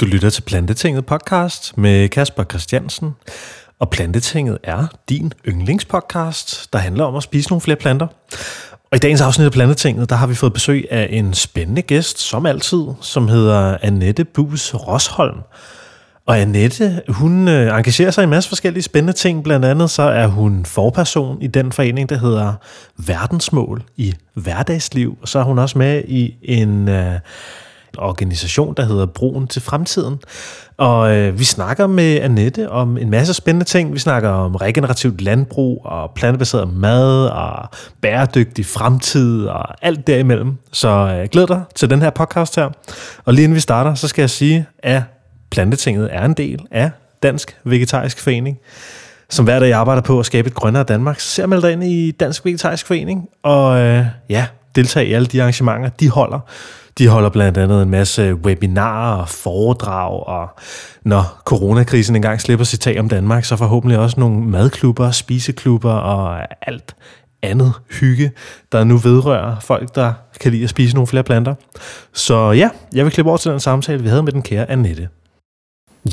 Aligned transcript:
Du 0.00 0.06
lytter 0.06 0.30
til 0.30 0.42
Plantetinget 0.42 1.06
podcast 1.06 1.78
med 1.78 2.08
Kasper 2.08 2.44
Christiansen. 2.44 3.10
Og 3.78 3.90
Plantetinget 3.90 4.58
er 4.64 4.86
din 5.08 5.32
yndlingspodcast, 5.48 6.72
der 6.72 6.78
handler 6.78 7.04
om 7.04 7.16
at 7.16 7.22
spise 7.22 7.48
nogle 7.48 7.60
flere 7.60 7.76
planter. 7.76 8.06
Og 8.90 8.96
i 8.96 8.98
dagens 8.98 9.20
afsnit 9.20 9.44
af 9.44 9.52
Plantetinget, 9.52 10.10
der 10.10 10.16
har 10.16 10.26
vi 10.26 10.34
fået 10.34 10.52
besøg 10.52 10.86
af 10.90 11.08
en 11.10 11.34
spændende 11.34 11.82
gæst, 11.82 12.18
som 12.18 12.46
altid, 12.46 12.84
som 13.00 13.28
hedder 13.28 13.76
Annette 13.82 14.24
Bus 14.24 14.74
Rosholm. 14.74 15.38
Og 16.26 16.38
Annette, 16.38 17.02
hun 17.08 17.48
øh, 17.48 17.78
engagerer 17.78 18.10
sig 18.10 18.22
i 18.22 18.24
en 18.24 18.30
masse 18.30 18.48
forskellige 18.48 18.82
spændende 18.82 19.12
ting. 19.12 19.44
Blandt 19.44 19.64
andet 19.64 19.90
så 19.90 20.02
er 20.02 20.26
hun 20.26 20.64
forperson 20.64 21.42
i 21.42 21.46
den 21.46 21.72
forening, 21.72 22.08
der 22.08 22.18
hedder 22.18 22.52
Verdensmål 22.96 23.82
i 23.96 24.14
hverdagsliv. 24.34 25.18
Og 25.22 25.28
så 25.28 25.38
er 25.38 25.42
hun 25.42 25.58
også 25.58 25.78
med 25.78 26.02
i 26.08 26.34
en... 26.42 26.88
Øh, 26.88 27.18
organisation, 27.98 28.74
der 28.76 28.84
hedder 28.84 29.06
Broen 29.06 29.46
til 29.46 29.62
Fremtiden. 29.62 30.18
Og 30.76 31.16
øh, 31.16 31.38
vi 31.38 31.44
snakker 31.44 31.86
med 31.86 32.20
Annette 32.20 32.70
om 32.70 32.98
en 32.98 33.10
masse 33.10 33.34
spændende 33.34 33.64
ting. 33.64 33.92
Vi 33.92 33.98
snakker 33.98 34.28
om 34.28 34.54
regenerativt 34.54 35.20
landbrug 35.20 35.82
og 35.84 36.10
plantebaseret 36.14 36.74
mad 36.74 37.26
og 37.26 37.68
bæredygtig 38.00 38.66
fremtid 38.66 39.46
og 39.46 39.84
alt 39.86 40.06
derimellem. 40.06 40.56
Så 40.72 40.88
øh, 40.88 41.28
glæd 41.28 41.46
dig 41.46 41.62
til 41.74 41.90
den 41.90 42.02
her 42.02 42.10
podcast 42.10 42.56
her. 42.56 42.70
Og 43.24 43.34
lige 43.34 43.44
inden 43.44 43.54
vi 43.54 43.60
starter, 43.60 43.94
så 43.94 44.08
skal 44.08 44.22
jeg 44.22 44.30
sige, 44.30 44.66
at 44.78 45.02
Plantetinget 45.50 46.08
er 46.12 46.24
en 46.24 46.32
del 46.34 46.66
af 46.70 46.90
Dansk 47.22 47.56
Vegetarisk 47.64 48.20
Forening 48.20 48.58
som 49.28 49.44
hver 49.44 49.58
dag 49.58 49.72
arbejder 49.72 50.02
på 50.02 50.20
at 50.20 50.26
skabe 50.26 50.48
et 50.48 50.54
grønnere 50.54 50.84
Danmark, 50.84 51.20
så 51.20 51.28
ser 51.28 51.46
man 51.46 51.60
dig 51.60 51.72
ind 51.72 51.84
i 51.84 52.10
Dansk 52.10 52.44
Vegetarisk 52.44 52.86
Forening, 52.86 53.28
og 53.42 53.78
øh, 53.78 54.04
ja, 54.28 54.46
deltage 54.74 55.06
i 55.06 55.12
alle 55.12 55.26
de 55.26 55.42
arrangementer, 55.42 55.88
de 55.88 56.10
holder. 56.10 56.40
De 56.98 57.08
holder 57.08 57.30
blandt 57.30 57.58
andet 57.58 57.82
en 57.82 57.90
masse 57.90 58.34
webinarer 58.34 59.16
og 59.16 59.28
foredrag, 59.28 60.26
og 60.26 60.48
når 61.02 61.42
coronakrisen 61.44 62.16
engang 62.16 62.40
slipper 62.40 62.64
sit 62.64 62.80
tag 62.80 63.00
om 63.00 63.08
Danmark, 63.08 63.44
så 63.44 63.56
forhåbentlig 63.56 63.98
også 63.98 64.20
nogle 64.20 64.40
madklubber, 64.40 65.10
spiseklubber 65.10 65.92
og 65.92 66.38
alt 66.68 66.96
andet 67.42 67.72
hygge, 68.00 68.32
der 68.72 68.84
nu 68.84 68.96
vedrører 68.96 69.60
folk, 69.60 69.94
der 69.94 70.12
kan 70.40 70.52
lide 70.52 70.64
at 70.64 70.70
spise 70.70 70.94
nogle 70.94 71.06
flere 71.06 71.24
planter. 71.24 71.54
Så 72.12 72.52
ja, 72.52 72.70
jeg 72.94 73.04
vil 73.04 73.12
klippe 73.12 73.30
over 73.30 73.38
til 73.38 73.50
den 73.50 73.60
samtale, 73.60 74.02
vi 74.02 74.08
havde 74.08 74.22
med 74.22 74.32
den 74.32 74.42
kære 74.42 74.70
Annette. 74.70 75.08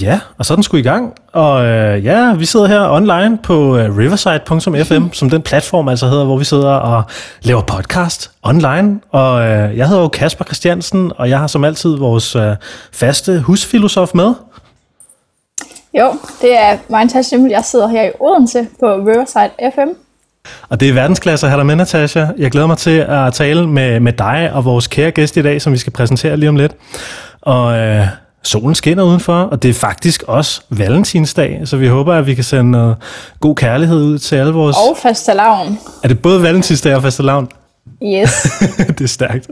Ja, 0.02 0.20
og 0.38 0.46
så 0.46 0.54
er 0.54 0.56
den 0.56 0.64
sgu 0.64 0.78
i 0.78 0.82
gang. 0.82 1.14
Og 1.34 1.66
øh, 1.66 2.06
ja, 2.06 2.34
vi 2.34 2.46
sidder 2.46 2.68
her 2.68 2.90
online 2.90 3.38
på 3.44 3.78
øh, 3.78 3.98
riverside.fm, 3.98 5.14
som 5.14 5.30
den 5.30 5.42
platform 5.42 5.88
altså 5.88 6.08
hedder, 6.08 6.26
hvor 6.26 6.38
vi 6.38 6.44
sidder 6.44 6.74
og 6.74 7.04
laver 7.42 7.62
podcast 7.62 8.32
online. 8.44 9.00
Og 9.12 9.42
øh, 9.42 9.78
jeg 9.78 9.88
hedder 9.88 10.02
jo 10.02 10.08
Kasper 10.08 10.46
Christiansen, 10.46 11.12
og 11.18 11.30
jeg 11.30 11.40
har 11.40 11.48
som 11.48 11.64
altid 11.64 11.90
vores 11.90 12.36
øh, 12.36 12.56
faste 12.92 13.40
husfilosof 13.40 14.14
med. 14.14 14.34
Jo, 16.00 16.14
det 16.42 16.60
er 16.60 16.78
mig, 16.90 17.06
Natasha 17.06 17.38
Jeg 17.50 17.64
sidder 17.66 17.88
her 17.88 18.04
i 18.04 18.12
Odense 18.20 18.68
på 18.80 18.86
Riverside 18.86 19.72
FM. 19.76 20.00
Og 20.70 20.80
det 20.80 20.90
er 20.90 20.94
verdensklasse 20.94 21.46
at 21.46 21.52
have 21.52 21.58
dig 21.58 21.66
med, 21.66 21.76
Natasha. 21.76 22.26
Jeg 22.38 22.52
glæder 22.52 22.68
mig 22.68 22.78
til 22.78 23.06
at 23.10 23.34
tale 23.34 23.68
med, 23.68 24.00
med 24.00 24.14
dig 24.14 24.52
og 24.54 24.66
vores 24.66 24.88
kære 24.88 25.12
gæst 25.12 25.38
i 25.38 25.42
dag, 25.42 25.62
som 25.62 25.74
vi 25.74 25.78
skal 25.78 25.94
præsentere 25.94 26.38
lige 26.38 26.50
om 26.50 26.56
lidt. 26.56 26.76
Og 27.42 27.78
øh, 27.78 28.08
Solen 28.44 28.76
skinner 28.76 29.04
udenfor, 29.04 29.42
og 29.42 29.64
det 29.64 29.70
er 29.70 29.74
faktisk 29.74 30.24
også 30.28 30.62
valentinsdag, 30.70 31.62
så 31.66 31.78
vi 31.78 31.88
håber, 31.88 32.14
at 32.14 32.28
vi 32.28 32.34
kan 32.34 32.44
sende 32.44 32.72
noget 32.72 32.96
god 33.40 33.56
kærlighed 33.56 34.04
ud 34.04 34.20
til 34.20 34.36
alle 34.36 34.54
vores... 34.54 34.78
Og 34.78 34.98
fastelavn. 35.02 35.80
Er 36.04 36.08
det 36.08 36.22
både 36.22 36.42
valentinsdag 36.42 36.96
og 36.96 37.02
fastelavn? 37.02 37.48
Yes. 38.04 38.48
det 38.98 39.02
er 39.02 39.08
stærkt. 39.08 39.48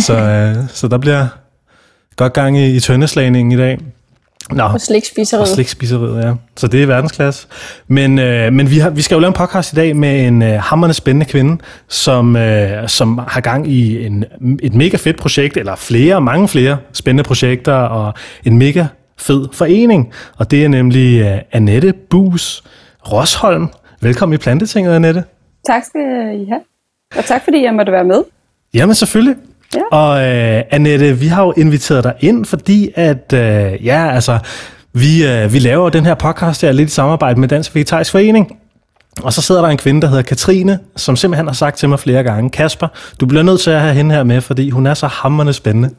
Så, 0.00 0.14
øh, 0.14 0.56
så 0.68 0.88
der 0.88 0.98
bliver 0.98 1.26
godt 2.16 2.32
gang 2.32 2.58
i, 2.58 2.76
i 2.76 2.80
tøndeslagningen 2.80 3.52
i 3.52 3.56
dag. 3.56 3.78
Nå, 4.50 4.62
og 4.62 4.80
slikspiseriet. 4.80 5.42
Og 5.42 5.48
slikspiseriet, 5.48 6.24
ja. 6.24 6.32
Så 6.56 6.66
det 6.66 6.82
er 6.82 6.86
verdensklasse. 6.86 7.46
Men, 7.88 8.18
øh, 8.18 8.52
men 8.52 8.70
vi, 8.70 8.78
har, 8.78 8.90
vi 8.90 9.02
skal 9.02 9.14
jo 9.14 9.20
lave 9.20 9.28
en 9.28 9.34
podcast 9.34 9.72
i 9.72 9.76
dag 9.76 9.96
med 9.96 10.26
en 10.26 10.42
øh, 10.42 10.60
hammerende 10.60 10.94
spændende 10.94 11.26
kvinde, 11.26 11.62
som, 11.88 12.36
øh, 12.36 12.88
som 12.88 13.18
har 13.28 13.40
gang 13.40 13.68
i 13.68 14.06
en, 14.06 14.24
et 14.62 14.74
mega 14.74 14.96
fedt 14.96 15.16
projekt, 15.16 15.56
eller 15.56 15.76
flere, 15.76 16.20
mange 16.20 16.48
flere 16.48 16.78
spændende 16.92 17.24
projekter, 17.24 17.72
og 17.72 18.14
en 18.44 18.58
mega 18.58 18.86
fed 19.18 19.48
forening. 19.52 20.12
Og 20.38 20.50
det 20.50 20.64
er 20.64 20.68
nemlig 20.68 21.20
øh, 21.20 21.38
Annette 21.52 21.92
Bus 22.10 22.64
Rosholm. 23.12 23.68
Velkommen 24.00 24.34
i 24.34 24.38
Plantetinget, 24.38 24.94
Annette. 24.94 25.24
Tak 25.66 25.84
skal 25.84 26.00
I 26.40 26.44
have. 26.44 26.60
Og 27.16 27.24
tak 27.24 27.44
fordi 27.44 27.64
jeg 27.64 27.74
måtte 27.74 27.92
være 27.92 28.04
med. 28.04 28.22
Jamen 28.74 28.94
selvfølgelig. 28.94 29.36
Ja. 29.74 29.96
Og 29.96 30.22
øh, 30.22 30.62
Annette, 30.70 31.18
vi 31.18 31.26
har 31.26 31.42
jo 31.42 31.52
inviteret 31.56 32.04
dig 32.04 32.14
ind, 32.20 32.44
fordi 32.44 32.90
at, 32.94 33.32
øh, 33.34 33.86
ja, 33.86 34.10
altså, 34.10 34.38
vi, 34.92 35.26
øh, 35.26 35.52
vi 35.52 35.58
laver 35.58 35.90
den 35.90 36.06
her 36.06 36.14
podcast 36.14 36.62
her 36.62 36.72
lidt 36.72 36.88
i 36.88 36.92
samarbejde 36.92 37.40
med 37.40 37.48
Dansk 37.48 37.74
Vegetarisk 37.74 38.10
Forening. 38.10 38.56
Og 39.22 39.32
så 39.32 39.42
sidder 39.42 39.62
der 39.62 39.68
en 39.68 39.76
kvinde, 39.76 40.00
der 40.00 40.08
hedder 40.08 40.22
Katrine, 40.22 40.78
som 40.96 41.16
simpelthen 41.16 41.46
har 41.46 41.54
sagt 41.54 41.78
til 41.78 41.88
mig 41.88 41.98
flere 41.98 42.22
gange, 42.22 42.50
Kasper, 42.50 42.88
du 43.20 43.26
bliver 43.26 43.42
nødt 43.42 43.60
til 43.60 43.70
at 43.70 43.80
have 43.80 43.94
hende 43.94 44.14
her 44.14 44.22
med, 44.22 44.40
fordi 44.40 44.70
hun 44.70 44.86
er 44.86 44.94
så 44.94 45.06
hammerende 45.06 45.52
spændende. 45.52 45.90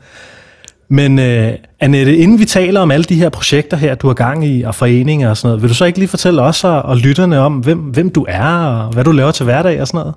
Men 0.89 1.19
øh, 1.19 1.53
Annette, 1.79 2.17
inden 2.17 2.39
vi 2.39 2.45
taler 2.45 2.81
om 2.81 2.91
alle 2.91 3.03
de 3.03 3.15
her 3.15 3.29
projekter 3.29 3.77
her, 3.77 3.95
du 3.95 4.07
har 4.07 4.13
gang 4.13 4.45
i, 4.47 4.63
og 4.63 4.75
foreninger 4.75 5.29
og 5.29 5.37
sådan 5.37 5.47
noget, 5.47 5.61
vil 5.61 5.69
du 5.69 5.73
så 5.73 5.85
ikke 5.85 5.99
lige 5.99 6.09
fortælle 6.09 6.41
os 6.41 6.63
og, 6.63 6.81
og 6.81 6.97
lytterne 6.97 7.39
om, 7.39 7.53
hvem, 7.53 7.79
hvem 7.79 8.09
du 8.09 8.25
er, 8.29 8.47
og 8.47 8.93
hvad 8.93 9.03
du 9.03 9.11
laver 9.11 9.31
til 9.31 9.43
hverdag 9.43 9.81
og 9.81 9.87
sådan 9.87 9.99
noget? 9.99 10.15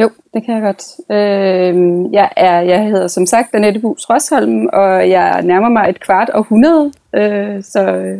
Jo, 0.00 0.10
det 0.34 0.44
kan 0.44 0.54
jeg 0.54 0.62
godt. 0.62 0.84
Øh, 1.10 2.12
jeg, 2.12 2.30
er, 2.36 2.60
jeg 2.60 2.84
hedder 2.84 3.08
som 3.08 3.26
sagt 3.26 3.54
Annette 3.54 3.80
Bus 3.80 4.10
Rosholm, 4.10 4.66
og 4.72 5.10
jeg 5.10 5.42
nærmer 5.42 5.68
mig 5.68 5.88
et 5.88 6.00
kvart 6.00 6.30
århundrede. 6.34 6.92
Øh, 7.14 7.62
så, 7.62 8.14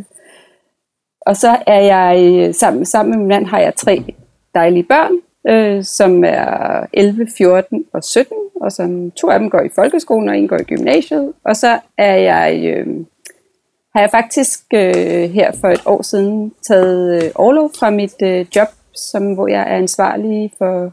og 1.21 1.37
så 1.37 1.57
er 1.67 1.81
jeg, 1.81 2.55
sammen, 2.55 2.87
sammen 2.87 3.11
med 3.11 3.19
min 3.19 3.29
mand, 3.29 3.47
har 3.47 3.59
jeg 3.59 3.75
tre 3.75 4.15
dejlige 4.55 4.83
børn, 4.83 5.13
øh, 5.49 5.85
som 5.85 6.25
er 6.25 6.87
11, 6.93 7.29
14 7.37 7.85
og 7.93 8.05
17, 8.05 8.37
og 8.61 8.73
som 8.73 9.11
to 9.11 9.31
af 9.31 9.39
dem 9.39 9.51
går 9.51 9.61
i 9.61 9.71
folkeskolen, 9.75 10.29
og 10.29 10.39
en 10.39 10.49
går 10.49 10.59
i 10.59 10.65
gymnasiet. 10.65 11.33
Og 11.45 11.57
så 11.57 11.79
er 11.99 12.15
jeg, 12.15 12.63
øh, 12.65 12.87
har 13.95 14.01
jeg 14.01 14.11
faktisk 14.11 14.61
øh, 14.75 15.31
her 15.31 15.53
for 15.61 15.69
et 15.69 15.83
år 15.87 16.03
siden 16.03 16.53
taget 16.69 17.25
øh, 17.25 17.31
overlov 17.35 17.71
fra 17.79 17.91
mit 17.91 18.23
øh, 18.23 18.47
job, 18.57 18.69
som, 18.95 19.35
hvor 19.35 19.49
jeg 19.49 19.61
er 19.61 19.77
ansvarlig 19.77 20.53
for 20.59 20.93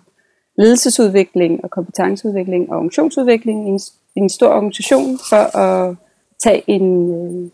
ledelsesudvikling 0.57 1.63
og 1.63 1.69
kompetenceudvikling 1.69 2.69
og 2.69 2.75
organisationsudvikling 2.75 3.67
i 3.67 3.69
en, 3.69 3.79
i 4.15 4.19
en 4.19 4.29
stor 4.29 4.47
organisation 4.47 5.19
for 5.29 5.57
at 5.57 5.95
tage 6.43 6.63
en, 6.67 7.11
øh, 7.11 7.49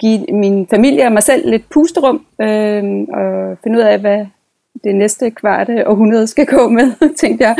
give 0.00 0.26
min 0.26 0.66
familie 0.66 1.06
og 1.06 1.12
mig 1.12 1.22
selv 1.22 1.50
lidt 1.50 1.68
pusterum 1.68 2.26
øh, 2.40 3.06
og 3.12 3.58
finde 3.62 3.78
ud 3.78 3.82
af, 3.82 3.98
hvad 3.98 4.26
det 4.84 4.94
næste 4.94 5.30
kvarte 5.30 5.88
århundrede 5.88 6.26
skal 6.26 6.46
gå 6.46 6.68
med, 6.68 6.92
tænkte 7.20 7.44
jeg. 7.44 7.56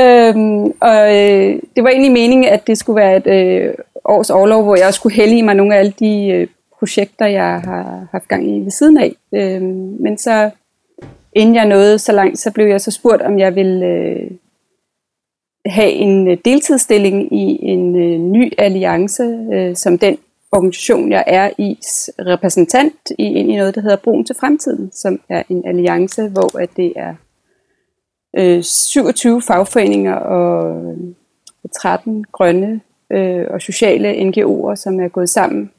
Øhm, 0.00 0.64
og 0.80 1.16
øh, 1.16 1.60
det 1.76 1.84
var 1.84 1.90
egentlig 1.90 2.12
meningen, 2.12 2.48
at 2.48 2.66
det 2.66 2.78
skulle 2.78 3.00
være 3.00 3.16
et 3.16 3.26
øh, 3.26 3.74
års 4.04 4.30
overlov, 4.30 4.62
hvor 4.62 4.76
jeg 4.76 4.94
skulle 4.94 5.16
hælde 5.16 5.38
i 5.38 5.42
mig 5.42 5.54
nogle 5.54 5.74
af 5.74 5.78
alle 5.78 5.94
de 5.98 6.28
øh, 6.28 6.46
projekter, 6.78 7.26
jeg 7.26 7.60
har 7.64 8.06
haft 8.12 8.28
gang 8.28 8.48
i 8.48 8.60
ved 8.60 8.70
siden 8.70 8.98
af. 8.98 9.12
Øhm, 9.32 9.96
men 10.00 10.18
så 10.18 10.50
inden 11.34 11.54
jeg 11.54 11.66
nåede 11.66 11.98
så 11.98 12.12
langt, 12.12 12.38
så 12.38 12.50
blev 12.50 12.66
jeg 12.66 12.80
så 12.80 12.90
spurgt, 12.90 13.22
om 13.22 13.38
jeg 13.38 13.54
ville 13.54 13.86
øh, 13.86 14.30
have 15.66 15.90
en 15.90 16.28
øh, 16.28 16.38
deltidsstilling 16.44 17.32
i 17.32 17.58
en 17.62 17.96
øh, 17.96 18.18
ny 18.18 18.52
alliance, 18.58 19.22
øh, 19.52 19.76
som 19.76 19.98
den 19.98 20.18
organisation, 20.52 21.12
jeg 21.12 21.24
er 21.26 21.50
i, 21.58 21.78
repræsentant 22.18 23.10
i, 23.18 23.22
ind 23.22 23.50
i 23.50 23.56
noget, 23.56 23.74
der 23.74 23.80
hedder 23.80 23.96
Broen 23.96 24.24
til 24.24 24.36
Fremtiden, 24.40 24.92
som 24.92 25.20
er 25.28 25.42
en 25.48 25.66
alliance, 25.66 26.28
hvor 26.28 26.58
at 26.58 26.70
det 26.76 26.92
er 26.96 27.14
øh, 28.36 28.62
27 28.62 29.42
fagforeninger 29.42 30.14
og 30.14 30.82
øh, 30.84 30.96
13 31.80 32.24
grønne 32.32 32.80
øh, 33.12 33.46
og 33.50 33.62
sociale 33.62 34.12
NGO'er, 34.12 34.76
som 34.76 35.00
er 35.00 35.08
gået 35.08 35.28
sammen 35.28 35.70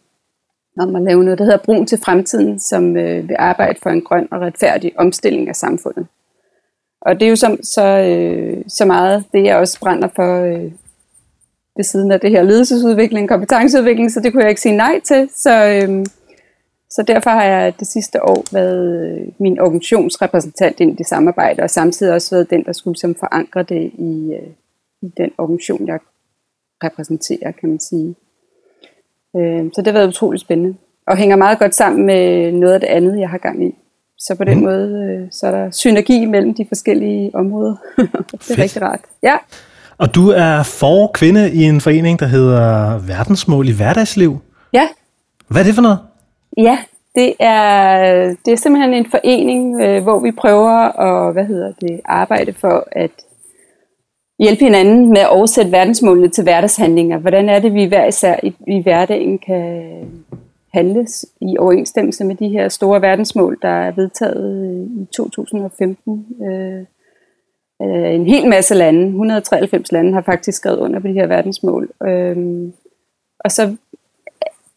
om 0.79 0.95
at 0.95 1.01
lave 1.01 1.23
noget, 1.23 1.39
der 1.39 1.45
hedder 1.45 1.65
Brun 1.65 1.85
til 1.85 1.99
fremtiden, 2.05 2.59
som 2.59 2.97
øh, 2.97 3.29
vil 3.29 3.35
arbejde 3.39 3.79
for 3.83 3.89
en 3.89 4.01
grøn 4.01 4.27
og 4.31 4.41
retfærdig 4.41 4.91
omstilling 4.99 5.49
af 5.49 5.55
samfundet. 5.55 6.07
Og 7.01 7.19
det 7.19 7.25
er 7.25 7.29
jo 7.29 7.35
så, 7.35 7.57
så, 7.63 7.85
øh, 7.85 8.63
så 8.67 8.85
meget 8.85 9.23
det, 9.33 9.43
jeg 9.43 9.57
også 9.57 9.79
brænder 9.79 10.07
for 10.15 10.43
øh, 10.43 10.71
ved 11.75 11.83
siden 11.83 12.11
af 12.11 12.19
det 12.19 12.31
her 12.31 12.43
ledelsesudvikling, 12.43 13.29
kompetenceudvikling, 13.29 14.11
så 14.11 14.19
det 14.19 14.31
kunne 14.31 14.43
jeg 14.43 14.49
ikke 14.49 14.61
sige 14.61 14.77
nej 14.77 14.99
til. 14.99 15.29
Så, 15.35 15.65
øh, 15.65 16.05
så 16.89 17.03
derfor 17.03 17.29
har 17.29 17.43
jeg 17.43 17.79
det 17.79 17.87
sidste 17.87 18.23
år 18.23 18.43
været 18.51 19.05
øh, 19.05 19.27
min 19.39 19.59
organisationsrepræsentant 19.59 20.79
ind 20.79 20.91
i 20.91 20.95
det 20.95 21.07
samarbejde, 21.07 21.63
og 21.63 21.69
samtidig 21.69 22.13
også 22.13 22.35
været 22.35 22.49
den, 22.49 22.63
der 22.65 22.73
skulle 22.73 22.97
som 22.97 23.15
forankre 23.15 23.63
det 23.63 23.91
i, 23.93 24.33
øh, 24.33 24.47
i 25.01 25.13
den 25.17 25.31
organisation, 25.37 25.87
jeg 25.87 25.99
repræsenterer, 26.83 27.51
kan 27.51 27.69
man 27.69 27.79
sige. 27.79 28.15
Øh, 29.37 29.71
så 29.73 29.81
det 29.81 29.87
har 29.87 29.93
været 29.93 30.07
utroligt 30.07 30.41
spændende. 30.41 30.77
Og 31.07 31.17
hænger 31.17 31.35
meget 31.35 31.59
godt 31.59 31.75
sammen 31.75 32.05
med 32.05 32.51
noget 32.51 32.73
af 32.73 32.79
det 32.79 32.87
andet, 32.87 33.19
jeg 33.19 33.29
har 33.29 33.37
gang 33.37 33.67
i. 33.67 33.71
Så 34.19 34.35
på 34.37 34.43
den 34.43 34.57
mm. 34.57 34.63
måde, 34.63 34.89
øh, 34.89 35.27
så 35.31 35.47
er 35.47 35.51
der 35.51 35.71
synergi 35.71 36.25
mellem 36.25 36.53
de 36.53 36.65
forskellige 36.67 37.35
områder. 37.35 37.75
det 37.97 38.09
er 38.33 38.37
Fedt. 38.41 38.59
rigtig 38.59 38.81
rart. 38.81 38.99
Ja. 39.23 39.35
Og 39.97 40.15
du 40.15 40.29
er 40.29 40.63
for 40.63 41.11
kvinde 41.13 41.51
i 41.51 41.63
en 41.63 41.81
forening, 41.81 42.19
der 42.19 42.25
hedder 42.25 42.97
Verdensmål 43.07 43.69
i 43.69 43.71
hverdagsliv. 43.71 44.37
Ja. 44.73 44.87
Hvad 45.47 45.61
er 45.61 45.65
det 45.65 45.75
for 45.75 45.81
noget? 45.81 45.99
Ja, 46.57 46.77
det 47.15 47.33
er, 47.39 48.35
det 48.45 48.53
er 48.53 48.57
simpelthen 48.57 48.93
en 48.93 49.05
forening, 49.11 49.81
øh, 49.81 50.03
hvor 50.03 50.19
vi 50.19 50.31
prøver 50.31 50.71
at 51.01 51.33
hvad 51.33 51.45
hedder 51.45 51.71
det, 51.81 52.01
arbejde 52.05 52.53
for 52.53 52.87
at 52.91 53.11
hjælpe 54.39 54.63
hinanden 54.63 55.09
med 55.09 55.21
at 55.21 55.29
oversætte 55.29 55.71
verdensmålene 55.71 56.29
til 56.29 56.43
hverdagshandlinger. 56.43 57.17
Hvordan 57.17 57.49
er 57.49 57.59
det, 57.59 57.73
vi 57.73 57.85
hver 57.85 58.05
især 58.05 58.39
i, 58.43 58.53
i 58.67 58.81
hverdagen 58.81 59.37
kan 59.37 59.93
handles 60.73 61.25
i 61.41 61.57
overensstemmelse 61.57 62.23
med 62.23 62.35
de 62.35 62.49
her 62.49 62.69
store 62.69 63.01
verdensmål, 63.01 63.57
der 63.61 63.69
er 63.69 63.91
vedtaget 63.91 64.65
øh, 64.65 65.01
i 65.01 65.05
2015. 65.15 66.25
Øh, 66.43 66.79
øh, 67.81 68.15
en 68.15 68.27
hel 68.27 68.49
masse 68.49 68.75
lande, 68.75 69.07
193 69.07 69.91
lande, 69.91 70.13
har 70.13 70.21
faktisk 70.21 70.57
skrevet 70.57 70.77
under 70.77 70.99
på 70.99 71.07
de 71.07 71.13
her 71.13 71.27
verdensmål. 71.27 71.89
Øh, 72.07 72.37
og 73.39 73.51
så 73.51 73.75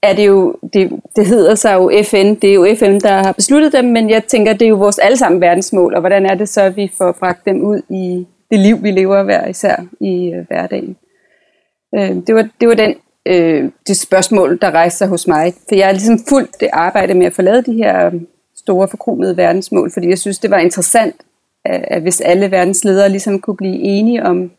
er 0.02 0.14
det 0.14 0.26
jo, 0.26 0.56
det, 0.72 1.00
det 1.16 1.26
hedder 1.26 1.54
sig 1.54 1.74
jo 1.74 1.90
FN, 2.04 2.34
det 2.34 2.50
er 2.50 2.54
jo 2.54 2.66
FN, 2.78 2.98
der 3.00 3.12
har 3.12 3.32
besluttet 3.32 3.72
dem, 3.72 3.84
men 3.84 4.10
jeg 4.10 4.24
tænker, 4.24 4.52
det 4.52 4.62
er 4.62 4.68
jo 4.68 4.76
vores 4.76 4.98
allesammen 4.98 5.40
verdensmål, 5.40 5.94
og 5.94 6.00
hvordan 6.00 6.26
er 6.26 6.34
det 6.34 6.48
så, 6.48 6.60
at 6.60 6.76
vi 6.76 6.92
får 6.98 7.12
bragt 7.12 7.44
dem 7.44 7.62
ud 7.62 7.82
i 7.90 8.26
det 8.50 8.58
liv, 8.58 8.82
vi 8.82 8.90
lever 8.90 9.22
hver 9.22 9.46
især 9.46 9.76
i 10.00 10.32
øh, 10.32 10.46
hverdagen. 10.46 10.96
Øh, 11.94 12.16
det, 12.26 12.34
var, 12.34 12.48
det 12.60 12.68
var 12.68 12.74
den, 12.74 12.94
øh, 13.26 13.70
det 13.86 13.96
spørgsmål, 13.96 14.58
der 14.60 14.70
rejste 14.70 14.98
sig 14.98 15.08
hos 15.08 15.26
mig, 15.26 15.54
for 15.68 15.74
jeg 15.74 15.86
har 15.86 15.92
ligesom 15.92 16.18
fulgt 16.28 16.60
det 16.60 16.68
arbejde 16.72 17.14
med 17.14 17.26
at 17.26 17.32
få 17.32 17.42
lavet 17.42 17.66
de 17.66 17.72
her 17.72 18.06
øh, 18.06 18.20
store 18.56 18.88
forkromede 18.88 19.36
verdensmål, 19.36 19.90
fordi 19.92 20.08
jeg 20.08 20.18
synes, 20.18 20.38
det 20.38 20.50
var 20.50 20.58
interessant, 20.58 21.16
at, 21.64 21.84
at 21.88 22.02
hvis 22.02 22.20
alle 22.20 22.50
verdensledere 22.50 23.08
ligesom 23.08 23.40
kunne 23.40 23.56
blive 23.56 23.78
enige 23.78 24.22
om 24.22 24.50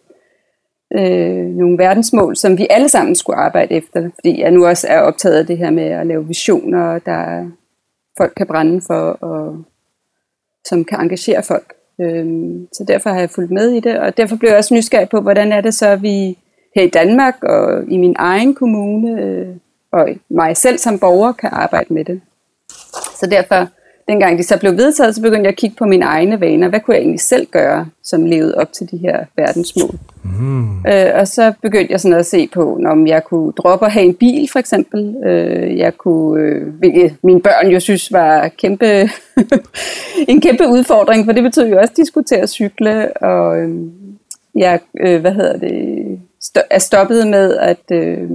øh, 0.96 1.46
nogle 1.46 1.78
verdensmål, 1.78 2.36
som 2.36 2.58
vi 2.58 2.68
alle 2.70 2.90
sammen 2.90 3.16
skulle 3.16 3.38
arbejde 3.38 3.76
efter. 3.76 4.10
Fordi 4.16 4.42
jeg 4.42 4.52
nu 4.52 4.66
også 4.66 4.88
er 4.88 5.00
optaget 5.00 5.38
af 5.38 5.48
det 5.48 5.58
her 5.58 5.70
med 5.70 5.84
at 5.84 6.08
lave 6.08 6.28
visioner, 6.28 7.00
der 7.00 7.50
folk 8.18 8.34
kan 8.38 8.48
brænde 8.48 8.82
for, 8.88 9.10
og 9.10 9.64
som 10.66 10.86
kan 10.86 11.00
engagere 11.00 11.44
folk. 11.44 11.74
Øhm, 12.02 12.68
så 12.74 12.84
derfor 12.88 13.10
har 13.10 13.20
jeg 13.20 13.30
fulgt 13.30 13.52
med 13.52 13.72
i 13.72 13.80
det, 13.80 14.00
og 14.00 14.18
derfor 14.18 14.36
blev 14.36 14.50
jeg 14.50 14.58
også 14.58 14.74
nysgerrig 14.74 15.10
på, 15.10 15.22
hvordan 15.22 15.52
er 15.52 15.62
det 15.62 15.74
så, 15.74 15.88
at 15.88 16.02
vi 16.02 16.38
her 16.76 16.84
i 16.84 16.90
Danmark 16.90 17.44
og 17.44 17.84
i 17.88 17.98
min 17.98 18.16
egen 18.20 18.56
kommune, 18.56 19.22
øh, 19.22 19.48
og 19.92 20.10
mig 20.30 20.58
selv 20.58 20.78
som 20.78 21.00
borger, 21.00 21.32
kan 21.32 21.50
arbejde 21.54 21.94
med 21.94 22.06
det. 22.06 22.22
Så 23.16 23.28
derfor 23.32 23.68
dengang 24.10 24.38
de 24.38 24.44
så 24.44 24.60
blev 24.60 24.78
vedtaget, 24.78 25.16
så 25.16 25.22
begyndte 25.22 25.44
jeg 25.44 25.52
at 25.52 25.56
kigge 25.56 25.76
på 25.76 25.86
mine 25.86 26.06
egne 26.06 26.42
vaner. 26.42 26.68
Hvad 26.68 26.80
kunne 26.80 26.96
jeg 26.96 27.02
egentlig 27.02 27.20
selv 27.20 27.48
gøre, 27.48 27.88
som 28.04 28.26
levede 28.26 28.56
op 28.56 28.74
til 28.74 28.92
de 28.92 28.98
her 28.98 29.26
verdensmål? 29.36 30.00
Mm. 30.24 30.80
Øh, 30.80 31.12
og 31.16 31.28
så 31.28 31.54
begyndte 31.62 31.92
jeg 31.92 32.00
sådan 32.00 32.18
at 32.18 32.26
se 32.26 32.48
på, 32.54 32.80
om 32.86 33.08
jeg 33.08 33.24
kunne 33.24 33.52
droppe 33.52 33.86
at 33.86 33.92
have 33.92 34.06
en 34.06 34.14
bil, 34.14 34.50
for 34.52 34.60
eksempel. 34.60 35.16
Øh, 35.26 35.78
jeg 35.78 35.98
kunne, 35.98 36.42
øh, 36.44 36.68
hvilket 36.68 37.16
mine 37.24 37.42
børn 37.42 37.72
jo 37.72 37.80
synes 37.80 38.12
var 38.12 38.48
kæmpe, 38.48 39.10
en 40.32 40.42
kæmpe 40.42 40.68
udfordring, 40.68 41.26
for 41.26 41.32
det 41.32 41.44
betød 41.44 41.70
jo 41.70 41.78
også, 41.78 41.92
at 41.92 41.98
de 41.98 42.06
skulle 42.06 42.26
til 42.26 42.36
at 42.36 42.50
cykle. 42.50 43.18
Og 43.18 43.60
øh, 43.60 43.70
jeg, 44.56 44.80
øh, 45.00 45.22
hvad 45.22 45.32
hedder 45.32 45.58
det, 45.58 46.20
st- 46.44 46.68
er 46.70 46.80
stoppet 46.80 47.28
med 47.28 47.58
at... 47.58 47.92
Øh, 47.92 48.30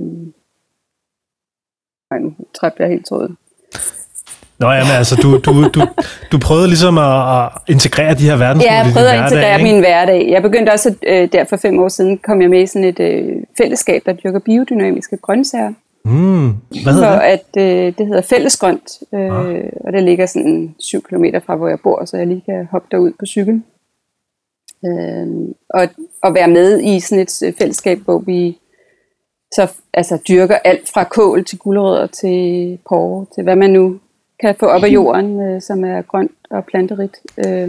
nej, 2.11 2.19
nu 2.21 2.35
træffer 2.55 2.85
jeg 2.85 2.89
helt 2.89 3.07
trådet. 3.07 3.37
Nå 4.59 4.71
ja, 4.71 4.85
men 4.85 4.93
altså, 4.99 5.17
du, 5.23 5.39
du, 5.39 5.69
du, 5.69 5.81
du 6.33 6.39
prøvede 6.39 6.69
ligesom 6.69 6.99
at, 6.99 7.37
at 7.37 7.49
integrere 7.69 8.15
de 8.15 8.25
her 8.31 8.37
verdensmål 8.37 8.73
Ja, 8.73 8.75
jeg 8.75 8.93
prøvede 8.93 9.13
at 9.13 9.19
integrere 9.19 9.59
hverdag, 9.59 9.63
min 9.63 9.79
hverdag. 9.79 10.31
Jeg 10.31 10.43
begyndte 10.43 10.71
også, 10.71 10.95
øh, 11.07 11.29
der 11.33 11.45
for 11.45 11.57
fem 11.57 11.79
år 11.79 11.89
siden, 11.89 12.19
kom 12.19 12.43
jeg 12.43 12.51
med 12.51 12.63
i 12.63 12.67
sådan 12.67 12.85
et 12.85 13.01
øh, 13.01 13.37
fællesskab, 13.59 14.03
der 14.07 14.13
dyrker 14.13 14.39
biodynamiske 14.39 15.17
grøntsager. 15.17 15.73
Mm, 16.05 16.49
hvad 16.83 16.93
hedder 16.93 17.13
for 17.13 17.25
det? 17.25 17.41
at 17.57 17.87
øh, 17.87 17.99
det 17.99 18.07
hedder 18.07 18.23
Fællesgrønt, 18.23 18.89
øh, 19.15 19.21
ah. 19.21 19.65
og 19.85 19.93
det 19.93 20.03
ligger 20.03 20.27
sådan 20.27 20.75
7 20.79 21.03
km 21.03 21.25
fra, 21.47 21.57
hvor 21.57 21.69
jeg 21.69 21.79
bor, 21.83 22.05
så 22.05 22.17
jeg 22.17 22.27
lige 22.27 22.43
kan 22.47 22.69
hoppe 22.71 22.89
derud 22.91 23.13
på 23.21 23.27
cykel. 23.27 23.63
Øh, 24.87 25.27
og, 25.71 25.89
og 26.23 26.35
være 26.35 26.49
med 26.49 26.81
i 26.81 27.01
sådan 27.01 27.23
et 27.23 27.43
øh, 27.43 27.53
fællesskab, 27.59 27.99
hvor 27.99 28.19
vi 28.19 28.59
så 29.55 29.73
altså, 29.95 30.19
dyrker 30.29 30.59
alt 30.65 30.91
fra 30.95 31.05
kål 31.05 31.45
til 31.45 31.59
gulerødder 31.59 32.07
til 32.07 32.79
porre, 32.89 33.27
til 33.35 33.43
hvad 33.43 33.57
man 33.57 33.71
nu 33.71 33.99
kan 34.41 34.55
få 34.61 34.67
op 34.67 34.85
af 34.85 34.89
jorden, 34.99 35.41
øh, 35.41 35.63
som 35.63 35.85
er 35.85 36.03
grønt 36.03 36.33
og 36.51 36.65
planterigt. 36.65 37.21
Øh, 37.39 37.69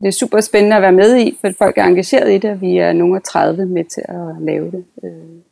det 0.00 0.08
er 0.08 0.12
super 0.12 0.40
spændende 0.40 0.76
at 0.76 0.82
være 0.82 0.92
med 0.92 1.16
i, 1.16 1.38
for 1.40 1.50
folk 1.58 1.78
er 1.78 1.84
engageret 1.84 2.32
i 2.32 2.38
det, 2.38 2.50
og 2.50 2.60
vi 2.60 2.78
er 2.78 2.92
nogle 2.92 3.16
af 3.16 3.22
30 3.22 3.66
med 3.66 3.84
til 3.84 4.02
at 4.08 4.42
lave 4.42 4.70
det. 4.70 4.84
Øh, 5.04 5.42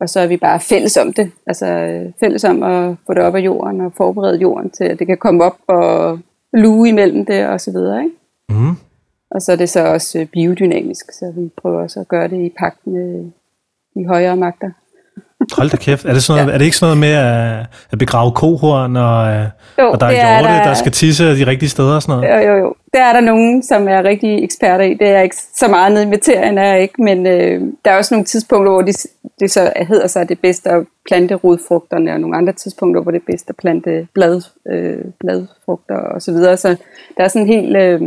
og 0.00 0.08
så 0.08 0.20
er 0.20 0.26
vi 0.26 0.36
bare 0.36 0.60
fælles 0.60 0.96
om 0.96 1.12
det, 1.12 1.32
altså 1.46 1.66
øh, 1.66 2.12
fælles 2.20 2.44
om 2.44 2.62
at 2.62 2.96
få 3.06 3.14
det 3.14 3.22
op 3.22 3.34
af 3.34 3.40
jorden 3.40 3.80
og 3.80 3.92
forberede 3.96 4.38
jorden 4.38 4.70
til, 4.70 4.84
at 4.84 4.98
det 4.98 5.06
kan 5.06 5.16
komme 5.16 5.44
op 5.44 5.56
og 5.66 6.18
luge 6.52 6.88
imellem 6.88 7.26
det 7.26 7.46
og 7.46 7.60
så 7.60 7.72
videre. 7.72 8.02
Ikke? 8.04 8.16
Mm. 8.48 8.76
Og 9.30 9.42
så 9.42 9.52
er 9.52 9.56
det 9.56 9.68
så 9.68 9.86
også 9.86 10.18
øh, 10.18 10.26
biodynamisk, 10.26 11.12
så 11.12 11.32
vi 11.36 11.50
prøver 11.56 11.82
også 11.82 12.00
at 12.00 12.08
gøre 12.08 12.28
det 12.28 12.40
i 12.46 12.54
pagt 12.58 12.86
med 12.86 13.30
de 13.94 14.06
højere 14.06 14.36
magter. 14.36 14.70
Hold 15.52 15.70
da 15.70 15.76
kæft. 15.76 16.04
Er 16.04 16.12
det, 16.12 16.22
sådan 16.22 16.38
noget, 16.38 16.48
ja. 16.48 16.54
er 16.54 16.58
det 16.58 16.64
ikke 16.64 16.76
sådan 16.76 16.98
noget 16.98 17.00
med 17.00 17.66
at, 17.92 17.98
begrave 17.98 18.32
kohorn, 18.32 18.96
og, 18.96 19.28
øh, 19.34 19.44
jo, 19.78 19.90
og 19.90 20.00
der 20.00 20.06
er 20.06 20.10
hjorte, 20.10 20.54
der... 20.54 20.64
der 20.64 20.74
skal 20.74 20.92
tisse 20.92 21.36
de 21.36 21.46
rigtige 21.46 21.68
steder 21.68 21.94
og 21.94 22.02
sådan 22.02 22.20
noget? 22.20 22.46
Jo, 22.46 22.52
jo, 22.52 22.58
jo. 22.58 22.74
Der 22.92 23.02
er 23.02 23.12
der 23.12 23.20
nogen, 23.20 23.62
som 23.62 23.88
er 23.88 24.04
rigtig 24.04 24.44
eksperter 24.44 24.84
i. 24.84 24.94
Det 24.94 25.08
er 25.08 25.20
ikke 25.20 25.36
så 25.36 25.68
meget 25.68 25.92
nede 25.92 26.02
i 26.02 26.06
materien, 26.06 26.58
er 26.58 26.74
ikke, 26.74 27.02
men 27.02 27.26
øh, 27.26 27.60
der 27.84 27.90
er 27.90 27.96
også 27.96 28.14
nogle 28.14 28.24
tidspunkter, 28.24 28.72
hvor 28.72 28.82
det, 28.82 29.06
det 29.40 29.50
så 29.50 29.72
hedder 29.88 30.06
sig, 30.06 30.22
at 30.22 30.28
det 30.28 30.34
er 30.34 30.40
bedst 30.42 30.66
at 30.66 30.86
plante 31.08 31.34
rodfrugterne, 31.34 32.12
og 32.12 32.20
nogle 32.20 32.36
andre 32.36 32.52
tidspunkter, 32.52 33.02
hvor 33.02 33.10
det 33.10 33.18
er 33.18 33.32
bedst 33.32 33.48
at 33.48 33.56
plante 33.56 34.08
blad, 34.14 34.42
øh, 34.70 35.04
bladfrugter 35.20 35.96
og 35.96 36.22
så 36.22 36.32
videre. 36.32 36.56
Så 36.56 36.68
der 37.16 37.24
er 37.24 37.28
sådan 37.28 37.46
en 37.46 37.54
hel 37.54 37.76
øh, 37.76 38.00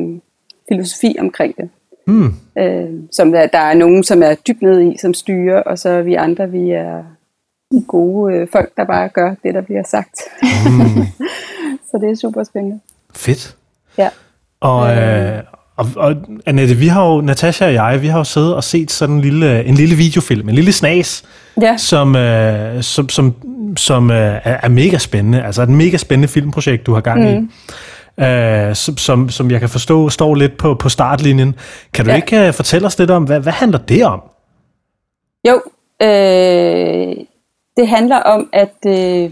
filosofi 0.70 1.16
omkring 1.20 1.56
det. 1.58 1.70
Hmm. 2.08 2.34
Øh, 2.58 2.90
som 3.12 3.32
der, 3.32 3.48
der 3.48 3.60
er 3.60 3.74
nogen, 3.74 4.04
som 4.04 4.24
er 4.24 4.36
dybt 4.48 4.62
nede 4.62 4.92
i, 4.92 4.98
som 4.98 5.14
styrer, 5.14 5.62
og 5.62 5.80
så 5.80 5.90
er 5.90 6.02
vi 6.02 6.14
andre, 6.14 6.50
vi 6.50 6.72
er 6.72 7.04
gode 7.82 8.34
øh, 8.34 8.48
folk, 8.52 8.72
der 8.78 8.86
bare 8.86 9.10
gør 9.10 9.36
det, 9.44 9.54
der 9.54 9.62
bliver 9.62 9.84
sagt. 9.84 10.16
Mm. 10.44 11.06
så 11.90 11.98
det 12.02 12.12
er 12.12 12.16
super 12.16 12.44
spændende. 12.44 12.80
Fedt. 13.16 13.56
Ja. 13.98 14.10
Og, 14.60 14.98
øh, 14.98 15.44
og, 15.76 15.86
og 15.96 16.16
Annette, 16.46 16.76
vi 16.76 16.88
har 16.88 17.06
jo, 17.06 17.22
Natasha 17.22 17.66
og 17.66 17.74
jeg, 17.74 18.02
vi 18.02 18.08
har 18.08 18.18
jo 18.18 18.24
siddet 18.24 18.56
og 18.56 18.64
set 18.64 18.92
sådan 18.92 19.16
en 19.16 19.22
lille, 19.22 19.64
en 19.64 19.76
lille 19.76 19.96
videofilm, 19.96 20.50
en 20.50 20.56
lille 20.56 20.72
snas, 20.72 21.24
ja. 21.62 21.78
som, 21.78 22.16
øh, 22.16 22.84
som, 22.84 23.10
som, 23.10 23.36
som 23.78 24.12
øh, 24.12 24.40
er, 24.44 24.70
mega 24.70 24.98
spændende. 24.98 25.44
Altså 25.44 25.64
et 25.64 25.70
mega 25.70 25.98
spændende 25.98 26.28
filmprojekt, 26.28 26.86
du 26.86 26.94
har 26.94 27.02
gang 27.02 27.30
i. 27.30 27.40
Mm. 27.40 27.50
Uh, 28.18 28.74
som, 28.74 28.98
som, 28.98 29.30
som 29.30 29.52
jeg 29.52 29.60
kan 29.60 29.70
forstå 29.70 30.10
står 30.10 30.36
lidt 30.36 30.58
på, 30.58 30.76
på 30.76 30.90
startlinjen. 30.90 31.56
Kan 31.94 32.06
du 32.06 32.12
ja. 32.12 32.16
ikke 32.16 32.48
uh, 32.48 32.54
fortælle 32.54 32.88
os 32.88 33.00
lidt 33.00 33.12
om, 33.12 33.24
hvad, 33.24 33.40
hvad 33.40 33.54
handler 33.54 33.80
det 33.80 34.06
om? 34.06 34.22
Jo, 35.48 35.62
øh, 36.02 37.16
det 37.78 37.88
handler 37.88 38.18
om, 38.18 38.50
at 38.54 38.76
øh, 38.88 39.32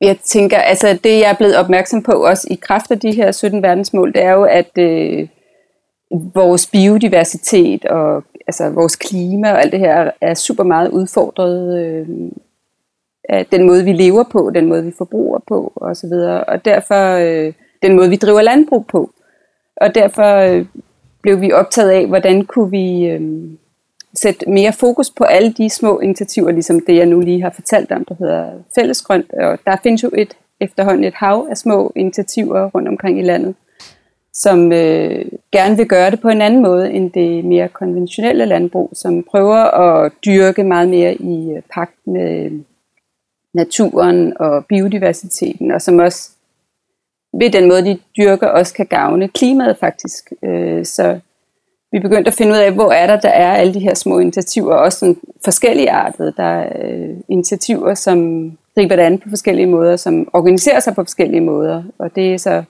jeg 0.00 0.18
tænker, 0.24 0.58
altså 0.58 0.98
det 1.04 1.18
jeg 1.18 1.30
er 1.30 1.36
blevet 1.36 1.56
opmærksom 1.56 2.02
på 2.02 2.12
også 2.12 2.48
i 2.50 2.54
kraft 2.54 2.90
af 2.90 3.00
de 3.00 3.12
her 3.12 3.32
17 3.32 3.62
verdensmål, 3.62 4.12
det 4.12 4.22
er 4.22 4.32
jo, 4.32 4.44
at 4.44 4.78
øh, 4.78 5.28
vores 6.10 6.66
biodiversitet 6.66 7.84
og 7.84 8.24
altså 8.46 8.70
vores 8.70 8.96
klima 8.96 9.52
og 9.52 9.60
alt 9.62 9.72
det 9.72 9.80
her 9.80 10.10
er 10.20 10.34
super 10.34 10.64
meget 10.64 10.90
udfordret 10.90 11.84
øh, 11.84 12.08
af 13.28 13.46
den 13.46 13.66
måde, 13.66 13.84
vi 13.84 13.92
lever 13.92 14.24
på, 14.32 14.50
den 14.54 14.66
måde, 14.66 14.84
vi 14.84 14.92
forbruger 14.98 15.38
på 15.48 15.72
osv. 15.76 16.12
Og 16.48 16.64
derfor 16.64 17.14
øh, 17.14 17.52
den 17.82 17.96
måde, 17.96 18.08
vi 18.08 18.16
driver 18.16 18.42
landbrug 18.42 18.86
på. 18.86 19.10
Og 19.76 19.94
derfor 19.94 20.36
øh, 20.36 20.66
blev 21.22 21.40
vi 21.40 21.52
optaget 21.52 21.90
af, 21.90 22.06
hvordan 22.06 22.44
kunne 22.44 22.70
vi... 22.70 23.06
Øh, 23.06 23.50
sætte 24.16 24.50
mere 24.50 24.72
fokus 24.72 25.10
på 25.10 25.24
alle 25.24 25.52
de 25.52 25.70
små 25.70 26.00
initiativer, 26.00 26.50
ligesom 26.50 26.80
det, 26.80 26.96
jeg 26.96 27.06
nu 27.06 27.20
lige 27.20 27.42
har 27.42 27.50
fortalt 27.50 27.92
om, 27.92 28.04
der 28.04 28.14
hedder 28.18 28.50
Fællesgrønt. 28.74 29.32
Og 29.32 29.58
der 29.66 29.76
findes 29.82 30.02
jo 30.02 30.10
et 30.14 30.36
efterhånden 30.60 31.04
et 31.04 31.14
hav 31.14 31.46
af 31.50 31.56
små 31.56 31.92
initiativer 31.96 32.70
rundt 32.70 32.88
omkring 32.88 33.18
i 33.18 33.22
landet, 33.22 33.54
som 34.32 34.72
øh, 34.72 35.24
gerne 35.52 35.76
vil 35.76 35.88
gøre 35.88 36.10
det 36.10 36.20
på 36.20 36.28
en 36.28 36.42
anden 36.42 36.62
måde 36.62 36.90
end 36.90 37.12
det 37.12 37.44
mere 37.44 37.68
konventionelle 37.68 38.44
landbrug, 38.44 38.90
som 38.92 39.22
prøver 39.22 39.56
at 39.56 40.12
dyrke 40.26 40.64
meget 40.64 40.88
mere 40.88 41.14
i 41.14 41.52
øh, 41.52 41.62
pagt 41.74 42.06
med 42.06 42.50
naturen 43.54 44.32
og 44.40 44.66
biodiversiteten, 44.66 45.70
og 45.70 45.82
som 45.82 45.98
også 45.98 46.30
ved 47.32 47.50
den 47.50 47.68
måde, 47.68 47.84
de 47.84 47.98
dyrker, 48.16 48.46
også 48.46 48.74
kan 48.74 48.86
gavne 48.86 49.28
klimaet 49.28 49.76
faktisk. 49.76 50.32
Øh, 50.42 50.84
så 50.84 51.20
vi 51.96 52.00
begyndte 52.00 52.28
at 52.28 52.34
finde 52.34 52.52
ud 52.52 52.58
af, 52.58 52.72
hvor 52.72 52.92
er 52.92 53.06
der, 53.06 53.20
der 53.20 53.28
er 53.28 53.52
alle 53.52 53.74
de 53.74 53.80
her 53.80 53.94
små 53.94 54.18
initiativer, 54.18 54.74
også 54.74 54.98
sådan 54.98 55.16
forskellige 55.44 55.90
artede. 55.90 56.32
Der 56.36 56.42
er 56.42 56.72
øh, 56.82 57.16
initiativer, 57.28 57.94
som 57.94 58.50
griber 58.74 58.96
det 58.96 59.02
an 59.02 59.18
på 59.18 59.28
forskellige 59.28 59.66
måder, 59.66 59.96
som 59.96 60.28
organiserer 60.32 60.80
sig 60.80 60.94
på 60.94 61.04
forskellige 61.04 61.40
måder. 61.40 61.82
Og 61.98 62.16
det 62.16 62.34
er 62.34 62.38
så 62.38 62.62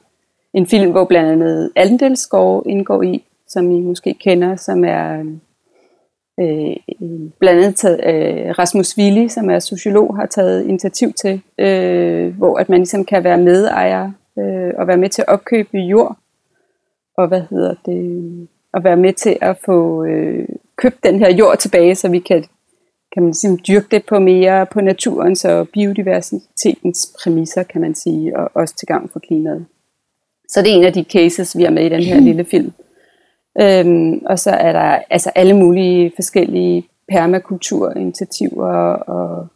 en 0.54 0.66
film, 0.66 0.90
hvor 0.90 1.04
blandt 1.04 1.30
andet 1.30 1.70
Aldendelskov 1.76 2.62
indgår 2.66 3.02
i, 3.02 3.24
som 3.48 3.70
I 3.70 3.80
måske 3.80 4.14
kender, 4.14 4.56
som 4.56 4.84
er 4.84 5.18
øh, 6.40 6.76
blandt 7.38 7.60
andet 7.60 7.76
taget, 7.76 8.00
øh, 8.04 8.58
Rasmus 8.58 8.98
Willi, 8.98 9.28
som 9.28 9.50
er 9.50 9.58
sociolog, 9.58 10.16
har 10.16 10.26
taget 10.26 10.66
initiativ 10.66 11.12
til, 11.12 11.40
øh, 11.58 12.36
hvor 12.36 12.58
at 12.58 12.68
man 12.68 12.78
ligesom 12.78 13.04
kan 13.04 13.24
være 13.24 13.38
medejer 13.38 14.10
øh, 14.38 14.72
og 14.78 14.86
være 14.86 14.96
med 14.96 15.08
til 15.08 15.22
at 15.22 15.28
opkøbe 15.28 15.78
jord, 15.78 16.16
og 17.18 17.28
hvad 17.28 17.42
hedder 17.50 17.74
det, 17.86 18.48
og 18.76 18.84
være 18.84 18.96
med 18.96 19.12
til 19.12 19.36
at 19.40 19.56
få 19.66 20.04
øh, 20.04 20.48
købt 20.76 21.04
den 21.04 21.18
her 21.18 21.32
jord 21.32 21.58
tilbage, 21.58 21.94
så 21.94 22.08
vi 22.08 22.18
kan, 22.18 22.44
kan 23.14 23.22
man 23.22 23.34
sige, 23.34 23.56
dyrke 23.56 23.86
det 23.90 24.06
på 24.06 24.18
mere 24.18 24.66
på 24.66 24.80
naturens 24.80 25.44
og 25.44 25.68
biodiversitetens 25.68 27.16
præmisser, 27.22 27.62
kan 27.62 27.80
man 27.80 27.94
sige, 27.94 28.36
og 28.38 28.50
også 28.54 28.76
til 28.76 28.86
gang 28.86 29.10
for 29.12 29.18
klimaet. 29.18 29.66
Så 30.48 30.62
det 30.62 30.72
er 30.72 30.76
en 30.76 30.84
af 30.84 30.92
de 30.92 31.04
cases, 31.04 31.58
vi 31.58 31.62
har 31.62 31.70
med 31.70 31.86
i 31.86 31.88
den 31.88 32.02
her 32.02 32.20
lille 32.20 32.44
film. 32.44 32.72
Øhm, 33.60 34.22
og 34.26 34.38
så 34.38 34.50
er 34.50 34.72
der 34.72 34.98
altså 35.10 35.30
alle 35.34 35.56
mulige 35.56 36.12
forskellige 36.16 36.88
permakulturinitiativer 37.08 38.92
og 38.92 39.46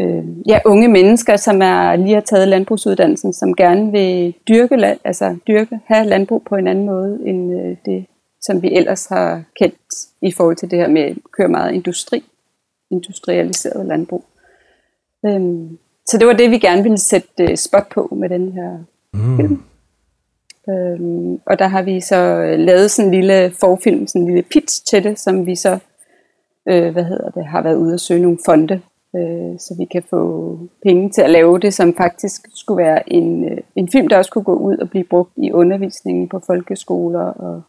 øh, 0.00 0.24
ja, 0.48 0.60
unge 0.64 0.88
mennesker, 0.88 1.36
som 1.36 1.62
er 1.62 1.96
lige 1.96 2.14
har 2.14 2.20
taget 2.20 2.48
landbrugsuddannelsen, 2.48 3.32
som 3.32 3.54
gerne 3.54 3.92
vil 3.92 4.34
dyrke, 4.48 4.76
land, 4.76 4.98
altså 5.04 5.36
dyrke, 5.48 5.80
have 5.86 6.06
landbrug 6.06 6.42
på 6.48 6.56
en 6.56 6.66
anden 6.66 6.86
måde 6.86 7.18
end 7.24 7.60
øh, 7.60 7.76
det, 7.84 8.06
som 8.46 8.62
vi 8.62 8.74
ellers 8.74 9.06
har 9.06 9.42
kendt 9.58 9.78
i 10.22 10.32
forhold 10.32 10.56
til 10.56 10.70
det 10.70 10.78
her 10.78 10.88
med 10.88 11.02
at 11.02 11.16
køre 11.32 11.48
meget 11.48 11.72
industri, 11.72 12.24
industrialiseret 12.90 13.86
landbrug. 13.86 14.24
Øhm, 15.26 15.78
så 16.06 16.18
det 16.18 16.26
var 16.26 16.32
det, 16.32 16.50
vi 16.50 16.58
gerne 16.58 16.82
ville 16.82 16.98
sætte 16.98 17.50
øh, 17.50 17.56
spot 17.56 17.88
på 17.88 18.08
med 18.16 18.28
den 18.28 18.52
her 18.52 18.78
mm. 19.12 19.36
film. 19.36 19.62
Øhm, 20.70 21.40
og 21.46 21.58
der 21.58 21.68
har 21.68 21.82
vi 21.82 22.00
så 22.00 22.16
øh, 22.16 22.58
lavet 22.58 22.90
sådan 22.90 23.08
en 23.08 23.14
lille 23.14 23.50
forfilm, 23.60 24.06
sådan 24.06 24.22
en 24.22 24.28
lille 24.28 24.42
pitch 24.42 24.86
til 24.86 25.04
det, 25.04 25.18
som 25.18 25.46
vi 25.46 25.56
så 25.56 25.78
øh, 26.68 26.92
hvad 26.92 27.04
hedder 27.04 27.30
det, 27.30 27.46
har 27.46 27.62
været 27.62 27.76
ude 27.76 27.94
at 27.94 28.00
søge 28.00 28.22
nogle 28.22 28.38
fonde, 28.44 28.80
øh, 29.16 29.58
så 29.58 29.74
vi 29.78 29.84
kan 29.84 30.02
få 30.10 30.58
penge 30.82 31.10
til 31.10 31.22
at 31.22 31.30
lave 31.30 31.58
det, 31.58 31.74
som 31.74 31.94
faktisk 31.96 32.48
skulle 32.54 32.84
være 32.84 33.12
en, 33.12 33.44
øh, 33.44 33.58
en 33.76 33.88
film, 33.88 34.08
der 34.08 34.18
også 34.18 34.30
kunne 34.30 34.44
gå 34.44 34.54
ud 34.54 34.76
og 34.76 34.90
blive 34.90 35.04
brugt 35.04 35.32
i 35.36 35.52
undervisningen 35.52 36.28
på 36.28 36.40
folkeskoler 36.46 37.20
og 37.20 37.62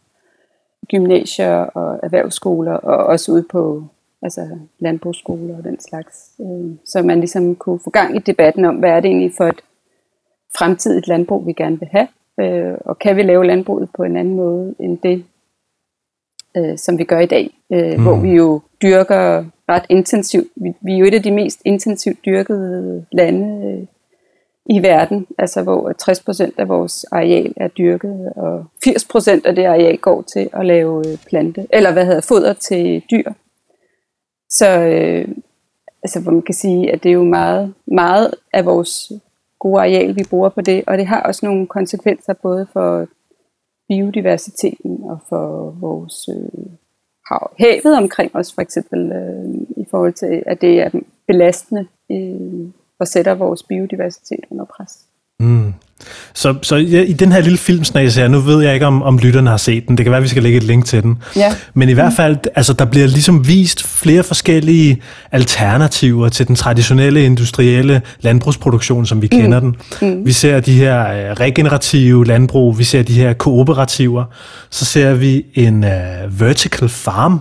gymnasier 0.88 1.54
og 1.54 2.00
erhvervsskoler, 2.02 2.72
og 2.72 3.06
også 3.06 3.32
ude 3.32 3.44
på 3.50 3.84
altså 4.22 4.58
landbrugsskoler 4.78 5.56
og 5.56 5.64
den 5.64 5.80
slags. 5.80 6.30
Øh, 6.40 6.76
så 6.84 7.02
man 7.02 7.18
ligesom 7.18 7.54
kunne 7.54 7.80
få 7.84 7.90
gang 7.90 8.16
i 8.16 8.18
debatten 8.18 8.64
om, 8.64 8.76
hvad 8.76 8.90
er 8.90 9.00
det 9.00 9.08
egentlig 9.08 9.32
for 9.36 9.44
et 9.44 9.60
fremtidigt 10.58 11.08
landbrug, 11.08 11.46
vi 11.46 11.52
gerne 11.52 11.78
vil 11.78 11.88
have, 11.88 12.08
øh, 12.40 12.78
og 12.80 12.98
kan 12.98 13.16
vi 13.16 13.22
lave 13.22 13.46
landbruget 13.46 13.88
på 13.96 14.02
en 14.02 14.16
anden 14.16 14.34
måde 14.34 14.74
end 14.80 14.98
det, 14.98 15.24
øh, 16.56 16.78
som 16.78 16.98
vi 16.98 17.04
gør 17.04 17.20
i 17.20 17.26
dag, 17.26 17.50
øh, 17.72 17.96
mm. 17.96 18.02
hvor 18.02 18.16
vi 18.20 18.30
jo 18.30 18.60
dyrker 18.82 19.44
ret 19.68 19.86
intensivt. 19.88 20.48
Vi, 20.56 20.72
vi 20.80 20.94
er 20.94 20.98
jo 20.98 21.04
et 21.04 21.14
af 21.14 21.22
de 21.22 21.30
mest 21.30 21.60
intensivt 21.64 22.24
dyrkede 22.24 23.06
lande 23.12 23.66
øh, 23.66 23.86
i 24.70 24.82
verden, 24.82 25.26
altså 25.38 25.62
hvor 25.62 25.92
60% 26.50 26.50
af 26.58 26.68
vores 26.68 27.04
areal 27.04 27.52
er 27.56 27.68
dyrket, 27.68 28.32
og 28.36 28.64
80% 28.86 29.40
af 29.44 29.54
det 29.54 29.64
areal 29.64 29.98
går 29.98 30.22
til 30.22 30.50
at 30.52 30.66
lave 30.66 31.08
øh, 31.08 31.18
plante, 31.26 31.66
eller 31.70 31.92
hvad 31.92 32.06
hedder 32.06 32.20
foder 32.20 32.52
til 32.52 33.02
dyr. 33.10 33.32
Så 34.50 34.80
øh, 34.80 35.28
altså, 36.02 36.20
hvor 36.20 36.32
man 36.32 36.42
kan 36.42 36.54
sige, 36.54 36.92
at 36.92 37.02
det 37.02 37.08
er 37.08 37.14
jo 37.14 37.24
meget, 37.24 37.74
meget 37.86 38.34
af 38.52 38.66
vores 38.66 39.12
gode 39.58 39.80
areal, 39.80 40.16
vi 40.16 40.24
bruger 40.30 40.48
på 40.48 40.60
det, 40.60 40.84
og 40.86 40.98
det 40.98 41.06
har 41.06 41.22
også 41.22 41.46
nogle 41.46 41.66
konsekvenser 41.66 42.32
både 42.32 42.66
for 42.72 43.06
biodiversiteten 43.88 45.00
og 45.04 45.18
for 45.28 45.76
vores 45.80 46.28
øh, 46.28 46.70
hav, 47.30 47.50
havet 47.58 47.96
omkring 47.98 48.36
os, 48.36 48.52
for 48.54 48.62
eksempel 48.62 49.12
øh, 49.12 49.82
i 49.82 49.86
forhold 49.90 50.12
til, 50.12 50.42
at 50.46 50.60
det 50.60 50.80
er 50.80 50.90
belastende 51.26 51.86
øh, 52.10 52.55
og 53.00 53.08
sætter 53.08 53.34
vores 53.34 53.62
biodiversitet 53.62 54.40
under 54.50 54.64
pres. 54.64 54.90
Mm. 55.40 55.74
Så, 56.34 56.54
så 56.62 56.76
i 56.76 57.12
den 57.12 57.32
her 57.32 57.40
lille 57.40 57.58
filmsnas 57.58 58.16
her, 58.16 58.28
nu 58.28 58.40
ved 58.40 58.62
jeg 58.62 58.74
ikke, 58.74 58.86
om, 58.86 59.02
om 59.02 59.18
lytterne 59.18 59.50
har 59.50 59.56
set 59.56 59.88
den, 59.88 59.96
det 59.96 60.04
kan 60.04 60.10
være, 60.10 60.16
at 60.16 60.22
vi 60.22 60.28
skal 60.28 60.42
lægge 60.42 60.56
et 60.56 60.62
link 60.62 60.84
til 60.84 61.02
den. 61.02 61.22
Ja. 61.36 61.54
Men 61.74 61.88
i 61.88 61.92
hvert 61.92 62.12
fald, 62.12 62.36
altså, 62.54 62.72
der 62.72 62.84
bliver 62.84 63.06
ligesom 63.06 63.48
vist 63.48 63.82
flere 63.86 64.22
forskellige 64.22 65.02
alternativer 65.32 66.28
til 66.28 66.48
den 66.48 66.56
traditionelle 66.56 67.24
industrielle 67.24 68.02
landbrugsproduktion, 68.20 69.06
som 69.06 69.22
vi 69.22 69.28
mm. 69.32 69.38
kender 69.38 69.60
den. 69.60 69.76
Mm. 70.02 70.26
Vi 70.26 70.32
ser 70.32 70.60
de 70.60 70.72
her 70.72 71.00
uh, 71.00 71.40
regenerative 71.40 72.26
landbrug, 72.26 72.78
vi 72.78 72.84
ser 72.84 73.02
de 73.02 73.14
her 73.14 73.32
kooperativer, 73.32 74.24
så 74.70 74.84
ser 74.84 75.14
vi 75.14 75.44
en 75.54 75.84
uh, 75.84 76.40
vertical 76.40 76.88
farm, 76.88 77.40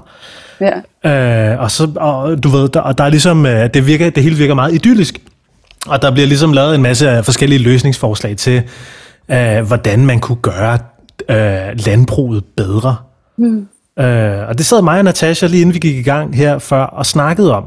Ja. 0.61 1.53
Uh, 1.53 1.61
og 1.61 1.71
så, 1.71 1.87
og, 1.95 2.43
du 2.43 2.49
ved, 2.49 2.69
der, 2.69 2.79
og 2.79 2.97
der 2.97 3.03
er 3.03 3.09
ligesom, 3.09 3.45
uh, 3.45 3.51
det, 3.51 3.87
virker, 3.87 4.09
det 4.09 4.23
hele 4.23 4.35
virker 4.35 4.53
meget 4.53 4.73
idyllisk. 4.73 5.19
Og 5.87 6.01
der 6.01 6.11
bliver 6.11 6.27
ligesom 6.27 6.53
lavet 6.53 6.75
en 6.75 6.81
masse 6.81 7.23
forskellige 7.23 7.59
løsningsforslag 7.59 8.37
til, 8.37 8.63
øh, 9.31 9.61
hvordan 9.67 10.05
man 10.05 10.19
kunne 10.19 10.41
gøre 10.41 10.77
øh, 11.29 11.85
landbruget 11.85 12.43
bedre. 12.57 12.95
Mm. 13.37 13.67
Øh, 13.99 14.47
og 14.47 14.57
det 14.57 14.65
sad 14.65 14.81
mig 14.81 14.97
og 14.97 15.03
Natasha 15.03 15.47
lige 15.47 15.61
inden 15.61 15.73
vi 15.73 15.79
gik 15.79 15.95
i 15.95 16.01
gang 16.01 16.35
her 16.35 16.59
før 16.59 16.83
og 16.83 17.05
snakkede 17.05 17.55
om. 17.55 17.63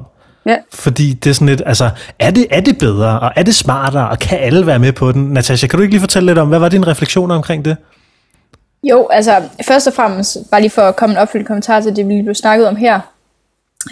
Ja. 0.46 0.56
Fordi 0.72 1.12
det 1.12 1.30
er 1.30 1.34
sådan 1.34 1.48
lidt, 1.48 1.62
altså, 1.66 1.90
er 2.18 2.30
det, 2.30 2.46
er 2.50 2.60
det 2.60 2.78
bedre, 2.78 3.20
og 3.20 3.32
er 3.36 3.42
det 3.42 3.54
smartere, 3.54 4.08
og 4.08 4.18
kan 4.18 4.38
alle 4.38 4.66
være 4.66 4.78
med 4.78 4.92
på 4.92 5.12
den? 5.12 5.22
Natasha, 5.22 5.66
kan 5.66 5.76
du 5.76 5.82
ikke 5.82 5.94
lige 5.94 6.00
fortælle 6.00 6.26
lidt 6.26 6.38
om, 6.38 6.48
hvad 6.48 6.58
var 6.58 6.68
dine 6.68 6.86
refleksioner 6.86 7.34
omkring 7.34 7.64
det? 7.64 7.76
Jo, 8.82 9.08
altså 9.12 9.42
først 9.66 9.86
og 9.86 9.92
fremmest, 9.92 10.36
bare 10.50 10.60
lige 10.60 10.70
for 10.70 10.82
at 10.82 10.96
komme 10.96 11.12
en 11.14 11.18
opfyldt 11.18 11.46
kommentar 11.46 11.80
til 11.80 11.96
det, 11.96 12.08
vi 12.08 12.12
lige 12.12 12.22
blev 12.22 12.34
snakket 12.34 12.68
om 12.68 12.76
her, 12.76 13.00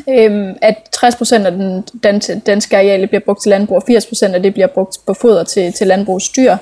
øhm, 0.08 0.56
at 0.62 0.76
60% 0.96 1.46
af 1.46 1.52
den 1.52 1.84
danske, 2.02 2.40
danske 2.46 2.76
areale 2.76 3.06
bliver 3.06 3.20
brugt 3.20 3.42
til 3.42 3.50
landbrug, 3.50 3.76
og 3.76 3.82
80% 3.90 4.34
af 4.34 4.42
det 4.42 4.54
bliver 4.54 4.66
brugt 4.66 4.96
på 5.06 5.14
foder 5.14 5.44
til, 5.44 5.72
til 5.72 5.86
landbrugsdyr. 5.86 6.56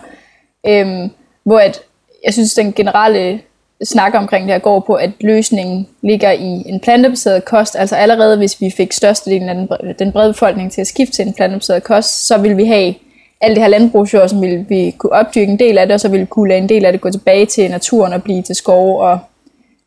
Øhm, 0.67 1.11
hvor 1.45 1.59
at, 1.59 1.81
jeg 2.25 2.33
synes, 2.33 2.55
den 2.55 2.73
generelle 2.73 3.41
snak 3.83 4.15
omkring 4.15 4.47
det 4.47 4.55
her 4.55 4.59
går 4.59 4.81
på, 4.81 4.95
at 4.95 5.11
løsningen 5.21 5.89
ligger 6.03 6.31
i 6.31 6.63
en 6.67 6.81
plantebaseret 6.81 7.45
kost. 7.45 7.77
Altså 7.77 7.97
allerede 7.97 8.37
hvis 8.37 8.61
vi 8.61 8.71
fik 8.71 8.93
størstedelen 8.93 9.49
af 9.49 9.55
den, 9.55 9.95
den 9.99 10.13
brede 10.13 10.33
befolkning 10.33 10.73
til 10.73 10.81
at 10.81 10.87
skifte 10.87 11.13
til 11.13 11.27
en 11.27 11.35
plantebaseret 11.35 11.83
kost, 11.83 12.27
så 12.27 12.39
vil 12.39 12.57
vi 12.57 12.65
have 12.65 12.95
alt 13.41 13.57
det 13.57 13.63
her 13.63 13.69
landbrugsjord, 13.69 14.29
som 14.29 14.43
ville 14.43 14.67
vi 14.69 14.95
kunne 14.99 15.13
opdyrke 15.13 15.53
en 15.53 15.59
del 15.59 15.79
af 15.79 15.87
det, 15.87 15.95
og 15.95 16.01
så 16.01 16.09
vil 16.09 16.21
vi 16.21 16.25
kunne 16.25 16.49
lade 16.49 16.61
en 16.61 16.69
del 16.69 16.85
af 16.85 16.93
det 16.93 17.01
gå 17.01 17.11
tilbage 17.11 17.47
til 17.47 17.71
naturen 17.71 18.13
og 18.13 18.23
blive 18.23 18.43
til 18.43 18.55
skove 18.55 19.03
og, 19.03 19.19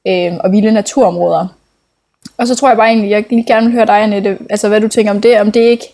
øh, 0.08 0.34
og 0.40 0.52
vilde 0.52 0.72
naturområder. 0.72 1.57
Og 2.38 2.48
så 2.48 2.56
tror 2.56 2.68
jeg 2.68 2.78
bare 2.78 2.88
egentlig, 2.88 3.10
jeg 3.10 3.26
lige 3.30 3.46
gerne 3.46 3.66
vil 3.66 3.76
høre 3.76 3.86
dig, 3.86 4.04
Annette, 4.04 4.38
altså 4.50 4.68
hvad 4.68 4.82
du 4.82 4.88
tænker 4.88 5.12
om 5.12 5.22
det, 5.22 5.42
om 5.42 5.52
det 5.52 5.60
ikke, 5.60 5.86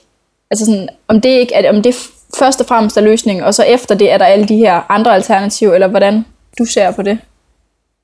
altså 0.52 0.66
sådan, 0.66 0.90
om 1.08 1.22
det 1.22 1.30
ikke, 1.30 1.54
er, 1.54 1.70
om 1.70 1.82
det 1.82 1.96
først 2.40 2.62
og 2.62 2.68
fremmest 2.68 2.98
er 2.98 3.02
løsningen, 3.02 3.44
og 3.44 3.54
så 3.54 3.64
efter 3.64 3.96
det 3.96 4.12
er 4.12 4.18
der 4.18 4.26
alle 4.26 4.48
de 4.48 4.58
her 4.58 4.92
andre 4.92 5.14
alternativer, 5.14 5.74
eller 5.74 5.88
hvordan 5.88 6.26
du 6.60 6.66
ser 6.66 6.92
på 6.92 7.02
det? 7.02 7.20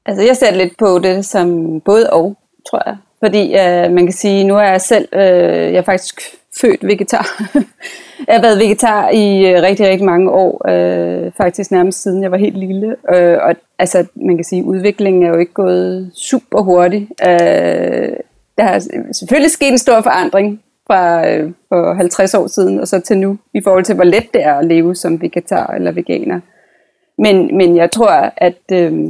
Altså 0.06 0.24
jeg 0.24 0.38
ser 0.38 0.52
lidt 0.52 0.78
på 0.80 1.00
det 1.00 1.26
som 1.26 1.80
både 1.82 2.10
og, 2.10 2.38
tror 2.70 2.84
jeg. 2.86 2.98
Fordi 3.24 3.46
øh, 3.46 3.92
man 3.92 4.06
kan 4.06 4.14
sige, 4.14 4.44
nu 4.44 4.56
er 4.56 4.64
jeg 4.64 4.82
selv, 4.82 5.08
øh, 5.14 5.74
jeg 5.74 5.76
er 5.76 5.82
faktisk 5.82 6.22
født 6.62 6.88
vegetar. 6.88 7.52
jeg 8.28 8.36
har 8.36 8.42
været 8.42 8.60
vegetar 8.60 9.10
i 9.10 9.52
øh, 9.52 9.62
rigtig, 9.62 9.88
rigtig 9.88 10.06
mange 10.06 10.32
år, 10.32 10.70
øh, 10.70 11.32
faktisk 11.38 11.72
nærmest 11.72 12.04
siden 12.04 12.24
jeg 12.24 12.32
var 12.32 12.38
helt 12.38 12.58
lille. 12.58 12.96
Øh, 13.16 13.38
og 13.42 13.56
altså, 13.80 14.06
man 14.16 14.36
kan 14.36 14.44
sige, 14.44 14.64
udviklingen 14.64 15.24
er 15.24 15.28
jo 15.28 15.38
ikke 15.38 15.54
gået 15.54 16.12
super 16.16 16.62
hurtigt. 16.62 17.04
Øh, 17.28 18.10
der 18.58 18.64
har 18.64 18.80
selvfølgelig 19.14 19.52
sket 19.52 19.72
en 19.72 19.78
stor 19.78 20.02
forandring 20.02 20.64
fra 20.88 21.30
øh, 21.30 21.52
for 21.70 21.94
50 21.94 22.34
år 22.34 22.48
siden 22.48 22.80
og 22.80 22.88
så 22.88 23.00
til 23.00 23.18
nu, 23.18 23.38
i 23.54 23.62
forhold 23.64 23.84
til 23.84 23.96
hvor 23.96 24.04
let 24.04 24.34
det 24.34 24.44
er 24.44 24.54
at 24.54 24.66
leve 24.66 24.96
som 24.96 25.22
vegetar 25.22 25.74
eller 25.74 25.92
veganer. 25.92 26.40
Men, 27.18 27.58
men 27.58 27.76
jeg 27.76 27.92
tror, 27.92 28.34
at 28.38 28.62
øh, 28.72 29.10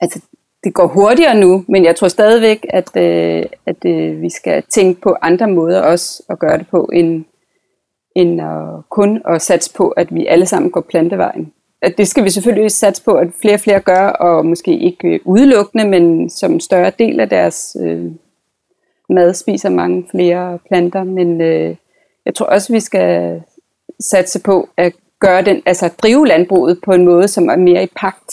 altså, 0.00 0.20
det 0.64 0.74
går 0.74 0.86
hurtigere 0.86 1.34
nu, 1.34 1.64
men 1.68 1.84
jeg 1.84 1.96
tror 1.96 2.08
stadigvæk, 2.08 2.66
at, 2.70 2.96
øh, 2.96 3.44
at 3.66 3.84
øh, 3.86 4.22
vi 4.22 4.30
skal 4.30 4.62
tænke 4.68 5.00
på 5.00 5.16
andre 5.22 5.48
måder 5.48 5.82
også 5.82 6.22
at 6.28 6.38
gøre 6.38 6.58
det 6.58 6.68
på, 6.68 6.90
end, 6.92 7.24
end 8.16 8.42
at 8.42 8.88
kun 8.90 9.22
at 9.28 9.42
satse 9.42 9.74
på, 9.74 9.88
at 9.88 10.14
vi 10.14 10.26
alle 10.26 10.46
sammen 10.46 10.70
går 10.70 10.80
plantevejen. 10.80 11.52
At 11.82 11.98
det 11.98 12.08
skal 12.08 12.24
vi 12.24 12.30
selvfølgelig 12.30 12.70
satse 12.70 13.04
på, 13.04 13.14
at 13.14 13.28
flere 13.40 13.54
og 13.54 13.60
flere 13.60 13.80
gør, 13.80 14.06
og 14.06 14.46
måske 14.46 14.78
ikke 14.78 15.08
øh, 15.08 15.20
udelukkende, 15.24 15.88
men 15.88 16.30
som 16.30 16.60
større 16.60 16.92
del 16.98 17.20
af 17.20 17.28
deres 17.28 17.76
øh, 17.80 18.10
mad 19.08 19.34
spiser 19.34 19.68
mange 19.68 20.06
flere 20.10 20.58
planter. 20.68 21.04
Men 21.04 21.40
øh, 21.40 21.76
jeg 22.26 22.34
tror 22.34 22.46
også, 22.46 22.72
vi 22.72 22.80
skal 22.80 23.42
satse 24.00 24.42
på 24.42 24.68
at 24.76 24.92
gøre 25.20 25.42
den, 25.42 25.62
altså 25.66 25.88
drive 25.88 26.26
landbruget 26.26 26.80
på 26.84 26.92
en 26.92 27.04
måde, 27.04 27.28
som 27.28 27.48
er 27.48 27.56
mere 27.56 27.84
i 27.84 27.88
pagt 27.96 28.32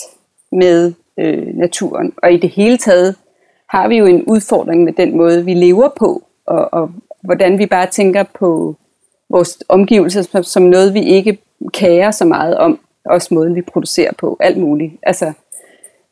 med 0.52 0.94
øh, 1.18 1.58
naturen. 1.58 2.14
Og 2.18 2.34
i 2.34 2.38
det 2.38 2.50
hele 2.50 2.78
taget 2.78 3.16
har 3.70 3.88
vi 3.88 3.98
jo 3.98 4.06
en 4.06 4.24
udfordring 4.24 4.84
med 4.84 4.94
den 4.94 5.18
måde, 5.18 5.46
vi 5.46 5.54
lever 5.54 5.90
på, 6.00 6.24
og, 6.46 6.74
og 6.74 6.92
hvordan 7.24 7.58
vi 7.58 7.66
bare 7.66 7.86
tænker 7.86 8.24
på 8.24 8.76
vores 9.30 9.64
omgivelser 9.70 10.22
som, 10.22 10.44
som 10.44 10.64
noget, 10.64 10.94
vi 10.94 11.04
ikke 11.04 11.38
kærer 11.74 12.12
så 12.12 12.26
meget 12.26 12.58
om, 12.58 12.80
også 13.06 13.34
måden, 13.34 13.56
vi 13.56 13.62
producerer 13.62 14.12
på, 14.18 14.38
alt 14.40 14.58
muligt. 14.58 14.94
Altså, 15.04 15.34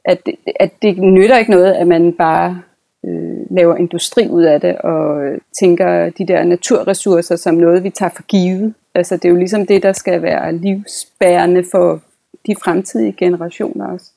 at, 0.05 0.29
at 0.59 0.71
det 0.81 0.97
nytter 0.97 1.37
ikke 1.37 1.51
noget, 1.51 1.73
at 1.73 1.87
man 1.87 2.13
bare 2.13 2.61
øh, 3.05 3.37
laver 3.51 3.75
industri 3.75 4.27
ud 4.27 4.43
af 4.43 4.61
det, 4.61 4.77
og 4.77 5.21
tænker 5.59 6.09
de 6.09 6.27
der 6.27 6.43
naturressourcer 6.43 7.35
som 7.35 7.55
noget, 7.55 7.83
vi 7.83 7.89
tager 7.89 8.09
for 8.15 8.23
givet. 8.23 8.73
Altså 8.95 9.15
det 9.15 9.25
er 9.25 9.29
jo 9.29 9.35
ligesom 9.35 9.65
det, 9.65 9.83
der 9.83 9.93
skal 9.93 10.21
være 10.21 10.55
livsbærende 10.55 11.63
for 11.71 12.01
de 12.47 12.55
fremtidige 12.63 13.15
generationer 13.17 13.87
også. 13.87 14.11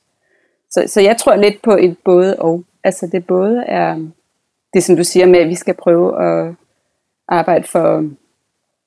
Så, 0.73 0.85
så 0.87 1.00
jeg 1.00 1.17
tror 1.17 1.37
lidt 1.37 1.62
på 1.62 1.73
et 1.73 1.97
både 2.05 2.37
og. 2.37 2.64
Altså 2.85 3.07
det 3.12 3.26
både 3.26 3.64
er 3.67 3.95
um, 3.95 4.12
det, 4.75 4.85
som 4.85 4.97
du 4.97 5.05
siger 5.05 5.26
med, 5.26 5.38
at 5.38 5.49
vi 5.49 5.55
skal 5.55 5.75
prøve 5.75 6.23
at 6.25 6.55
arbejde 7.29 7.67
for, 7.69 7.97
um, 7.97 8.17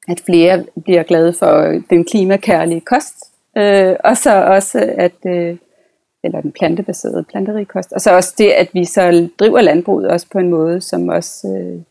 at 0.08 0.22
flere 0.26 0.66
bliver 0.84 1.04
glade 1.04 1.34
for 1.34 1.82
den 1.90 2.06
klimakærlige 2.06 2.82
kost, 2.82 3.16
øh, 3.58 3.96
og 4.04 4.18
så 4.18 4.46
også, 4.46 4.94
at 4.98 5.26
øh, 5.26 5.58
eller 6.24 6.42
den 6.42 6.52
plantebaserede 6.52 7.24
planterige 7.24 7.66
kost, 7.66 7.94
og 7.94 8.02
så 8.02 8.16
også 8.16 8.36
det, 8.38 8.50
at 8.50 8.70
vi 8.74 8.86
så 8.86 9.30
driver 9.40 9.62
landbruget 9.62 10.08
også 10.08 10.28
på 10.32 10.40
en 10.40 10.50
måde, 10.50 10.82
som 10.82 11.10
også 11.10 11.48
øh, 11.48 11.82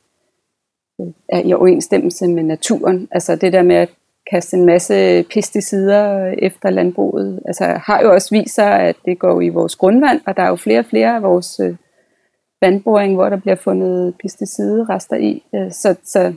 øh 1.00 1.12
er 1.28 1.40
i 1.40 1.52
overensstemmelse 1.52 2.28
med 2.28 2.42
naturen. 2.42 3.08
Altså 3.10 3.36
det 3.36 3.52
der 3.52 3.62
med 3.62 3.76
at 3.76 3.90
kaste 4.30 4.56
en 4.56 4.66
masse 4.66 5.22
pesticider 5.22 6.34
efter 6.38 6.70
landbruget, 6.70 7.40
altså 7.46 7.64
har 7.64 8.02
jo 8.02 8.12
også 8.12 8.28
vist 8.30 8.54
sig, 8.54 8.80
at 8.80 8.96
det 9.04 9.18
går 9.18 9.40
i 9.40 9.48
vores 9.48 9.76
grundvand, 9.76 10.20
og 10.26 10.36
der 10.36 10.42
er 10.42 10.48
jo 10.48 10.56
flere 10.56 10.78
og 10.78 10.86
flere 10.86 11.16
af 11.16 11.22
vores 11.22 11.60
øh, 11.60 11.76
vandboring, 12.60 13.14
hvor 13.14 13.28
der 13.28 13.36
bliver 13.36 13.56
fundet 13.56 14.14
pesticidrester 14.22 15.16
i. 15.16 15.42
Øh, 15.54 15.72
så, 15.72 15.96
så 16.04 16.32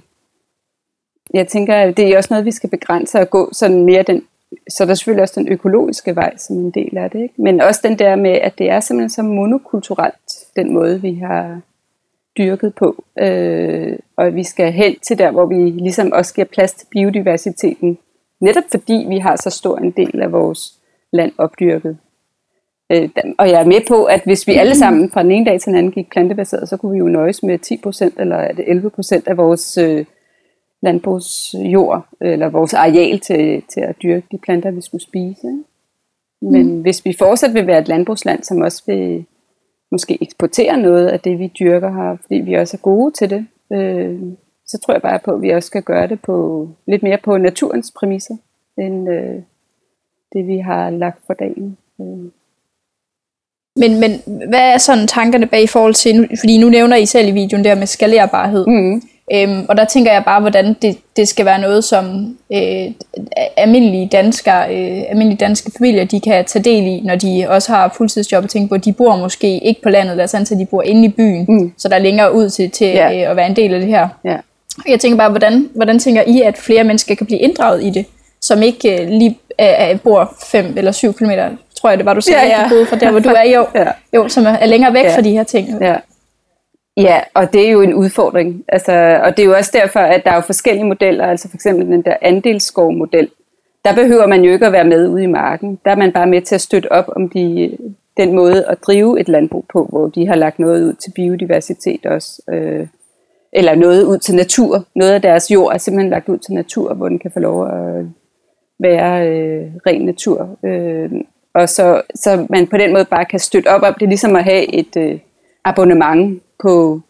jeg 1.34 1.48
tænker, 1.48 1.75
at 1.75 1.98
det 1.98 2.08
er 2.08 2.17
også 2.17 2.27
noget, 2.32 2.46
vi 2.46 2.51
skal 2.51 2.70
begrænse 2.70 3.20
og 3.20 3.29
gå 3.29 3.50
sådan 3.53 3.86
mere 3.86 4.03
den, 4.03 4.24
så 4.70 4.84
er 4.84 4.88
der 4.88 4.94
selvfølgelig 4.94 5.22
også 5.22 5.39
den 5.39 5.48
økologiske 5.48 6.15
vej 6.15 6.38
som 6.38 6.58
en 6.58 6.72
del 6.72 6.98
af 6.98 7.12
det. 7.12 7.20
Ikke? 7.20 7.41
Men 7.41 7.62
også 7.62 7.79
den 7.84 8.00
der 8.00 8.15
med, 8.15 8.32
at 8.32 8.58
det 8.58 8.70
er 8.70 8.79
simpelthen 8.79 9.10
så 9.10 9.22
monokulturelt, 9.22 10.15
den 10.56 10.74
måde, 10.74 11.01
vi 11.01 11.13
har 11.13 11.62
dyrket 12.38 12.75
på. 12.75 13.03
Øh, 13.20 14.00
og 14.17 14.36
vi 14.36 14.44
skal 14.44 14.72
hen 14.72 15.00
til 15.00 15.17
der, 15.17 15.32
hvor 15.32 15.46
vi 15.46 15.56
ligesom 15.56 16.12
også 16.12 16.34
giver 16.34 16.46
plads 16.46 16.74
til 16.74 16.88
biodiversiteten. 16.91 17.98
Netop 18.41 18.63
fordi 18.72 19.06
vi 19.10 19.17
har 19.17 19.36
så 19.36 19.50
stor 19.50 19.77
en 19.77 19.91
del 19.91 20.22
af 20.22 20.32
vores 20.32 20.74
land 21.13 21.32
opdyrket. 21.38 21.98
Øh, 22.91 23.10
og 23.38 23.50
jeg 23.50 23.62
er 23.62 23.65
med 23.65 23.82
på, 23.88 24.03
at 24.03 24.22
hvis 24.25 24.48
vi 24.48 24.53
alle 24.53 24.75
sammen 24.75 25.12
fra 25.12 25.24
den 25.24 25.32
ene 25.32 25.46
dag 25.46 25.60
til 25.60 25.67
den 25.67 25.77
anden 25.77 25.91
gik 25.91 26.10
plantebaseret, 26.10 26.70
så 26.70 26.77
kunne 26.77 26.91
vi 26.91 26.98
jo 26.98 27.08
nøjes 27.08 27.44
med 27.44 27.60
10% 28.15 28.22
eller 28.22 28.36
er 28.36 28.53
det 28.53 28.63
11% 28.63 29.24
af 29.25 29.38
vores 29.38 29.77
øh, 29.77 30.06
landbrugsjord, 30.82 32.08
eller 32.22 32.50
vores 32.50 32.74
areal 32.74 33.20
til, 33.20 33.63
til 33.74 33.82
at 33.82 33.96
dyrke 34.03 34.27
de 34.32 34.38
planter, 34.38 34.72
vi 34.72 34.82
skulle 34.82 35.03
spise. 35.03 35.63
Men 36.41 36.75
mm. 36.75 36.82
hvis 36.82 37.06
vi 37.06 37.13
fortsat 37.13 37.53
vil 37.53 37.67
være 37.67 37.79
et 37.79 37.88
landbrugsland, 37.88 38.44
som 38.44 38.62
også 38.62 38.84
vil 38.88 39.25
måske 39.91 40.17
eksportere 40.22 40.77
noget 40.77 41.08
af 41.08 41.20
det, 41.20 41.39
vi 41.39 41.51
dyrker 41.60 41.91
her, 41.91 42.17
fordi 42.22 42.36
vi 42.36 42.53
også 42.53 42.77
er 42.77 42.82
gode 42.82 43.12
til 43.12 43.29
det, 43.29 43.48
øh, 43.74 44.20
så 44.65 44.77
tror 44.77 44.94
jeg 44.94 45.01
bare 45.01 45.20
på, 45.20 45.32
at 45.32 45.41
vi 45.41 45.50
også 45.50 45.67
skal 45.67 45.84
gøre 45.84 46.08
det 46.08 46.22
på 46.22 46.67
lidt 46.88 47.03
mere 47.03 47.17
på 47.24 47.38
naturens 47.38 47.94
præmisser, 48.00 48.36
end 48.77 49.10
øh, 49.10 49.36
det, 50.34 50.48
vi 50.48 50.58
har 50.58 50.89
lagt 50.89 51.20
for 51.27 51.34
dagen. 51.34 51.77
Øh. 52.01 52.32
Men, 53.75 54.00
men 54.00 54.12
hvad 54.50 54.74
er 54.74 54.77
sådan 54.77 55.08
tankerne 55.08 55.48
bag 55.48 55.63
i 55.63 55.67
forhold 55.67 55.94
til, 55.94 56.29
fordi 56.39 56.58
nu 56.58 56.70
nævner 56.70 56.96
I 56.96 57.06
selv 57.06 57.27
i 57.27 57.32
videoen 57.32 57.63
der 57.63 57.75
med 57.75 57.88
skalerbarhed. 57.88 58.65
Mm. 58.67 59.01
Øhm, 59.34 59.65
og 59.69 59.77
der 59.77 59.86
tænker 59.86 60.12
jeg 60.12 60.24
bare, 60.25 60.39
hvordan 60.39 60.75
det, 60.81 60.98
det 61.15 61.27
skal 61.27 61.46
være 61.46 61.62
noget, 61.62 61.84
som 61.84 62.38
øh, 62.53 62.91
almindelige, 63.57 64.10
danskere, 64.12 64.75
øh, 64.75 65.03
almindelige 65.10 65.38
danske 65.38 65.72
familier, 65.77 66.05
de 66.05 66.19
kan 66.19 66.46
tage 66.46 66.63
del 66.63 66.84
i, 66.84 67.01
når 67.01 67.15
de 67.15 67.46
også 67.50 67.72
har 67.72 67.93
fuldtidsjob 67.98 68.43
og 68.43 68.50
tænke 68.50 68.69
på, 68.69 68.75
at 68.75 68.86
de 68.86 68.93
bor 68.93 69.15
måske 69.15 69.60
ikke 69.60 69.81
på 69.81 69.89
landet, 69.89 70.17
lad 70.17 70.24
os 70.36 70.50
de 70.50 70.67
bor 70.72 70.81
inde 70.81 71.05
i 71.05 71.10
byen, 71.10 71.46
mm. 71.50 71.74
så 71.77 71.89
der 71.89 71.96
er 71.96 72.00
længere 72.00 72.34
ud 72.34 72.50
til, 72.50 72.72
til 72.72 72.88
yeah. 72.96 73.22
øh, 73.22 73.29
at 73.29 73.36
være 73.36 73.48
en 73.48 73.55
del 73.55 73.74
af 73.74 73.79
det 73.79 73.89
her. 73.89 74.07
Yeah. 74.27 74.39
Jeg 74.88 75.00
tænker 75.00 75.17
bare, 75.17 75.29
hvordan, 75.29 75.69
hvordan 75.75 76.00
tænker 76.00 76.22
I, 76.27 76.41
at 76.41 76.57
flere 76.57 76.84
mennesker 76.84 77.15
kan 77.15 77.25
blive 77.25 77.39
inddraget 77.39 77.84
i 77.84 77.89
det, 77.89 78.05
som 78.41 78.62
ikke 78.62 79.01
øh, 79.01 79.10
lige 79.10 79.39
øh, 79.62 80.00
bor 80.00 80.34
5 80.46 80.74
eller 80.77 80.91
7 80.91 81.13
km 81.13 81.32
tror 81.82 81.89
jeg, 81.89 81.97
det 81.97 82.06
var, 82.06 82.13
du 82.13 82.21
sagde, 82.21 82.41
ja, 82.41 82.62
ja. 82.62 82.84
fra 82.84 82.95
der, 82.95 83.12
hvor 83.12 83.19
du 83.19 83.30
er, 83.30 83.43
jo, 83.43 83.67
ja. 83.82 83.86
jo 84.13 84.30
som 84.30 84.45
er 84.45 84.65
længere 84.65 84.93
væk 84.93 85.04
ja. 85.04 85.15
fra 85.15 85.21
de 85.21 85.32
her 85.32 85.43
ting. 85.43 85.82
Ja 85.82 85.95
ja, 86.97 87.19
og 87.33 87.53
det 87.53 87.67
er 87.67 87.71
jo 87.71 87.81
en 87.81 87.93
udfordring. 87.93 88.63
Altså, 88.67 89.19
og 89.23 89.38
det 89.38 89.43
er 89.43 89.47
jo 89.47 89.55
også 89.55 89.71
derfor, 89.73 89.99
at 89.99 90.23
der 90.25 90.31
er 90.31 90.36
jo 90.36 90.41
forskellige 90.41 90.86
modeller, 90.86 91.25
altså 91.25 91.49
for 91.49 91.57
eksempel 91.57 91.88
den 91.88 92.01
der 92.01 92.15
andelsskovmodel. 92.21 93.29
Der 93.86 93.95
behøver 93.95 94.27
man 94.27 94.43
jo 94.43 94.51
ikke 94.51 94.65
at 94.65 94.71
være 94.71 94.83
med 94.83 95.10
ude 95.10 95.23
i 95.23 95.27
marken. 95.27 95.79
Der 95.86 95.91
er 95.91 95.95
man 95.95 96.12
bare 96.12 96.27
med 96.27 96.41
til 96.41 96.55
at 96.55 96.62
støtte 96.62 96.91
op 96.91 97.05
om 97.15 97.29
de, 97.29 97.77
den 98.17 98.36
måde 98.36 98.65
at 98.65 98.77
drive 98.88 99.19
et 99.19 99.29
landbrug 99.29 99.65
på, 99.73 99.86
hvor 99.89 100.07
de 100.07 100.27
har 100.27 100.36
lagt 100.36 100.60
noget 100.60 100.83
ud 100.83 100.93
til 100.93 101.12
biodiversitet 101.15 102.05
også. 102.05 102.41
Øh, 102.51 102.88
eller 103.53 103.75
noget 103.75 104.03
ud 104.03 104.17
til 104.17 104.36
natur. 104.36 104.86
Noget 104.95 105.12
af 105.12 105.21
deres 105.21 105.51
jord 105.51 105.73
er 105.73 105.77
simpelthen 105.77 106.10
lagt 106.10 106.29
ud 106.29 106.38
til 106.38 106.53
natur, 106.53 106.93
hvor 106.93 107.10
den 107.10 107.19
kan 107.19 107.31
få 107.31 107.39
lov 107.39 107.67
at 107.67 108.05
være 108.79 109.27
øh, 109.27 109.71
ren 109.88 110.01
natur. 110.01 110.57
Øh, 110.65 111.12
og 111.53 111.69
så, 111.69 112.01
så 112.15 112.47
man 112.49 112.67
på 112.67 112.77
den 112.77 112.93
måde 112.93 113.05
bare 113.05 113.25
kan 113.25 113.39
støtte 113.39 113.67
op 113.67 113.81
om 113.81 113.95
det, 113.99 114.07
ligesom 114.07 114.36
at 114.36 114.43
have 114.43 114.73
et 114.73 114.97
øh, 114.97 115.19
abonnement 115.65 116.41
på, 116.60 117.02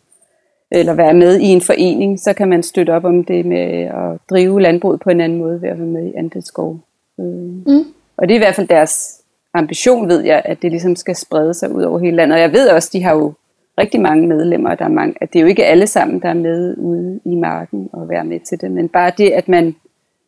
eller 0.72 0.94
være 0.94 1.14
med 1.14 1.40
i 1.40 1.46
en 1.46 1.62
forening, 1.62 2.20
så 2.20 2.34
kan 2.34 2.50
man 2.50 2.64
støtte 2.64 2.92
op 2.92 3.06
om 3.06 3.24
det 3.24 3.46
med 3.46 3.84
at 3.84 4.20
drive 4.30 4.62
landbruget 4.62 5.00
på 5.00 5.10
en 5.10 5.22
anden 5.22 5.38
måde 5.38 5.62
ved 5.62 5.70
at 5.70 5.78
være 5.78 5.88
med 5.88 6.06
i 6.06 6.14
andelsskov. 6.14 6.80
Øh. 7.20 7.26
Mm. 7.26 7.86
Og 8.18 8.28
det 8.28 8.32
er 8.32 8.36
i 8.36 8.44
hvert 8.44 8.56
fald 8.56 8.68
deres 8.68 9.22
ambition, 9.54 10.10
ved 10.10 10.22
jeg, 10.22 10.42
at 10.46 10.62
det 10.62 10.72
ligesom 10.72 10.96
skal 10.96 11.16
sprede 11.16 11.54
sig 11.54 11.72
ud 11.72 11.84
over 11.84 12.00
hele 12.00 12.16
landet. 12.16 12.36
Og 12.36 12.42
jeg 12.42 12.54
ved 12.54 12.70
også, 12.70 12.90
de 12.94 13.04
har 13.04 13.16
jo 13.16 13.34
rigtig 13.78 14.02
mange 14.02 14.28
medlemmer, 14.28 14.76
der 14.76 14.86
er 14.86 14.90
mange, 14.90 15.16
at 15.22 15.34
det 15.34 15.40
er 15.40 15.44
jo 15.44 15.48
ikke 15.48 15.66
alle 15.66 15.88
sammen, 15.88 16.22
der 16.22 16.30
er 16.30 16.34
med 16.34 16.78
ude 16.78 17.20
i 17.26 17.36
marken 17.36 17.90
og 17.94 18.10
være 18.10 18.24
med 18.24 18.40
til 18.40 18.62
det, 18.62 18.72
men 18.72 18.90
bare 18.90 19.12
det, 19.18 19.30
at 19.30 19.48
man 19.48 19.76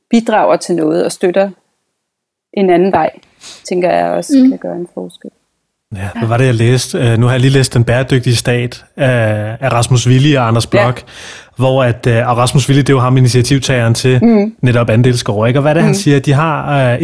bidrager 0.09 0.55
til 0.57 0.75
noget 0.75 1.05
og 1.05 1.11
støtter 1.11 1.49
en 2.53 2.69
anden 2.69 2.91
vej, 2.91 3.19
tænker 3.63 3.91
jeg 3.91 4.11
også 4.11 4.33
mm. 4.43 4.49
kan 4.49 4.57
gøre 4.57 4.75
en 4.75 4.87
forskel. 4.93 5.31
Ja, 5.95 6.09
hvad 6.19 6.27
var 6.27 6.37
det, 6.37 6.45
jeg 6.45 6.55
læste? 6.55 6.99
Uh, 6.99 7.19
nu 7.19 7.25
har 7.25 7.33
jeg 7.33 7.41
lige 7.41 7.51
læst 7.51 7.73
Den 7.73 7.83
bæredygtige 7.83 8.35
stat 8.35 8.85
af, 8.97 9.57
af 9.59 9.71
Rasmus 9.71 10.07
Willi 10.07 10.33
og 10.33 10.47
Anders 10.47 10.67
Blok, 10.67 10.97
ja. 10.97 11.03
hvor 11.55 11.83
at, 11.83 12.07
uh, 12.07 12.29
og 12.29 12.37
Rasmus 12.37 12.69
Willi, 12.69 12.81
det 12.81 12.89
er 12.89 12.93
jo 12.93 12.99
ham 12.99 13.17
initiativtageren 13.17 13.93
til 13.93 14.19
mm. 14.21 14.55
netop 14.61 14.89
andelsskov, 14.89 15.47
ikke? 15.47 15.59
Og 15.59 15.61
hvad 15.61 15.71
er 15.71 15.73
det, 15.73 15.83
mm. 15.83 15.87
han 15.87 15.95
siger? 15.95 16.19
De 16.19 16.33
har 16.33 16.95
uh, 16.95 17.03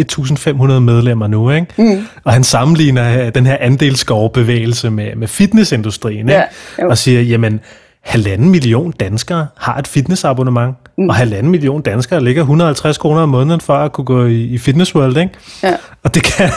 1.500 0.75 0.79
medlemmer 0.79 1.27
nu, 1.27 1.51
ikke? 1.51 1.67
Mm. 1.77 2.07
Og 2.23 2.33
han 2.33 2.43
sammenligner 2.43 3.25
uh, 3.25 3.31
den 3.35 3.45
her 3.45 3.57
andelsskovbevægelse 3.59 4.89
med, 4.89 5.15
med 5.15 5.27
fitnessindustrien, 5.27 6.29
ikke? 6.29 6.43
Ja, 6.79 6.87
og 6.89 6.97
siger, 6.97 7.21
jamen, 7.21 7.59
halvanden 8.05 8.49
million 8.49 8.91
danskere 8.91 9.47
har 9.57 9.77
et 9.77 9.87
fitnessabonnement, 9.87 10.75
mm. 10.97 11.09
og 11.09 11.15
halvanden 11.15 11.51
million 11.51 11.81
danskere 11.81 12.23
ligger 12.23 12.41
150 12.41 12.97
kroner 12.97 13.21
om 13.21 13.29
måneden 13.29 13.61
for 13.61 13.73
at 13.73 13.91
kunne 13.91 14.05
gå 14.05 14.25
i, 14.25 14.43
i 14.43 14.57
Fitness 14.57 14.95
World, 14.95 15.17
ikke? 15.17 15.33
Ja. 15.63 15.75
Og 16.05 16.13
det 16.15 16.23
kan, 16.23 16.49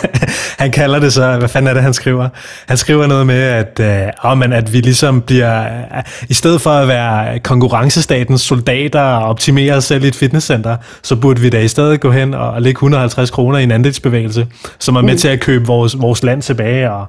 han 0.59 0.71
kalder 0.71 0.99
det 0.99 1.13
så, 1.13 1.37
hvad 1.39 1.49
fanden 1.49 1.69
er 1.69 1.75
det, 1.75 1.83
han 1.83 1.95
skriver? 1.95 2.29
Han 2.67 2.77
skriver 2.77 3.07
noget 3.07 3.27
med, 3.27 3.43
at, 3.43 3.81
øh, 3.81 4.13
oh, 4.23 4.39
man, 4.39 4.53
at 4.53 4.73
vi 4.73 4.81
ligesom 4.81 5.23
bliver, 5.23 5.65
øh, 5.65 6.03
i 6.29 6.35
stedet 6.35 6.61
for 6.61 6.71
at 6.71 6.89
være 6.89 7.39
konkurrencestatens 7.39 8.41
soldater 8.41 9.01
og 9.01 9.29
optimere 9.29 9.75
os 9.75 9.85
selv 9.85 10.05
i 10.05 10.09
et 10.09 10.17
fitnesscenter, 10.17 10.77
så 11.03 11.17
burde 11.17 11.41
vi 11.41 11.51
da 11.51 11.61
i 11.61 11.69
stedet 11.69 12.01
gå 12.01 12.11
hen 12.11 12.35
og, 12.35 12.51
og 12.51 12.63
lægge 12.63 12.77
150 12.77 13.31
kroner 13.31 13.59
i 13.59 13.63
en 13.63 13.71
andelsbevægelse, 13.71 14.47
som 14.79 14.97
er 14.97 15.03
med 15.03 15.13
mm. 15.13 15.19
til 15.19 15.29
at 15.29 15.41
købe 15.41 15.67
vores, 15.67 16.01
vores 16.01 16.23
land 16.23 16.43
tilbage 16.43 16.93
og, 16.93 17.07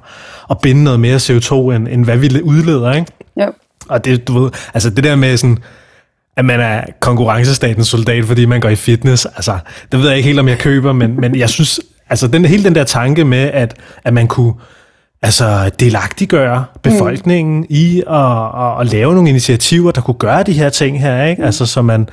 og 0.48 0.60
binde 0.60 0.84
noget 0.84 1.00
mere 1.00 1.16
CO2, 1.16 1.54
end, 1.54 1.88
end 1.88 2.04
hvad 2.04 2.16
vi 2.16 2.42
udleder, 2.42 2.92
ikke? 2.92 3.12
Ja. 3.36 3.46
Og 3.88 4.04
det, 4.04 4.28
du 4.28 4.42
ved, 4.42 4.50
altså 4.74 4.90
det 4.90 5.04
der 5.04 5.16
med 5.16 5.36
sådan, 5.36 5.58
at 6.36 6.44
man 6.44 6.60
er 6.60 6.84
konkurrencestatens 7.00 7.88
soldat, 7.88 8.24
fordi 8.24 8.44
man 8.44 8.60
går 8.60 8.68
i 8.68 8.76
fitness, 8.76 9.26
altså, 9.26 9.58
det 9.92 10.00
ved 10.00 10.08
jeg 10.08 10.16
ikke 10.16 10.26
helt, 10.26 10.40
om 10.40 10.48
jeg 10.48 10.58
køber, 10.58 10.92
men, 10.92 11.20
men 11.20 11.36
jeg 11.36 11.50
synes, 11.50 11.80
altså 12.10 12.26
den, 12.26 12.44
hele 12.44 12.64
den 12.64 12.74
der 12.74 12.84
tanke 12.84 13.24
med, 13.24 13.50
at, 13.52 13.74
at 14.04 14.14
man 14.14 14.28
kunne 14.28 14.52
altså 15.22 15.70
delagtiggøre 15.80 16.64
befolkningen 16.82 17.60
mm. 17.60 17.66
i 17.68 18.02
at, 18.10 18.16
at, 18.66 18.80
at 18.80 18.92
lave 18.92 19.14
nogle 19.14 19.28
initiativer, 19.28 19.90
der 19.90 20.00
kunne 20.00 20.14
gøre 20.14 20.42
de 20.42 20.52
her 20.52 20.68
ting 20.68 21.00
her, 21.00 21.24
ikke? 21.24 21.42
Mm. 21.42 21.46
Altså, 21.46 21.66
så 21.66 21.82
man, 21.82 22.08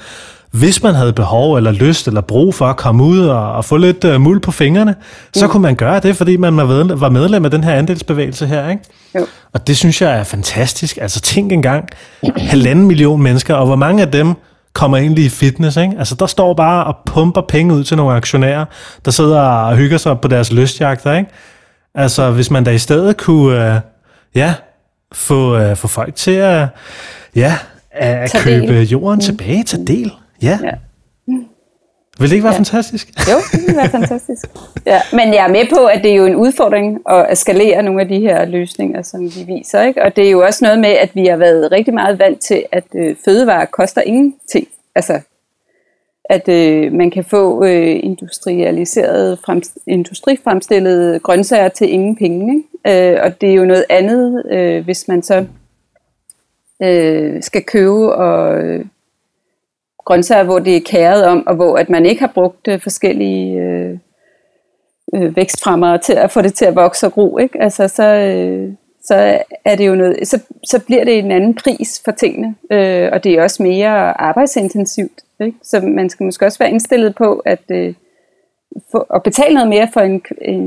hvis 0.51 0.83
man 0.83 0.95
havde 0.95 1.13
behov 1.13 1.55
eller 1.55 1.71
lyst 1.71 2.07
eller 2.07 2.21
brug 2.21 2.55
for 2.55 2.65
at 2.65 2.77
komme 2.77 3.03
ud 3.03 3.27
og, 3.27 3.51
og 3.53 3.65
få 3.65 3.77
lidt 3.77 4.03
uh, 4.03 4.21
muld 4.21 4.39
på 4.39 4.51
fingrene, 4.51 4.91
mm. 4.91 5.39
så 5.39 5.47
kunne 5.47 5.61
man 5.61 5.75
gøre 5.75 5.99
det, 5.99 6.17
fordi 6.17 6.37
man 6.37 6.57
var 6.57 7.09
medlem 7.09 7.45
af 7.45 7.51
den 7.51 7.63
her 7.63 7.73
andelsbevægelse 7.73 8.47
her. 8.47 8.69
Ikke? 8.69 8.83
Jo. 9.15 9.25
Og 9.53 9.67
det 9.67 9.77
synes 9.77 10.01
jeg 10.01 10.19
er 10.19 10.23
fantastisk. 10.23 10.97
Altså 11.01 11.21
tænk 11.21 11.51
engang, 11.51 11.89
halvanden 12.37 12.85
million 12.87 13.21
mennesker, 13.23 13.55
og 13.55 13.65
hvor 13.65 13.75
mange 13.75 14.01
af 14.01 14.11
dem 14.11 14.33
kommer 14.77 14.97
egentlig 14.97 15.25
i 15.25 15.29
fitness. 15.29 15.77
Ikke? 15.77 15.93
Altså 15.97 16.15
der 16.15 16.25
står 16.25 16.53
bare 16.53 16.83
og 16.83 16.95
pumper 17.05 17.41
penge 17.41 17.73
ud 17.73 17.83
til 17.83 17.97
nogle 17.97 18.15
aktionærer, 18.15 18.65
der 19.05 19.11
sidder 19.11 19.41
og 19.41 19.75
hygger 19.77 19.97
sig 19.97 20.19
på 20.19 20.27
deres 20.27 20.53
lystjagter. 20.53 21.13
Ikke? 21.13 21.29
Altså 21.95 22.31
hvis 22.31 22.51
man 22.51 22.63
da 22.63 22.71
i 22.71 22.77
stedet 22.77 23.17
kunne 23.17 23.75
uh, 23.75 23.79
ja, 24.35 24.53
få, 25.11 25.69
uh, 25.69 25.77
få 25.77 25.87
folk 25.87 26.15
til 26.15 26.31
at, 26.31 26.67
ja, 27.35 27.57
at 27.91 28.35
købe 28.43 28.73
del. 28.73 28.89
jorden 28.89 29.17
mm. 29.17 29.21
tilbage, 29.21 29.63
til 29.63 29.87
del. 29.87 30.11
Ja. 30.41 30.59
ja. 30.63 30.71
Vil 32.19 32.29
det 32.29 32.35
ikke 32.35 32.43
være 32.43 32.53
Ja. 32.53 32.57
fantastisk? 32.59 33.07
Jo, 33.31 33.37
det 33.51 33.61
ville 33.61 33.77
være 33.77 33.89
fantastisk. 33.89 34.45
Ja, 34.85 35.01
men 35.13 35.33
jeg 35.33 35.43
er 35.45 35.51
med 35.51 35.69
på, 35.69 35.85
at 35.85 36.03
det 36.03 36.11
er 36.11 36.15
jo 36.15 36.25
en 36.25 36.35
udfordring 36.35 36.99
at 37.09 37.37
skalere 37.37 37.83
nogle 37.83 38.01
af 38.01 38.07
de 38.07 38.19
her 38.19 38.45
løsninger, 38.45 39.01
som 39.01 39.21
vi 39.23 39.43
viser. 39.47 39.81
Ikke? 39.83 40.03
Og 40.03 40.15
det 40.15 40.27
er 40.27 40.31
jo 40.31 40.45
også 40.45 40.65
noget 40.65 40.79
med, 40.79 40.89
at 40.89 41.09
vi 41.15 41.25
har 41.25 41.37
været 41.37 41.71
rigtig 41.71 41.93
meget 41.93 42.19
vant 42.19 42.39
til, 42.41 42.63
at 42.71 42.83
øh, 42.95 43.15
fødevarer 43.25 43.65
koster 43.65 44.01
ingenting. 44.01 44.67
Altså, 44.95 45.19
at 46.29 46.49
øh, 46.49 46.93
man 46.93 47.11
kan 47.11 47.23
få 47.23 47.65
øh, 47.65 47.99
industrialiserede, 48.03 49.37
fremst- 49.49 49.77
industrifremstillede 49.87 51.19
grøntsager 51.19 51.67
til 51.69 51.89
ingen 51.91 52.15
penge. 52.15 52.63
Ikke? 52.85 53.13
Øh, 53.13 53.19
og 53.23 53.41
det 53.41 53.49
er 53.49 53.53
jo 53.53 53.65
noget 53.65 53.85
andet, 53.89 54.43
øh, 54.51 54.83
hvis 54.83 55.07
man 55.07 55.23
så 55.23 55.45
øh, 56.83 57.43
skal 57.43 57.63
købe 57.63 58.13
og 58.15 58.59
øh, 58.63 58.85
grøntsager, 60.07 60.43
hvor 60.43 60.59
det 60.59 60.75
er 60.75 60.81
kæret 60.85 61.25
om, 61.25 61.47
og 61.47 61.55
hvor 61.55 61.77
at 61.77 61.89
man 61.89 62.05
ikke 62.05 62.21
har 62.21 62.31
brugt 62.33 62.67
øh, 62.67 62.81
forskellige 62.81 63.61
øh, 63.61 63.97
øh, 65.15 65.35
vækstfremmere 65.35 65.97
til 65.97 66.13
at 66.13 66.31
få 66.31 66.41
det 66.41 66.53
til 66.53 66.65
at 66.65 66.75
vokse 66.75 67.05
og 67.05 67.13
gro, 67.13 67.37
ikke? 67.37 67.61
Altså, 67.61 67.87
så, 67.87 68.03
øh, 68.03 68.73
så 69.03 69.41
er 69.65 69.75
det 69.75 69.87
jo 69.87 69.95
noget, 69.95 70.27
så, 70.27 70.39
så 70.65 70.85
bliver 70.85 71.03
det 71.03 71.19
en 71.19 71.31
anden 71.31 71.55
pris 71.55 72.01
for 72.05 72.11
tingene, 72.11 72.55
øh, 72.71 73.09
og 73.13 73.23
det 73.23 73.33
er 73.33 73.43
også 73.43 73.63
mere 73.63 74.21
arbejdsintensivt, 74.21 75.21
ikke? 75.41 75.57
Så 75.63 75.81
man 75.81 76.09
skal 76.09 76.23
måske 76.23 76.45
også 76.45 76.59
være 76.59 76.71
indstillet 76.71 77.15
på, 77.15 77.41
at 77.45 77.63
øh, 77.69 77.93
få, 78.91 78.97
at 78.97 79.23
betale 79.23 79.53
noget 79.53 79.69
mere 79.69 79.89
for 79.93 80.01
en, 80.01 80.21
en, 80.41 80.63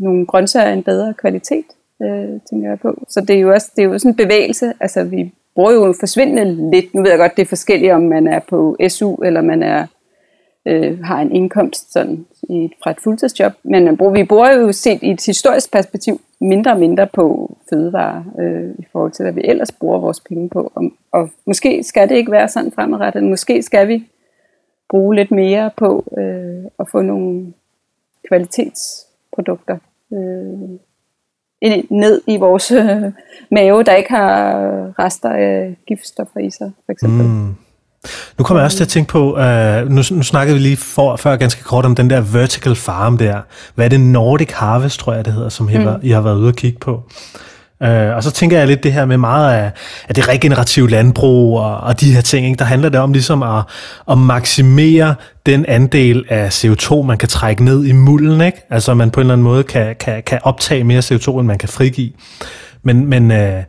nogle 0.00 0.26
grøntsager 0.26 0.66
af 0.66 0.72
en 0.72 0.82
bedre 0.82 1.14
kvalitet, 1.14 1.64
øh, 2.02 2.40
tænker 2.50 2.68
jeg 2.68 2.80
på. 2.82 3.04
Så 3.08 3.20
det 3.20 3.36
er 3.36 3.40
jo 3.40 3.52
også 3.52 3.70
det 3.76 3.82
er 3.82 3.88
jo 3.88 3.98
sådan 3.98 4.10
en 4.10 4.16
bevægelse, 4.16 4.72
altså 4.80 5.04
vi 5.04 5.32
bruger 5.60 5.72
jo 5.86 5.94
forsvindende 6.00 6.70
lidt. 6.70 6.94
Nu 6.94 7.02
ved 7.02 7.10
jeg 7.10 7.18
godt, 7.18 7.36
det 7.36 7.42
er 7.42 7.46
forskelligt, 7.46 7.92
om 7.92 8.02
man 8.02 8.26
er 8.26 8.40
på 8.48 8.76
SU, 8.88 9.14
eller 9.14 9.40
man 9.40 9.62
er 9.62 9.86
øh, 10.68 10.98
har 11.04 11.20
en 11.20 11.32
indkomst 11.32 11.92
sådan, 11.92 12.26
i, 12.42 12.64
et- 12.64 12.72
fra 12.82 12.90
et 12.90 12.96
fuldtidsjob. 13.04 13.52
Men 13.62 13.84
man 13.84 13.96
bruger, 13.96 14.12
vi 14.12 14.24
bruger 14.24 14.52
jo 14.52 14.72
set 14.72 15.02
i 15.02 15.10
et 15.10 15.26
historisk 15.26 15.72
perspektiv 15.72 16.20
mindre 16.40 16.70
og 16.70 16.78
mindre 16.80 17.06
på 17.06 17.56
fødevarer, 17.70 18.22
øh, 18.40 18.70
i 18.78 18.86
forhold 18.92 19.12
til, 19.12 19.22
hvad 19.22 19.32
vi 19.32 19.40
ellers 19.44 19.72
bruger 19.72 19.98
vores 19.98 20.20
penge 20.20 20.48
på. 20.48 20.72
Og, 20.74 20.84
og 21.12 21.30
måske 21.46 21.82
skal 21.82 22.08
det 22.08 22.14
ikke 22.16 22.32
være 22.32 22.48
sådan 22.48 22.72
fremadrettet. 22.72 23.22
Måske 23.22 23.62
skal 23.62 23.88
vi 23.88 24.04
bruge 24.90 25.14
lidt 25.16 25.30
mere 25.30 25.70
på 25.76 26.04
øh, 26.18 26.64
at 26.80 26.88
få 26.92 27.02
nogle 27.02 27.52
kvalitetsprodukter 28.28 29.76
øh, 30.12 30.78
ind- 31.62 31.86
ned 31.90 32.20
i 32.26 32.36
vores 32.36 32.70
øh, 32.70 33.02
mave, 33.50 33.82
der 33.82 33.94
ikke 33.94 34.10
har 34.10 34.52
rester 34.98 35.30
af 35.30 35.76
giftstoffer 35.88 36.40
i 36.40 36.50
sig, 36.50 36.72
for 36.86 36.92
eksempel. 36.92 37.26
Mm. 37.26 37.54
Nu 38.38 38.44
kommer 38.44 38.60
jeg 38.60 38.64
også 38.64 38.76
til 38.76 38.84
at 38.84 38.88
tænke 38.88 39.08
på, 39.08 39.32
uh, 39.38 39.88
nu, 39.88 40.02
nu 40.10 40.22
snakkede 40.22 40.56
vi 40.56 40.62
lige 40.62 40.76
for, 40.76 41.16
før 41.16 41.36
ganske 41.36 41.64
kort 41.64 41.84
om 41.84 41.94
den 41.94 42.10
der 42.10 42.20
vertical 42.20 42.76
farm 42.76 43.18
der. 43.18 43.40
Hvad 43.74 43.84
er 43.84 43.88
det? 43.88 44.00
Nordic 44.00 44.52
Harvest, 44.52 45.00
tror 45.00 45.12
jeg 45.12 45.24
det 45.24 45.32
hedder, 45.32 45.48
som 45.48 45.68
I, 45.68 45.72
har, 45.72 46.00
I 46.02 46.10
har 46.10 46.20
været 46.20 46.36
ude 46.36 46.48
at 46.48 46.56
kigge 46.56 46.78
på. 46.78 47.02
Uh, 47.84 48.16
og 48.16 48.22
så 48.22 48.30
tænker 48.30 48.58
jeg 48.58 48.66
lidt 48.66 48.82
det 48.82 48.92
her 48.92 49.04
med 49.04 49.16
meget 49.16 49.54
af, 49.54 49.70
af 50.08 50.14
det 50.14 50.28
regenerative 50.28 50.90
landbrug 50.90 51.58
og, 51.58 51.76
og 51.76 52.00
de 52.00 52.12
her 52.12 52.20
ting. 52.20 52.46
Ikke? 52.46 52.58
Der 52.58 52.64
handler 52.64 52.88
det 52.88 53.00
om 53.00 53.12
ligesom 53.12 53.42
at, 53.42 53.62
at 54.10 54.18
maksimere 54.18 55.14
den 55.46 55.66
andel 55.68 56.24
af 56.28 56.64
CO2, 56.64 57.02
man 57.02 57.18
kan 57.18 57.28
trække 57.28 57.64
ned 57.64 57.84
i 57.84 57.92
mulden. 57.92 58.40
Ikke? 58.40 58.66
Altså 58.70 58.94
man 58.94 59.10
på 59.10 59.20
en 59.20 59.24
eller 59.24 59.34
anden 59.34 59.44
måde 59.44 59.62
kan, 59.62 59.96
kan, 60.00 60.22
kan 60.22 60.38
optage 60.42 60.84
mere 60.84 61.00
CO2, 61.00 61.38
end 61.38 61.46
man 61.46 61.58
kan 61.58 61.68
frigive. 61.68 62.10
Men, 62.82 63.06
men 63.06 63.30
uh, 63.30 63.62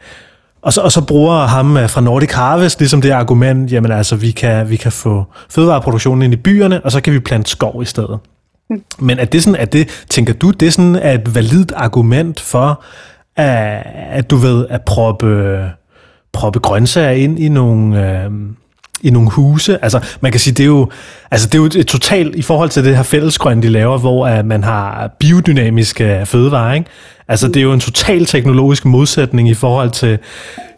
og 0.61 0.73
så, 0.73 0.81
og 0.81 0.91
så 0.91 1.01
bruger 1.01 1.45
ham 1.45 1.77
øh, 1.77 1.89
fra 1.89 2.01
Nordic 2.01 2.31
Harvest 2.31 2.79
ligesom 2.79 3.01
det 3.01 3.11
argument, 3.11 3.71
jamen 3.71 3.91
altså, 3.91 4.15
vi 4.15 4.31
kan, 4.31 4.69
vi 4.69 4.75
kan 4.75 4.91
få 4.91 5.25
fødevareproduktionen 5.49 6.21
ind 6.21 6.33
i 6.33 6.37
byerne, 6.37 6.85
og 6.85 6.91
så 6.91 7.01
kan 7.01 7.13
vi 7.13 7.19
plante 7.19 7.49
skov 7.49 7.81
i 7.81 7.85
stedet. 7.85 8.19
Mm. 8.69 8.83
Men 8.99 9.19
er 9.19 9.25
det 9.25 9.43
sådan, 9.43 9.59
at 9.59 9.73
det, 9.73 10.05
tænker 10.09 10.33
du, 10.33 10.51
det 10.51 10.67
er 10.67 10.71
sådan 10.71 10.95
er 10.95 11.11
et 11.11 11.35
validt 11.35 11.71
argument 11.75 12.39
for, 12.39 12.83
at, 13.35 13.83
at 14.11 14.29
du 14.29 14.35
ved, 14.35 14.65
at 14.69 14.81
proppe, 14.81 15.71
proppe 16.33 16.59
grøntsager 16.59 17.11
ind 17.11 17.39
i 17.39 17.49
nogle, 17.49 18.11
øh, 18.23 18.31
i 19.03 19.09
nogle 19.09 19.29
huse. 19.29 19.83
Altså, 19.83 20.17
man 20.21 20.31
kan 20.31 20.39
sige, 20.39 20.53
det 20.53 20.63
er 20.63 20.67
jo, 20.67 20.89
altså, 21.31 21.47
det 21.47 21.55
er 21.55 21.59
jo 21.59 21.65
et, 21.65 21.87
totalt, 21.87 22.35
i 22.35 22.41
forhold 22.41 22.69
til 22.69 22.85
det 22.85 22.95
her 22.95 23.03
fællesgrøn, 23.03 23.61
de 23.61 23.69
laver, 23.69 23.97
hvor 23.97 24.39
uh, 24.39 24.45
man 24.45 24.63
har 24.63 25.07
biodynamiske 25.19 26.19
øh, 26.19 26.25
fødevarer, 26.25 26.73
ikke? 26.73 26.89
Altså, 27.27 27.47
det 27.47 27.57
er 27.57 27.61
jo 27.61 27.73
en 27.73 27.79
total 27.79 28.25
teknologisk 28.25 28.85
modsætning 28.85 29.49
i 29.49 29.53
forhold 29.53 29.89
til, 29.89 30.19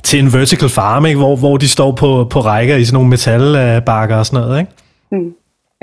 til 0.03 0.19
en 0.19 0.33
vertical 0.33 0.69
farm, 0.69 1.05
ikke? 1.05 1.17
Hvor, 1.17 1.35
hvor 1.35 1.57
de 1.57 1.67
står 1.67 1.91
på, 1.91 2.27
på 2.29 2.39
rækker 2.39 2.75
i 2.75 2.85
sådan 2.85 2.93
nogle 2.93 3.09
metalbakker 3.09 4.15
og 4.15 4.25
sådan 4.25 4.41
noget, 4.41 4.59
ikke? 4.59 4.71
Mm. 5.11 5.33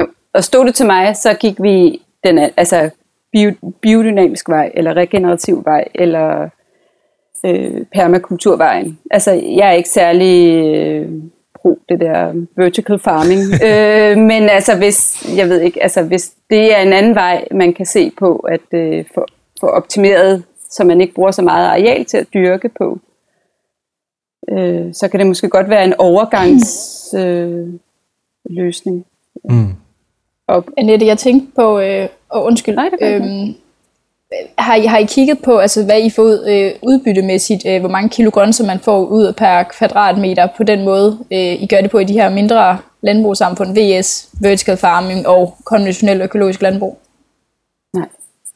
Jo. 0.01 0.07
Og 0.35 0.45
stod 0.45 0.67
det 0.67 0.75
til 0.75 0.87
mig, 0.87 1.17
så 1.17 1.35
gik 1.41 1.55
vi 1.63 1.99
den 2.25 2.39
altså 2.57 2.91
bio, 3.33 3.53
biodynamisk 3.83 4.49
vej, 4.49 4.71
eller 4.75 4.95
regenerativ 4.95 5.63
vej, 5.65 5.85
eller 5.95 6.49
øh, 7.45 7.87
permakulturvejen. 7.95 8.99
Altså, 9.11 9.33
jeg 9.33 9.69
er 9.69 9.73
ikke 9.73 9.89
særlig 9.89 10.65
øh, 10.65 11.09
pro 11.55 11.79
det 11.89 12.01
der 12.01 12.47
vertical 12.57 12.99
farming, 12.99 13.41
øh, 13.69 14.27
men 14.27 14.49
altså, 14.49 14.77
hvis, 14.77 15.27
jeg 15.37 15.49
ved 15.49 15.61
ikke, 15.61 15.83
altså, 15.83 16.03
hvis 16.03 16.33
det 16.51 16.77
er 16.79 16.83
en 16.83 16.93
anden 16.93 17.15
vej, 17.15 17.49
man 17.51 17.73
kan 17.73 17.87
se 17.87 18.13
på, 18.19 18.37
at 18.37 18.75
øh, 18.75 19.05
få, 19.15 19.27
få 19.61 19.67
optimeret, 19.67 20.45
så 20.71 20.85
man 20.85 21.01
ikke 21.01 21.15
bruger 21.15 21.31
så 21.31 21.43
meget 21.43 21.69
areal 21.69 22.05
til 22.05 22.17
at 22.17 22.27
dyrke 22.35 22.69
på, 22.69 22.99
øh, 24.51 24.95
så 24.95 25.09
kan 25.09 25.21
det 25.21 25.27
måske 25.27 25.49
godt 25.49 25.71
være 25.71 25.85
en 25.85 25.95
overgangsløsning. 25.99 27.73
Øh, 27.75 27.81
løsning. 28.51 29.07
Mm. 29.45 29.75
Og 30.47 30.65
Annette, 30.77 31.07
jeg 31.07 31.19
tænkte 31.19 31.53
på, 31.55 31.81
øh, 31.81 32.09
og 32.29 32.45
undskyld, 32.45 32.75
Nej, 32.75 32.91
det 33.01 33.15
øhm, 33.15 33.55
har, 34.59 34.75
I, 34.75 34.87
har 34.87 34.99
I 34.99 35.05
kigget 35.05 35.39
på, 35.43 35.59
altså, 35.59 35.85
hvad 35.85 36.01
I 36.03 36.11
får 36.11 36.23
ud 36.23 36.47
øh, 36.49 36.73
udbyttemæssigt, 36.83 37.67
øh, 37.67 37.81
hvor 37.81 37.89
mange 37.89 38.09
kilo 38.09 38.31
grøntsager 38.31 38.67
man 38.67 38.79
får 38.81 38.99
ud 39.05 39.33
per 39.33 39.63
kvadratmeter 39.63 40.49
på 40.57 40.63
den 40.63 40.85
måde, 40.85 41.19
øh, 41.33 41.63
I 41.63 41.67
gør 41.71 41.81
det 41.81 41.91
på 41.91 41.99
i 41.99 42.05
de 42.05 42.13
her 42.13 42.29
mindre 42.31 42.79
landbrugssamfund, 43.03 43.79
VS, 43.79 44.29
vertical 44.41 44.77
farming 44.77 45.27
og 45.29 45.57
konventionel 45.65 46.21
økologisk 46.23 46.63
landbrug? 46.63 46.99
Nej, 47.97 48.09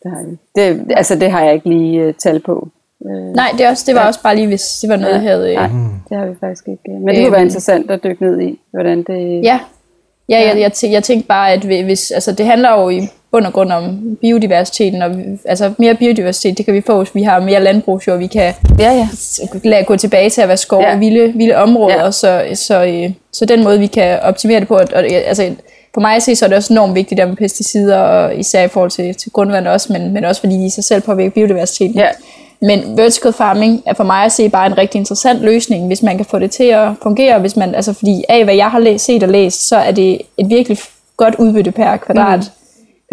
det 0.03 0.13
har 0.13 0.19
jeg 0.21 0.29
ikke. 0.31 0.87
Det, 0.89 0.97
altså, 0.97 1.15
det 1.15 1.31
har 1.31 1.45
jeg 1.45 1.55
ikke 1.55 1.69
lige 1.69 2.09
uh, 2.09 2.15
tal 2.15 2.41
på. 2.41 2.69
Uh, 3.01 3.11
Nej, 3.37 3.49
det, 3.59 3.69
også, 3.69 3.85
det 3.87 3.95
var 3.95 4.01
Ja. 4.01 4.07
også 4.07 4.23
bare 4.23 4.37
lige, 4.37 4.47
hvis 4.47 4.79
det 4.83 4.91
var 4.91 4.97
noget, 4.97 5.13
Ja. 5.15 5.21
jeg 5.21 5.31
havde... 5.31 5.51
Øh, 5.51 5.55
Nej, 5.57 5.69
det 6.09 6.19
har 6.19 6.27
vi 6.27 6.35
faktisk 6.41 6.69
ikke. 6.69 6.83
øh. 6.97 7.01
Men 7.01 7.15
det 7.15 7.25
kunne 7.25 7.33
være 7.33 7.41
Øhm. 7.41 7.47
interessant 7.47 7.91
at 7.91 8.05
dykke 8.05 8.23
ned 8.25 8.41
i, 8.41 8.61
hvordan 8.71 8.99
det... 9.03 9.45
Ja, 9.45 9.61
ja 10.29 10.41
jeg, 10.49 10.61
jeg, 10.61 10.71
tæ- 10.75 10.91
jeg 10.93 11.03
tænkte 11.05 11.29
bare, 11.29 11.53
at 11.53 11.61
hvis, 11.65 12.11
altså, 12.11 12.33
det 12.33 12.47
handler 12.47 12.71
jo 12.81 12.89
i 12.89 13.01
bund 13.35 13.47
og 13.47 13.53
grund 13.53 13.73
om 13.73 14.17
biodiversiteten, 14.21 15.03
og 15.03 15.11
altså 15.45 15.73
mere 15.79 15.95
biodiversitet, 15.95 16.59
det 16.59 16.65
kan 16.65 16.75
vi 16.75 16.81
få, 16.87 16.99
hvis 16.99 17.15
vi 17.15 17.23
har 17.23 17.41
mere 17.41 17.63
landbrugsjord, 17.63 18.19
vi 18.19 18.27
kan 18.27 18.55
ja. 18.79 18.93
ja. 18.93 19.09
lade 19.65 19.85
gå 19.85 19.97
tilbage 19.97 20.31
til 20.31 20.41
at 20.41 20.49
være 20.49 20.57
skov 20.57 20.83
Ja. 20.83 20.95
og 20.95 21.01
vilde, 21.01 21.33
vilde 21.37 21.57
områder, 21.57 22.05
Ja. 22.05 22.11
så, 22.11 22.43
så, 22.55 22.85
øh, 22.85 23.11
så 23.33 23.45
den 23.45 23.65
måde, 23.65 23.79
vi 23.79 23.87
kan 23.87 24.21
optimere 24.21 24.61
det 24.61 24.69
på, 24.69 24.75
og, 24.75 24.85
og, 24.95 25.05
altså, 25.05 25.51
for 25.95 26.01
mig 26.01 26.17
at 26.17 26.23
se, 26.23 26.37
så 26.37 26.45
er 26.45 26.49
det 26.49 26.57
også 26.57 26.73
enormt 26.73 26.95
vigtigt 26.95 27.19
der 27.19 27.27
med 27.27 27.37
pesticider, 27.37 27.99
og 27.99 28.37
især 28.37 28.63
i 28.63 28.69
forhold 28.69 28.91
til, 28.91 29.15
til 29.15 29.33
grundvand 29.33 29.67
også, 29.69 29.93
men, 29.93 30.13
men 30.13 30.25
også 30.25 30.41
fordi 30.41 30.55
de 30.55 30.67
i 30.67 30.71
sig 30.71 30.85
selv 30.85 31.03
påvirker 31.03 31.31
biodiversiteten. 31.31 31.95
Ja. 31.99 32.09
Men 32.61 32.97
vertical 32.97 33.33
farming 33.33 33.83
er 33.87 33.95
for 33.95 34.05
mig 34.05 34.25
at 34.25 34.33
se 34.33 34.49
bare 34.49 34.67
en 34.67 34.79
rigtig 34.79 34.99
interessant 34.99 35.41
løsning, 35.41 35.87
hvis 35.87 36.03
man 36.03 36.17
kan 36.17 36.27
få 36.27 36.39
det 36.39 36.51
til 36.51 36.65
at 36.65 36.89
fungere, 37.03 37.39
hvis 37.39 37.57
man, 37.57 37.75
altså 37.75 37.93
fordi 37.93 38.25
af 38.29 38.45
hvad 38.45 38.55
jeg 38.55 38.71
har 38.71 38.79
læst, 38.79 39.05
set 39.05 39.23
og 39.23 39.29
læst, 39.29 39.69
så 39.69 39.77
er 39.77 39.91
det 39.91 40.21
et 40.39 40.49
virkelig 40.51 40.79
godt 41.17 41.35
udbytte 41.39 41.71
per 41.71 41.97
kvadrat, 41.97 42.39
mm. 42.39 42.64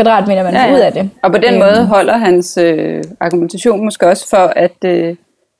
Kvadratmeter, 0.04 0.44
man 0.44 0.54
ja, 0.54 0.68
får 0.70 0.76
ud 0.76 0.80
af 0.80 0.92
det. 0.94 1.10
Og 1.24 1.32
på 1.32 1.38
den 1.38 1.54
Øhm. 1.54 1.60
måde 1.60 1.86
holder 1.86 2.18
hans 2.18 2.58
øh, 2.58 3.04
argumentation 3.20 3.84
måske 3.86 4.08
også 4.08 4.30
for, 4.30 4.38
at, 4.56 4.84
øh, 4.86 5.16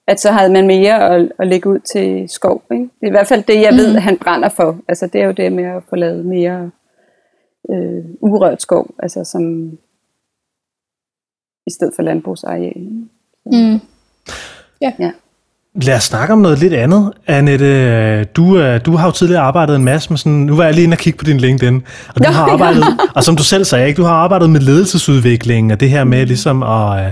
at 0.08 0.20
så 0.20 0.32
havde 0.32 0.52
man 0.52 0.68
mere 0.68 1.10
at, 1.16 1.32
at 1.40 1.48
lægge 1.48 1.70
ud 1.70 1.80
til 1.80 2.30
skov. 2.30 2.64
Ikke? 2.72 2.84
Det 2.84 3.04
er 3.04 3.08
i 3.08 3.12
hvert 3.12 3.28
fald 3.28 3.44
det, 3.44 3.62
jeg 3.62 3.74
ved, 3.74 3.96
han 3.96 4.18
brænder 4.18 4.50
for. 4.50 4.78
Altså, 4.88 5.08
det 5.08 5.22
er 5.22 5.26
jo 5.26 5.32
det 5.32 5.52
med 5.52 5.64
at 5.64 5.84
få 5.90 5.96
lavet 5.96 6.26
mere 6.26 6.72
øh, 7.72 8.06
urørt 8.22 8.62
skov, 8.62 8.88
altså 9.00 9.24
som 9.24 9.72
i 11.68 11.72
stedet 11.72 11.94
for 11.96 12.04
landbrugsareal. 12.04 12.82
Mm. 13.46 13.80
Ja. 14.82 15.12
Lad 15.76 15.96
os 15.96 16.04
snakke 16.04 16.34
om 16.34 16.40
noget 16.40 16.60
lidt 16.60 16.74
andet, 16.74 17.12
Annette. 17.28 18.24
Du, 18.24 18.60
øh, 18.60 18.82
du 18.86 18.96
har 18.96 19.06
jo 19.06 19.12
tidligere 19.12 19.42
arbejdet 19.42 19.76
en 19.76 19.84
masse 19.84 20.10
med 20.10 20.18
sådan, 20.18 20.32
nu 20.32 20.56
var 20.56 20.64
jeg 20.64 20.74
lige 20.74 20.84
inde 20.84 20.96
og 20.96 20.98
kigge 20.98 21.18
på 21.18 21.26
din 21.26 21.38
LinkedIn, 21.38 21.84
og 22.16 22.26
du 22.26 22.32
har 22.32 22.52
arbejdet, 22.52 22.84
og 23.16 23.24
som 23.24 23.36
du 23.36 23.44
selv 23.44 23.66
sagde, 23.66 23.88
ikke, 23.88 23.98
du 23.98 24.04
har 24.04 24.14
arbejdet 24.14 24.50
med 24.50 24.60
ledelsesudvikling, 24.60 25.72
og 25.72 25.80
det 25.80 25.90
her 25.90 26.04
med 26.04 26.26
ligesom 26.26 26.64
at, 26.64 27.06
øh, 27.06 27.12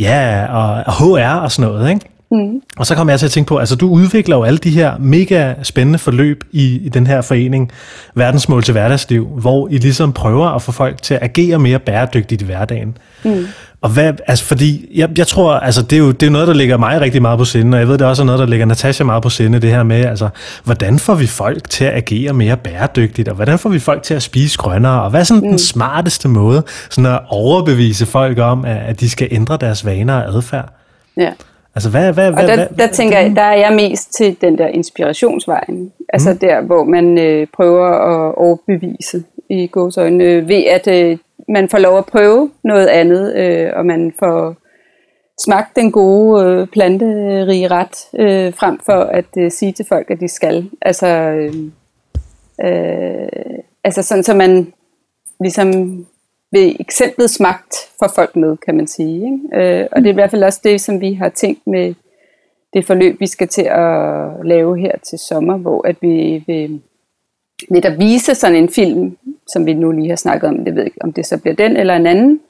ja, 0.00 0.46
og, 0.52 0.82
og 0.86 0.92
HR 0.92 1.34
og 1.34 1.52
sådan 1.52 1.70
noget, 1.70 1.90
ikke? 1.90 2.06
Mm. 2.30 2.60
Og 2.76 2.86
så 2.86 2.94
kommer 2.94 3.12
jeg 3.12 3.18
til 3.18 3.26
at 3.26 3.32
tænke 3.32 3.48
på, 3.48 3.58
altså 3.58 3.76
du 3.76 3.88
udvikler 3.88 4.36
jo 4.36 4.42
alle 4.42 4.58
de 4.58 4.70
her 4.70 4.98
mega 4.98 5.54
spændende 5.62 5.98
forløb 5.98 6.44
i, 6.52 6.78
i 6.78 6.88
den 6.88 7.06
her 7.06 7.20
forening, 7.20 7.70
Verdensmål 8.14 8.62
til 8.62 8.72
hverdagsliv, 8.72 9.26
hvor 9.26 9.68
I 9.68 9.78
ligesom 9.78 10.12
prøver 10.12 10.48
at 10.48 10.62
få 10.62 10.72
folk 10.72 11.02
til 11.02 11.14
at 11.14 11.22
agere 11.22 11.58
mere 11.58 11.78
bæredygtigt 11.78 12.42
i 12.42 12.44
hverdagen. 12.44 12.96
Mm. 13.24 13.46
Og 13.82 13.90
hvad, 13.90 14.12
altså 14.26 14.44
fordi, 14.44 14.86
jeg, 14.94 15.18
jeg 15.18 15.26
tror, 15.26 15.52
altså 15.52 15.82
det 15.82 15.92
er, 15.92 16.00
jo, 16.00 16.10
det 16.10 16.26
er 16.26 16.30
noget, 16.30 16.48
der 16.48 16.54
ligger 16.54 16.76
mig 16.76 17.00
rigtig 17.00 17.22
meget 17.22 17.38
på 17.38 17.44
sinde, 17.44 17.76
og 17.76 17.80
jeg 17.80 17.88
ved, 17.88 17.98
det 17.98 18.04
er 18.04 18.08
også 18.08 18.24
noget, 18.24 18.38
der 18.38 18.46
ligger 18.46 18.66
Natasha 18.66 19.04
meget 19.04 19.22
på 19.22 19.28
sinde, 19.28 19.60
det 19.60 19.70
her 19.70 19.82
med, 19.82 20.04
altså, 20.04 20.28
hvordan 20.64 20.98
får 20.98 21.14
vi 21.14 21.26
folk 21.26 21.70
til 21.70 21.84
at 21.84 21.94
agere 21.94 22.32
mere 22.32 22.56
bæredygtigt, 22.56 23.28
og 23.28 23.34
hvordan 23.34 23.58
får 23.58 23.70
vi 23.70 23.78
folk 23.78 24.02
til 24.02 24.14
at 24.14 24.22
spise 24.22 24.58
grønnere, 24.58 25.02
og 25.02 25.10
hvad 25.10 25.20
er 25.20 25.24
sådan 25.24 25.42
mm. 25.42 25.48
den 25.48 25.58
smarteste 25.58 26.28
måde, 26.28 26.62
sådan 26.90 27.12
at 27.12 27.20
overbevise 27.28 28.06
folk 28.06 28.38
om, 28.38 28.64
at, 28.64 28.76
at 28.76 29.00
de 29.00 29.10
skal 29.10 29.28
ændre 29.30 29.56
deres 29.56 29.86
vaner 29.86 30.14
og 30.14 30.28
adfærd? 30.36 30.74
Ja. 31.16 31.30
Altså, 31.74 31.90
hvad, 31.90 32.12
hvad, 32.12 32.28
og 32.28 32.34
hvad, 32.34 32.48
der, 32.48 32.56
hvad, 32.56 32.66
der 32.78 32.86
tænker 32.92 33.18
jeg, 33.18 33.36
der 33.36 33.42
er 33.42 33.56
jeg 33.56 33.72
mest 33.72 34.14
til 34.14 34.40
den 34.40 34.58
der 34.58 34.66
inspirationsvejen. 34.66 35.92
Altså 36.08 36.32
mm. 36.32 36.38
der, 36.38 36.60
hvor 36.60 36.84
man 36.84 37.18
øh, 37.18 37.46
prøver 37.54 37.86
at 37.86 38.34
overbevise 38.34 39.24
i 39.50 39.66
gåsøjne, 39.66 40.24
øh, 40.24 40.48
ved 40.48 40.64
at 40.64 40.86
øh, 40.86 41.18
man 41.48 41.68
får 41.68 41.78
lov 41.78 41.98
at 41.98 42.06
prøve 42.06 42.50
noget 42.64 42.86
andet, 42.86 43.36
øh, 43.36 43.70
og 43.76 43.86
man 43.86 44.12
får 44.18 44.56
smagt 45.44 45.76
den 45.76 45.92
gode 45.92 46.44
øh, 46.44 46.66
planterige 46.66 47.68
ret, 47.68 47.96
øh, 48.18 48.54
frem 48.54 48.80
for 48.86 49.00
at 49.00 49.24
øh, 49.38 49.50
sige 49.50 49.72
til 49.72 49.86
folk, 49.88 50.10
at 50.10 50.20
de 50.20 50.28
skal. 50.28 50.70
Altså, 50.82 51.06
øh, 51.06 51.54
øh, 52.64 53.28
altså 53.84 54.02
sådan, 54.02 54.22
så 54.22 54.34
man 54.34 54.72
ligesom 55.40 55.70
ved 56.52 56.76
eksemplets 56.80 57.40
magt 57.40 57.74
for 57.98 58.12
folk 58.14 58.36
med, 58.36 58.56
kan 58.56 58.76
man 58.76 58.86
sige. 58.86 59.14
Ikke? 59.14 59.80
Øh, 59.80 59.86
og 59.92 60.00
det 60.00 60.06
er 60.06 60.12
i 60.12 60.14
hvert 60.14 60.30
fald 60.30 60.44
også 60.44 60.60
det, 60.64 60.80
som 60.80 61.00
vi 61.00 61.12
har 61.12 61.28
tænkt 61.28 61.66
med 61.66 61.94
det 62.72 62.86
forløb, 62.86 63.20
vi 63.20 63.26
skal 63.26 63.48
til 63.48 63.62
at 63.62 64.30
lave 64.44 64.78
her 64.78 64.92
til 64.98 65.18
sommer, 65.18 65.56
hvor 65.56 65.86
at 65.86 65.96
vi 66.00 66.44
vil 66.46 66.80
netop 67.70 67.98
vise 67.98 68.34
sådan 68.34 68.56
en 68.56 68.68
film, 68.68 69.16
som 69.46 69.66
vi 69.66 69.74
nu 69.74 69.92
lige 69.92 70.08
har 70.08 70.16
snakket 70.16 70.48
om, 70.48 70.64
det 70.64 70.74
ved 70.74 70.84
ikke, 70.84 71.02
om 71.02 71.12
det 71.12 71.26
så 71.26 71.38
bliver 71.38 71.54
den 71.54 71.76
eller 71.76 71.96
en 71.96 72.06
anden, 72.06 72.40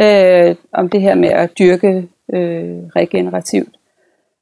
øh, 0.00 0.56
om 0.72 0.88
det 0.88 1.00
her 1.00 1.14
med 1.14 1.28
at 1.28 1.58
dyrke 1.58 2.08
øh, 2.34 2.78
regenerativt. 2.96 3.76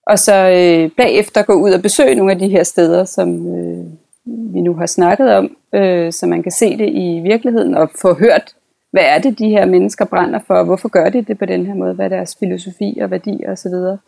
Og 0.07 0.18
så 0.18 0.35
øh, 0.35 0.90
bagefter 0.97 1.42
gå 1.42 1.53
ud 1.53 1.73
og 1.73 1.83
besøge 1.83 2.14
nogle 2.14 2.33
af 2.33 2.38
de 2.38 2.49
her 2.49 2.62
steder, 2.62 3.05
som 3.05 3.57
øh, 3.57 3.85
vi 4.55 4.61
nu 4.61 4.75
har 4.75 4.87
snakket 4.87 5.35
om, 5.35 5.57
øh, 5.75 6.12
så 6.12 6.27
man 6.27 6.42
kan 6.42 6.53
se 6.53 6.79
det 6.79 6.88
i 6.88 7.21
virkeligheden 7.25 7.75
og 7.75 7.90
få 8.01 8.14
hørt, 8.14 8.55
hvad 8.90 9.03
er 9.05 9.18
det, 9.18 9.38
de 9.38 9.48
her 9.48 9.64
mennesker 9.64 10.05
brænder 10.05 10.40
for, 10.46 10.55
og 10.55 10.64
hvorfor 10.64 10.88
gør 10.88 11.09
de 11.09 11.22
det 11.22 11.38
på 11.38 11.44
den 11.46 11.66
her 11.66 11.74
måde, 11.74 11.94
hvad 11.94 12.05
er 12.05 12.09
deres 12.09 12.37
filosofi 12.40 12.98
og 13.03 13.11
værdier 13.11 13.53
osv. 13.53 13.72
Og, 13.72 13.98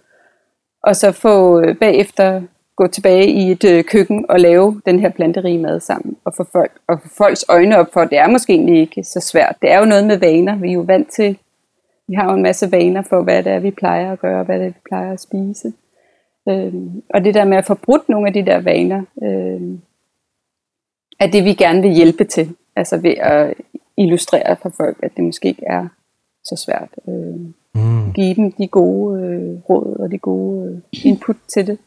og 0.83 0.97
så 0.97 1.13
få 1.13 1.61
øh, 1.61 1.77
bagefter 1.77 2.43
gå 2.77 2.87
tilbage 2.87 3.27
i 3.27 3.51
et 3.51 3.65
øh, 3.65 3.85
køkken 3.85 4.27
og 4.29 4.41
lave 4.41 4.81
den 4.87 5.01
her 5.01 5.09
planterige 5.09 5.59
mad 5.59 5.81
sammen, 5.81 6.17
og 6.25 6.35
få, 6.37 6.45
folk, 6.53 6.73
og 6.89 7.01
få 7.03 7.09
folks 7.09 7.45
øjne 7.49 7.79
op 7.79 7.93
for, 7.93 8.01
at 8.01 8.11
det 8.11 8.19
er 8.19 8.29
måske 8.29 8.53
egentlig 8.53 8.81
ikke 8.81 9.05
så 9.05 9.21
svært. 9.21 9.57
Det 9.63 9.71
er 9.71 9.79
jo 9.79 9.85
noget 9.85 10.07
med 10.07 10.17
vaner. 10.17 10.57
Vi 10.57 10.69
er 10.69 10.73
jo 10.73 10.81
vant 10.81 11.11
til, 11.11 11.39
vi 12.09 12.15
har 12.15 12.25
jo 12.31 12.37
en 12.37 12.43
masse 12.43 12.73
vaner 12.73 13.03
for, 13.03 13.23
hvad 13.23 13.43
det 13.43 13.53
er, 13.53 13.59
vi 13.59 13.71
plejer 13.71 14.13
at 14.13 14.21
gøre, 14.21 14.41
og 14.41 14.45
hvad 14.45 14.59
det 14.59 14.67
er, 14.67 14.71
vi 14.71 14.81
plejer 14.89 15.13
at 15.13 15.21
spise. 15.21 15.73
Øhm, 16.49 17.03
og 17.15 17.25
det 17.25 17.35
der 17.35 17.45
med 17.45 17.57
at 17.57 17.65
få 17.65 17.75
brudt 17.75 18.09
nogle 18.09 18.27
af 18.27 18.33
de 18.33 18.47
der 18.47 18.61
vaner, 18.61 19.03
øhm, 19.23 19.81
er 21.21 21.27
det, 21.27 21.45
vi 21.45 21.55
gerne 21.55 21.83
vil 21.83 21.91
hjælpe 21.91 22.25
til. 22.25 22.57
Altså 22.77 22.97
ved 22.97 23.15
at 23.19 23.55
illustrere 24.01 24.57
for 24.63 24.73
folk, 24.77 24.97
at 25.03 25.11
det 25.17 25.25
måske 25.25 25.49
ikke 25.49 25.67
er 25.67 25.87
så 26.45 26.63
svært. 26.65 26.89
Øh, 27.09 27.41
mm. 27.75 28.13
Give 28.13 28.35
dem 28.35 28.53
de 28.53 28.69
gode 28.69 29.23
øh, 29.23 29.59
råd 29.71 29.97
og 30.01 30.11
de 30.11 30.19
gode 30.19 30.71
øh, 30.71 31.05
input 31.05 31.37
til 31.55 31.67
det. 31.67 31.79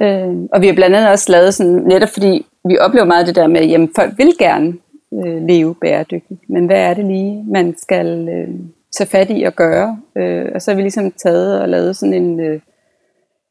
Øh, 0.00 0.36
og 0.52 0.60
vi 0.60 0.66
har 0.66 0.74
blandt 0.74 0.96
andet 0.96 1.10
også 1.10 1.32
lavet 1.32 1.54
sådan, 1.54 1.72
netop 1.72 2.08
fordi 2.08 2.46
vi 2.68 2.78
oplever 2.78 3.06
meget 3.06 3.26
det 3.26 3.34
der 3.34 3.46
med, 3.46 3.60
at 3.60 3.88
folk 3.96 4.18
vil 4.18 4.32
gerne 4.38 4.74
øh, 5.14 5.42
leve 5.42 5.74
bæredygtigt, 5.74 6.40
men 6.48 6.66
hvad 6.66 6.80
er 6.80 6.94
det 6.94 7.04
lige, 7.04 7.44
man 7.48 7.74
skal 7.78 8.28
øh, 8.28 8.54
tage 8.96 9.08
fat 9.08 9.30
i 9.30 9.42
at 9.42 9.56
gøre? 9.56 9.98
Øh, 10.16 10.50
og 10.54 10.62
så 10.62 10.70
har 10.70 10.76
vi 10.76 10.82
ligesom 10.82 11.10
taget 11.10 11.60
og 11.60 11.68
lavet 11.68 11.96
sådan 11.96 12.14
en 12.14 12.40
øh, 12.40 12.60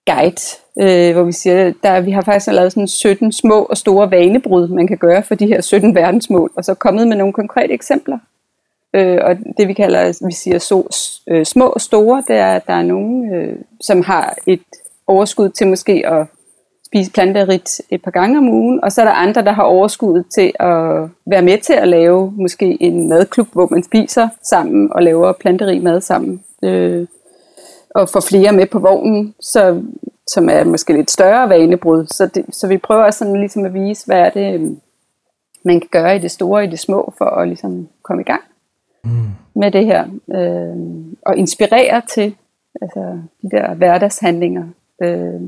guide, 0.06 0.42
øh, 0.82 1.14
hvor 1.14 1.24
vi 1.24 1.32
siger, 1.32 1.74
der, 1.84 2.02
vi 2.02 2.12
har 2.12 2.22
faktisk 2.22 2.52
lavet 2.52 2.72
sådan 2.72 2.88
17 2.88 3.32
små 3.32 3.64
og 3.64 3.78
store 3.78 4.12
vanebrud, 4.12 4.68
man 4.68 4.88
kan 4.88 4.98
gøre 4.98 5.24
for 5.24 5.36
de 5.36 5.48
her 5.48 5.62
17 5.62 5.96
verdensmål, 5.96 6.52
og 6.56 6.66
så 6.66 6.74
kommet 6.74 7.08
med 7.08 7.18
nogle 7.18 7.34
konkrete 7.34 7.74
eksempler. 7.74 8.18
Øh, 8.94 9.20
og 9.22 9.38
det 9.58 9.68
vi 9.68 9.74
kalder, 9.74 10.26
vi 10.28 10.34
siger 10.34 10.60
så, 10.60 10.98
øh, 11.28 11.46
små 11.46 11.66
og 11.66 11.82
store, 11.82 12.24
det 12.28 12.36
er, 12.36 12.56
at 12.56 12.68
der 12.68 12.74
er 12.74 12.84
nogen, 12.84 13.36
øh, 13.36 13.56
som 13.82 14.02
har 14.02 14.36
et 14.48 14.64
overskud 15.08 15.50
til 15.50 15.68
måske 15.68 16.08
at 16.08 16.28
spise 16.86 17.12
planterigt 17.12 17.82
et 17.90 18.02
par 18.04 18.12
gange 18.12 18.38
om 18.38 18.50
ugen, 18.50 18.84
og 18.84 18.92
så 18.92 19.02
er 19.02 19.06
der 19.06 19.12
andre, 19.12 19.44
der 19.44 19.52
har 19.52 19.64
overskud 19.64 20.24
til 20.36 20.52
at 20.60 21.10
være 21.26 21.42
med 21.42 21.58
til 21.58 21.74
at 21.74 21.88
lave 21.88 22.34
måske 22.36 22.78
en 22.82 23.10
madklub, 23.10 23.48
hvor 23.52 23.68
man 23.72 23.84
spiser 23.84 24.30
sammen 24.44 24.94
og 24.94 25.04
laver 25.04 25.32
planterig 25.32 25.84
mad 25.84 26.02
sammen. 26.02 26.44
Øh, 26.64 27.08
og 27.96 28.10
få 28.10 28.22
flere 28.22 28.52
med 28.52 28.66
på 28.66 28.80
vognen, 28.80 29.36
så, 29.40 29.84
som 30.28 30.50
er 30.50 30.64
måske 30.64 30.94
lidt 30.94 31.12
større 31.12 31.50
vanebrud. 31.50 32.06
Så, 32.06 32.26
det, 32.26 32.46
så 32.52 32.68
vi 32.68 32.78
prøver 32.78 33.12
sådan 33.12 33.40
ligesom 33.40 33.66
at 33.66 33.74
vise, 33.74 34.06
hvad 34.06 34.18
er 34.18 34.30
det, 34.30 34.54
øhm, 34.54 34.80
man 35.64 35.80
kan 35.80 35.90
gøre 35.92 36.16
i 36.16 36.20
det 36.20 36.32
store 36.32 36.60
og 36.60 36.64
i 36.64 36.70
det 36.70 36.80
små, 36.80 37.14
for 37.18 37.26
at 37.26 37.48
ligesom 37.48 37.90
komme 38.04 38.22
i 38.22 38.26
gang 38.26 38.42
mm. 39.04 39.30
med 39.56 39.72
det 39.72 39.86
her. 39.86 40.06
Øh, 40.36 41.06
og 41.26 41.38
inspirere 41.38 42.02
til 42.10 42.36
altså, 42.82 43.20
de 43.42 43.50
der 43.50 43.74
hverdagshandlinger. 43.74 44.68
Øh, 45.02 45.42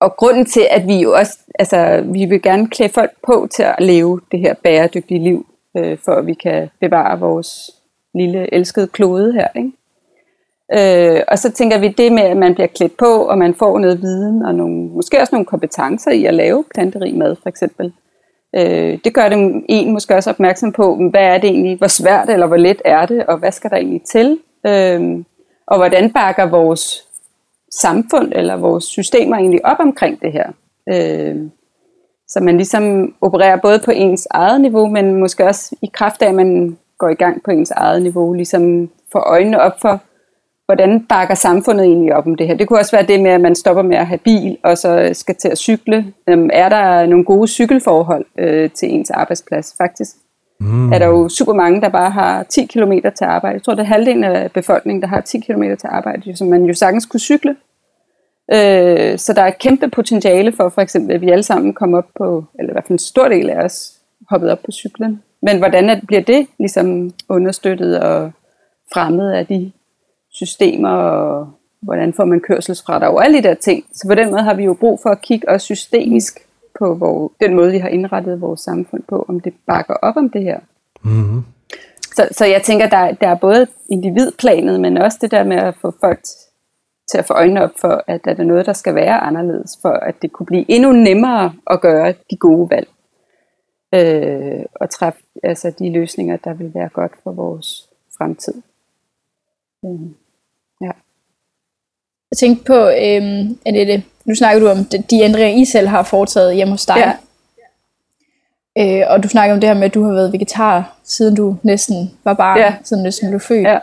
og 0.00 0.16
grunden 0.16 0.44
til, 0.44 0.66
at 0.70 0.86
vi 0.86 1.00
jo 1.00 1.12
også, 1.12 1.38
altså 1.58 2.00
vi 2.12 2.24
vil 2.24 2.42
gerne 2.42 2.68
klæde 2.68 2.92
folk 2.92 3.10
på 3.26 3.48
til 3.50 3.62
at 3.62 3.76
leve 3.78 4.20
det 4.32 4.40
her 4.40 4.54
bæredygtige 4.54 5.24
liv, 5.24 5.46
øh, 5.76 5.98
for 6.04 6.12
at 6.12 6.26
vi 6.26 6.34
kan 6.34 6.70
bevare 6.80 7.18
vores 7.18 7.70
lille 8.14 8.54
elskede 8.54 8.86
klode 8.86 9.32
her, 9.32 9.48
ikke? 9.56 9.72
Øh, 10.76 11.20
og 11.28 11.38
så 11.38 11.52
tænker 11.52 11.78
vi 11.78 11.88
det 11.88 12.12
med, 12.12 12.22
at 12.22 12.36
man 12.36 12.54
bliver 12.54 12.66
klædt 12.66 12.96
på, 12.96 13.06
og 13.06 13.38
man 13.38 13.54
får 13.54 13.78
noget 13.78 14.02
viden, 14.02 14.42
og 14.42 14.54
nogle, 14.54 14.88
måske 14.88 15.20
også 15.20 15.34
nogle 15.34 15.46
kompetencer 15.46 16.10
i 16.10 16.24
at 16.24 16.34
lave 16.34 16.64
planterig 16.74 17.16
mad, 17.16 17.36
for 17.42 17.48
eksempel. 17.48 17.92
Øh, 18.56 18.98
det 19.04 19.14
gør 19.14 19.28
dem 19.28 19.64
en 19.68 19.92
måske 19.92 20.14
også 20.14 20.30
opmærksom 20.30 20.72
på, 20.72 20.96
hvad 21.10 21.22
er 21.22 21.38
det 21.38 21.50
egentlig, 21.50 21.78
hvor 21.78 21.86
svært 21.86 22.30
eller 22.30 22.46
hvor 22.46 22.56
let 22.56 22.82
er 22.84 23.06
det, 23.06 23.26
og 23.26 23.38
hvad 23.38 23.52
skal 23.52 23.70
der 23.70 23.76
egentlig 23.76 24.02
til? 24.02 24.38
Øh, 24.66 25.24
og 25.66 25.76
hvordan 25.76 26.12
bakker 26.12 26.46
vores 26.46 27.04
samfund 27.80 28.32
eller 28.34 28.56
vores 28.56 28.84
systemer 28.84 29.36
egentlig 29.36 29.66
op 29.66 29.76
omkring 29.80 30.20
det 30.22 30.32
her? 30.32 30.48
Øh, 30.88 31.36
så 32.28 32.40
man 32.40 32.56
ligesom 32.56 33.14
opererer 33.20 33.56
både 33.56 33.80
på 33.84 33.90
ens 33.90 34.26
eget 34.30 34.60
niveau, 34.60 34.86
men 34.86 35.14
måske 35.14 35.44
også 35.44 35.76
i 35.82 35.90
kraft 35.92 36.22
af, 36.22 36.28
at 36.28 36.34
man 36.34 36.78
går 36.98 37.08
i 37.08 37.14
gang 37.14 37.42
på 37.42 37.50
ens 37.50 37.70
eget 37.70 38.02
niveau, 38.02 38.32
ligesom 38.32 38.90
får 39.12 39.20
øjnene 39.20 39.60
op 39.60 39.80
for, 39.80 40.00
hvordan 40.68 41.06
bakker 41.08 41.34
samfundet 41.34 41.86
egentlig 41.86 42.14
op 42.14 42.26
om 42.26 42.34
det 42.34 42.46
her? 42.46 42.56
Det 42.56 42.68
kunne 42.68 42.78
også 42.78 42.96
være 42.96 43.06
det 43.06 43.20
med, 43.20 43.30
at 43.30 43.40
man 43.40 43.54
stopper 43.54 43.82
med 43.82 43.96
at 43.96 44.06
have 44.06 44.18
bil, 44.18 44.58
og 44.64 44.78
så 44.78 45.10
skal 45.12 45.34
til 45.34 45.48
at 45.48 45.58
cykle. 45.58 46.12
Øhm, 46.28 46.50
er 46.52 46.68
der 46.68 47.06
nogle 47.06 47.24
gode 47.24 47.48
cykelforhold 47.48 48.24
øh, 48.38 48.70
til 48.70 48.94
ens 48.94 49.10
arbejdsplads? 49.10 49.74
Faktisk 49.78 50.10
mm. 50.60 50.92
er 50.92 50.98
der 50.98 51.06
jo 51.06 51.28
super 51.28 51.52
mange, 51.52 51.80
der 51.80 51.88
bare 51.88 52.10
har 52.10 52.42
10 52.42 52.66
km 52.66 52.92
til 52.92 53.24
arbejde. 53.24 53.54
Jeg 53.54 53.62
tror, 53.62 53.74
det 53.74 53.82
er 53.82 53.86
halvdelen 53.86 54.24
af 54.24 54.52
befolkningen, 54.52 55.02
der 55.02 55.08
har 55.08 55.20
10 55.20 55.40
km 55.40 55.62
til 55.62 55.88
arbejde, 55.90 56.36
som 56.36 56.48
man 56.48 56.64
jo 56.64 56.74
sagtens 56.74 57.06
kunne 57.06 57.20
cykle. 57.20 57.56
Øh, 58.52 59.18
så 59.18 59.32
der 59.36 59.42
er 59.42 59.46
et 59.46 59.58
kæmpe 59.58 59.88
potentiale 59.88 60.52
for 60.52 60.68
for 60.68 60.80
eksempel, 60.80 61.14
at 61.14 61.20
vi 61.20 61.30
alle 61.30 61.42
sammen 61.42 61.74
kommer 61.74 61.98
op 61.98 62.08
på, 62.18 62.44
eller 62.58 62.70
i 62.70 62.74
hvert 62.74 62.84
fald 62.84 62.94
en 62.94 62.98
stor 62.98 63.28
del 63.28 63.50
af 63.50 63.64
os, 63.64 63.92
hoppet 64.30 64.50
op 64.50 64.58
på 64.64 64.72
cyklen. 64.72 65.22
Men 65.42 65.58
hvordan 65.58 66.00
bliver 66.06 66.22
det 66.22 66.46
ligesom 66.58 67.10
understøttet 67.28 68.00
og 68.00 68.32
fremmet 68.92 69.32
af 69.32 69.46
de 69.46 69.72
systemer, 70.30 70.90
og 70.90 71.52
hvordan 71.80 72.12
får 72.12 72.24
man 72.24 72.40
kørselsfradrag 72.40 73.14
og 73.14 73.24
alle 73.24 73.38
de 73.38 73.48
der 73.48 73.54
ting. 73.54 73.84
Så 73.92 74.08
på 74.08 74.14
den 74.14 74.30
måde 74.30 74.42
har 74.42 74.54
vi 74.54 74.64
jo 74.64 74.74
brug 74.74 75.00
for 75.02 75.10
at 75.10 75.22
kigge 75.22 75.48
også 75.48 75.64
systemisk 75.64 76.38
på 76.78 76.94
hvor, 76.94 77.32
den 77.40 77.54
måde, 77.54 77.72
vi 77.72 77.78
har 77.78 77.88
indrettet 77.88 78.40
vores 78.40 78.60
samfund 78.60 79.02
på, 79.08 79.24
om 79.28 79.40
det 79.40 79.54
bakker 79.66 79.94
op 79.94 80.16
om 80.16 80.30
det 80.30 80.42
her. 80.42 80.60
Mm-hmm. 81.04 81.44
Så, 82.14 82.28
så 82.30 82.44
jeg 82.44 82.62
tænker, 82.62 82.88
der, 82.88 83.12
der 83.12 83.28
er 83.28 83.34
både 83.34 83.66
individplanet, 83.90 84.80
men 84.80 84.98
også 84.98 85.18
det 85.20 85.30
der 85.30 85.44
med 85.44 85.56
at 85.56 85.74
få 85.74 85.94
folk 86.00 86.20
til 87.10 87.18
at 87.18 87.26
få 87.26 87.34
øjnene 87.34 87.62
op 87.62 87.70
for, 87.80 88.04
at 88.06 88.24
der 88.24 88.34
er 88.38 88.44
noget, 88.44 88.66
der 88.66 88.72
skal 88.72 88.94
være 88.94 89.20
anderledes, 89.20 89.78
for 89.82 89.88
at 89.88 90.22
det 90.22 90.32
kunne 90.32 90.46
blive 90.46 90.70
endnu 90.70 90.92
nemmere 90.92 91.52
at 91.70 91.80
gøre 91.80 92.14
de 92.30 92.36
gode 92.36 92.70
valg. 92.70 92.88
Øh, 93.94 94.64
og 94.74 94.90
træffe 94.90 95.20
altså, 95.42 95.72
de 95.78 95.92
løsninger, 95.92 96.36
der 96.36 96.54
vil 96.54 96.74
være 96.74 96.88
godt 96.88 97.12
for 97.22 97.32
vores 97.32 97.88
fremtid. 98.18 98.54
Øh. 99.84 100.10
Jeg 102.30 102.38
tænkte 102.38 102.64
på, 102.64 102.74
øhm, 102.74 103.58
det, 103.66 104.02
nu 104.24 104.34
snakker 104.34 104.60
du 104.60 104.68
om 104.68 104.84
de, 104.84 105.20
ændringer, 105.20 105.62
I 105.62 105.64
selv 105.64 105.88
har 105.88 106.02
foretaget 106.02 106.54
hjemme 106.54 106.72
hos 106.72 106.86
dig. 106.86 106.96
Ja. 106.96 107.12
Øh, 108.78 109.06
og 109.10 109.22
du 109.22 109.28
snakker 109.28 109.54
om 109.54 109.60
det 109.60 109.68
her 109.68 109.74
med, 109.74 109.84
at 109.84 109.94
du 109.94 110.04
har 110.04 110.12
været 110.12 110.32
vegetar, 110.32 110.96
siden 111.04 111.34
du 111.34 111.56
næsten 111.62 112.10
var 112.24 112.34
barn, 112.34 112.58
ja. 112.58 112.74
siden 112.84 113.02
du 113.02 113.04
næsten 113.04 113.30
blev 113.30 113.40
født. 113.40 113.66
Ja. 113.68 113.78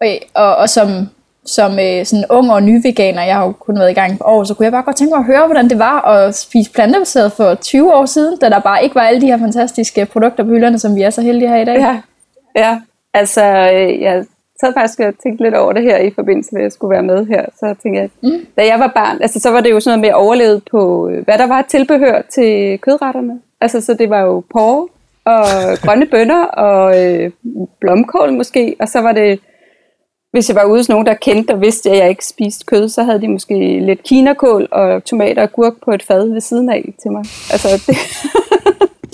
Og, 0.00 0.08
og, 0.34 0.56
og 0.56 0.68
som 0.68 1.08
som 1.44 1.78
øh, 1.78 2.06
sådan 2.06 2.24
ung 2.30 2.52
og 2.52 2.62
ny 2.62 2.80
veganer, 2.82 3.22
jeg 3.22 3.34
har 3.34 3.44
jo 3.44 3.52
kun 3.52 3.78
været 3.78 3.90
i 3.90 3.94
gang 3.94 4.18
på 4.18 4.24
år, 4.24 4.44
så 4.44 4.54
kunne 4.54 4.64
jeg 4.64 4.72
bare 4.72 4.82
godt 4.82 4.96
tænke 4.96 5.10
mig 5.10 5.18
at 5.18 5.24
høre, 5.24 5.46
hvordan 5.46 5.70
det 5.70 5.78
var 5.78 6.00
at 6.00 6.34
spise 6.34 6.72
plantebaseret 6.72 7.32
for 7.32 7.54
20 7.54 7.94
år 7.94 8.06
siden, 8.06 8.38
da 8.38 8.48
der 8.48 8.58
bare 8.58 8.82
ikke 8.82 8.94
var 8.94 9.02
alle 9.02 9.20
de 9.20 9.26
her 9.26 9.38
fantastiske 9.38 10.06
produkter 10.06 10.44
på 10.44 10.50
hylderne, 10.50 10.78
som 10.78 10.96
vi 10.96 11.02
er 11.02 11.10
så 11.10 11.22
heldige 11.22 11.48
her 11.48 11.56
i 11.56 11.64
dag. 11.64 11.78
Ja, 11.78 12.00
ja. 12.56 12.80
altså 13.14 13.44
øh, 13.44 14.24
jeg 14.62 14.68
sad 14.68 14.80
faktisk 14.80 15.00
og 15.00 15.18
tænkte 15.22 15.44
lidt 15.44 15.54
over 15.54 15.72
det 15.72 15.82
her 15.82 15.98
i 15.98 16.10
forbindelse 16.14 16.50
med, 16.52 16.60
at 16.60 16.64
jeg 16.64 16.72
skulle 16.72 16.90
være 16.90 17.02
med 17.02 17.26
her. 17.26 17.44
Så 17.54 17.74
tænkte 17.82 18.00
jeg, 18.00 18.10
mm. 18.22 18.46
da 18.56 18.66
jeg 18.66 18.80
var 18.80 18.92
barn, 18.94 19.22
altså, 19.22 19.40
så 19.40 19.50
var 19.50 19.60
det 19.60 19.70
jo 19.70 19.80
sådan 19.80 19.90
noget 19.90 20.00
med 20.00 20.08
at 20.08 20.22
overleve 20.24 20.60
på, 20.70 21.08
øh, 21.08 21.24
hvad 21.24 21.38
der 21.38 21.46
var 21.46 21.62
tilbehør 21.62 22.22
til 22.34 22.78
kødretterne. 22.78 23.40
Altså, 23.60 23.80
så 23.80 23.94
det 23.94 24.10
var 24.10 24.20
jo 24.20 24.42
porre 24.52 24.88
og 25.24 25.44
grønne 25.84 26.06
bønner 26.06 26.44
og 26.44 27.06
øh, 27.06 27.30
blomkål 27.80 28.32
måske, 28.32 28.76
og 28.80 28.88
så 28.88 29.00
var 29.00 29.12
det, 29.12 29.40
hvis 30.32 30.48
jeg 30.48 30.56
var 30.56 30.64
ude 30.64 30.78
hos 30.78 30.88
nogen, 30.88 31.06
der 31.06 31.14
kendte 31.14 31.52
og 31.52 31.60
vidste, 31.60 31.90
at 31.90 31.96
jeg 31.96 32.08
ikke 32.08 32.26
spiste 32.26 32.66
kød, 32.66 32.88
så 32.88 33.02
havde 33.02 33.20
de 33.20 33.28
måske 33.28 33.80
lidt 33.80 34.02
kinakål 34.02 34.68
og 34.72 35.04
tomater 35.04 35.42
og 35.42 35.52
gurk 35.52 35.74
på 35.84 35.92
et 35.92 36.02
fad 36.02 36.32
ved 36.32 36.40
siden 36.40 36.70
af 36.70 36.94
til 37.02 37.10
mig. 37.10 37.24
Altså, 37.52 37.68
det 37.86 37.96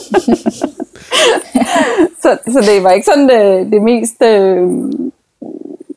så, 2.22 2.38
så 2.52 2.61
det 2.61 2.82
var 2.82 2.90
ikke 2.90 3.04
sådan 3.04 3.28
det, 3.28 3.61
øh, 3.61 3.72
det 3.72 3.82
mest 3.82 4.22
øh, 4.22 4.68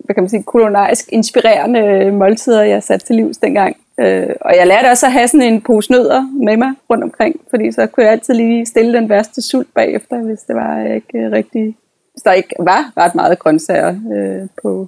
hvad 0.10 0.14
kan 0.14 0.24
man 0.24 0.30
sige, 0.30 0.44
kulinarisk 0.44 1.10
inspirerende 1.12 2.12
måltider, 2.12 2.64
jeg 2.64 2.84
satte 2.84 3.06
til 3.06 3.16
livs 3.16 3.38
dengang. 3.38 3.78
Øh, 4.00 4.36
og 4.42 4.56
jeg 4.58 4.68
lærte 4.68 4.88
også 4.92 5.06
at 5.06 5.12
have 5.12 5.28
sådan 5.28 5.54
en 5.54 5.62
pose 5.62 5.92
nødder 5.92 6.22
med 6.46 6.58
mig 6.58 6.74
rundt 6.90 7.04
omkring, 7.04 7.36
fordi 7.50 7.72
så 7.72 7.88
kunne 7.88 8.04
jeg 8.04 8.12
altid 8.12 8.34
lige 8.34 8.66
stille 8.66 8.94
den 8.94 9.10
værste 9.10 9.42
sult 9.42 9.74
bagefter, 9.74 10.18
hvis 10.18 10.40
det 10.40 10.56
var 10.56 10.94
ikke 10.96 11.32
rigtig, 11.32 11.76
hvis 12.14 12.24
der 12.24 12.32
ikke 12.32 12.56
var 12.60 12.92
ret 12.98 13.16
meget 13.16 13.40
grøntsager 13.40 13.96
øh, 14.16 14.48
på 14.62 14.88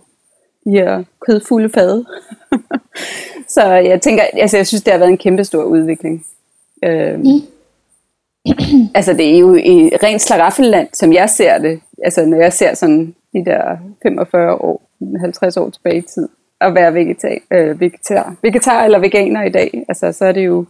de 0.66 0.72
her 0.72 1.04
kødfulde 1.26 1.70
fade. 1.70 2.06
så 3.56 3.64
jeg 3.66 4.02
tænker, 4.02 4.24
altså 4.34 4.58
jeg 4.58 4.68
synes, 4.68 4.84
det 4.84 4.94
har 4.94 5.00
været 5.00 5.12
en 5.12 5.18
kæmpe 5.18 5.44
stor 5.44 5.64
udvikling. 5.64 6.26
Øh, 6.84 7.20
mm. 7.20 7.42
altså 8.98 9.14
det 9.14 9.36
er 9.36 9.40
jo 9.40 9.56
i 9.56 9.92
rent 10.04 10.22
slaraffenland, 10.22 10.88
som 10.94 11.14
jeg 11.14 11.30
ser 11.30 11.58
det. 11.58 11.82
Altså 12.04 12.26
når 12.26 12.38
jeg 12.38 12.54
ser 12.54 12.74
sådan 12.74 13.16
de 13.34 13.46
der 13.46 13.78
45 14.04 14.54
år, 14.54 14.91
50 15.20 15.58
år 15.58 15.70
tilbage 15.70 15.98
i 15.98 16.02
tid, 16.02 16.30
at 16.62 16.76
være 16.76 16.94
vegetar, 16.94 17.38
øh, 17.52 17.80
vegetar, 17.80 18.36
vegetar 18.42 18.84
eller 18.84 19.00
veganer 19.00 19.44
i 19.44 19.50
dag, 19.50 19.86
altså 19.88 20.12
så 20.12 20.26
er 20.26 20.32
det 20.32 20.46
jo, 20.46 20.66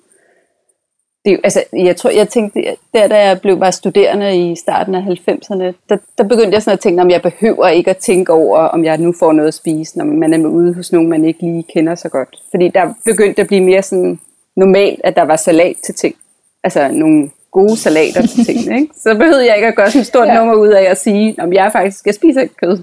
det 1.26 1.32
er 1.32 1.36
jo 1.36 1.39
altså, 1.44 1.63
jeg 1.74 1.96
tror, 1.96 2.10
jeg 2.10 2.30
tænkte, 2.30 2.63
der 2.94 3.08
da 3.08 3.28
jeg 3.28 3.41
blev 3.41 3.60
var 3.60 3.72
studerende 3.72 4.52
i 4.52 4.56
starten 4.56 4.96
af 4.96 5.02
90'erne, 5.02 5.74
der, 5.89 5.98
der 6.17 6.24
begyndte 6.24 6.54
jeg 6.54 6.63
sådan 6.63 6.74
at 6.74 6.80
tænke, 6.80 7.02
om 7.02 7.10
jeg 7.10 7.22
behøver 7.22 7.67
ikke 7.67 7.89
at 7.89 7.98
tænke 7.98 8.34
over, 8.34 8.58
om 8.58 8.84
jeg 8.84 8.98
nu 8.98 9.13
får 9.20 9.34
noget 9.34 9.48
at 9.48 9.54
spise, 9.54 9.98
når 9.98 10.06
man 10.06 10.34
er 10.34 10.48
ude 10.48 10.74
hos 10.74 10.91
nogen, 10.91 11.10
man 11.10 11.26
ikke 11.26 11.41
lige 11.41 11.65
kender 11.74 11.96
så 11.96 12.10
godt. 12.10 12.36
Fordi 12.52 12.67
der 12.67 12.94
begyndte 13.06 13.41
at 13.41 13.48
blive 13.48 13.63
mere 13.63 13.82
sådan 13.82 14.20
normalt, 14.56 15.02
at 15.04 15.15
der 15.15 15.24
var 15.24 15.36
salat 15.36 15.76
til 15.84 15.96
ting. 15.96 16.15
Altså 16.63 16.88
nogle 16.91 17.30
gode 17.52 17.78
salater 17.78 18.22
til 18.22 18.46
tingene. 18.46 18.80
Ikke? 18.82 18.94
Så 18.98 19.16
behøvede 19.16 19.48
jeg 19.48 19.56
ikke 19.56 19.68
at 19.68 19.76
gøre 19.76 19.88
sådan 19.92 20.02
et 20.02 20.08
stort 20.08 20.28
ja. 20.28 20.38
nummer 20.38 20.54
ud 20.54 20.68
af 20.68 20.84
at 20.84 20.98
sige, 20.98 21.36
om 21.40 21.54
jeg 21.54 21.72
faktisk 21.72 22.06
jeg 22.06 22.14
spiser 22.14 22.42
ikke 22.42 22.56
kød. 22.56 22.78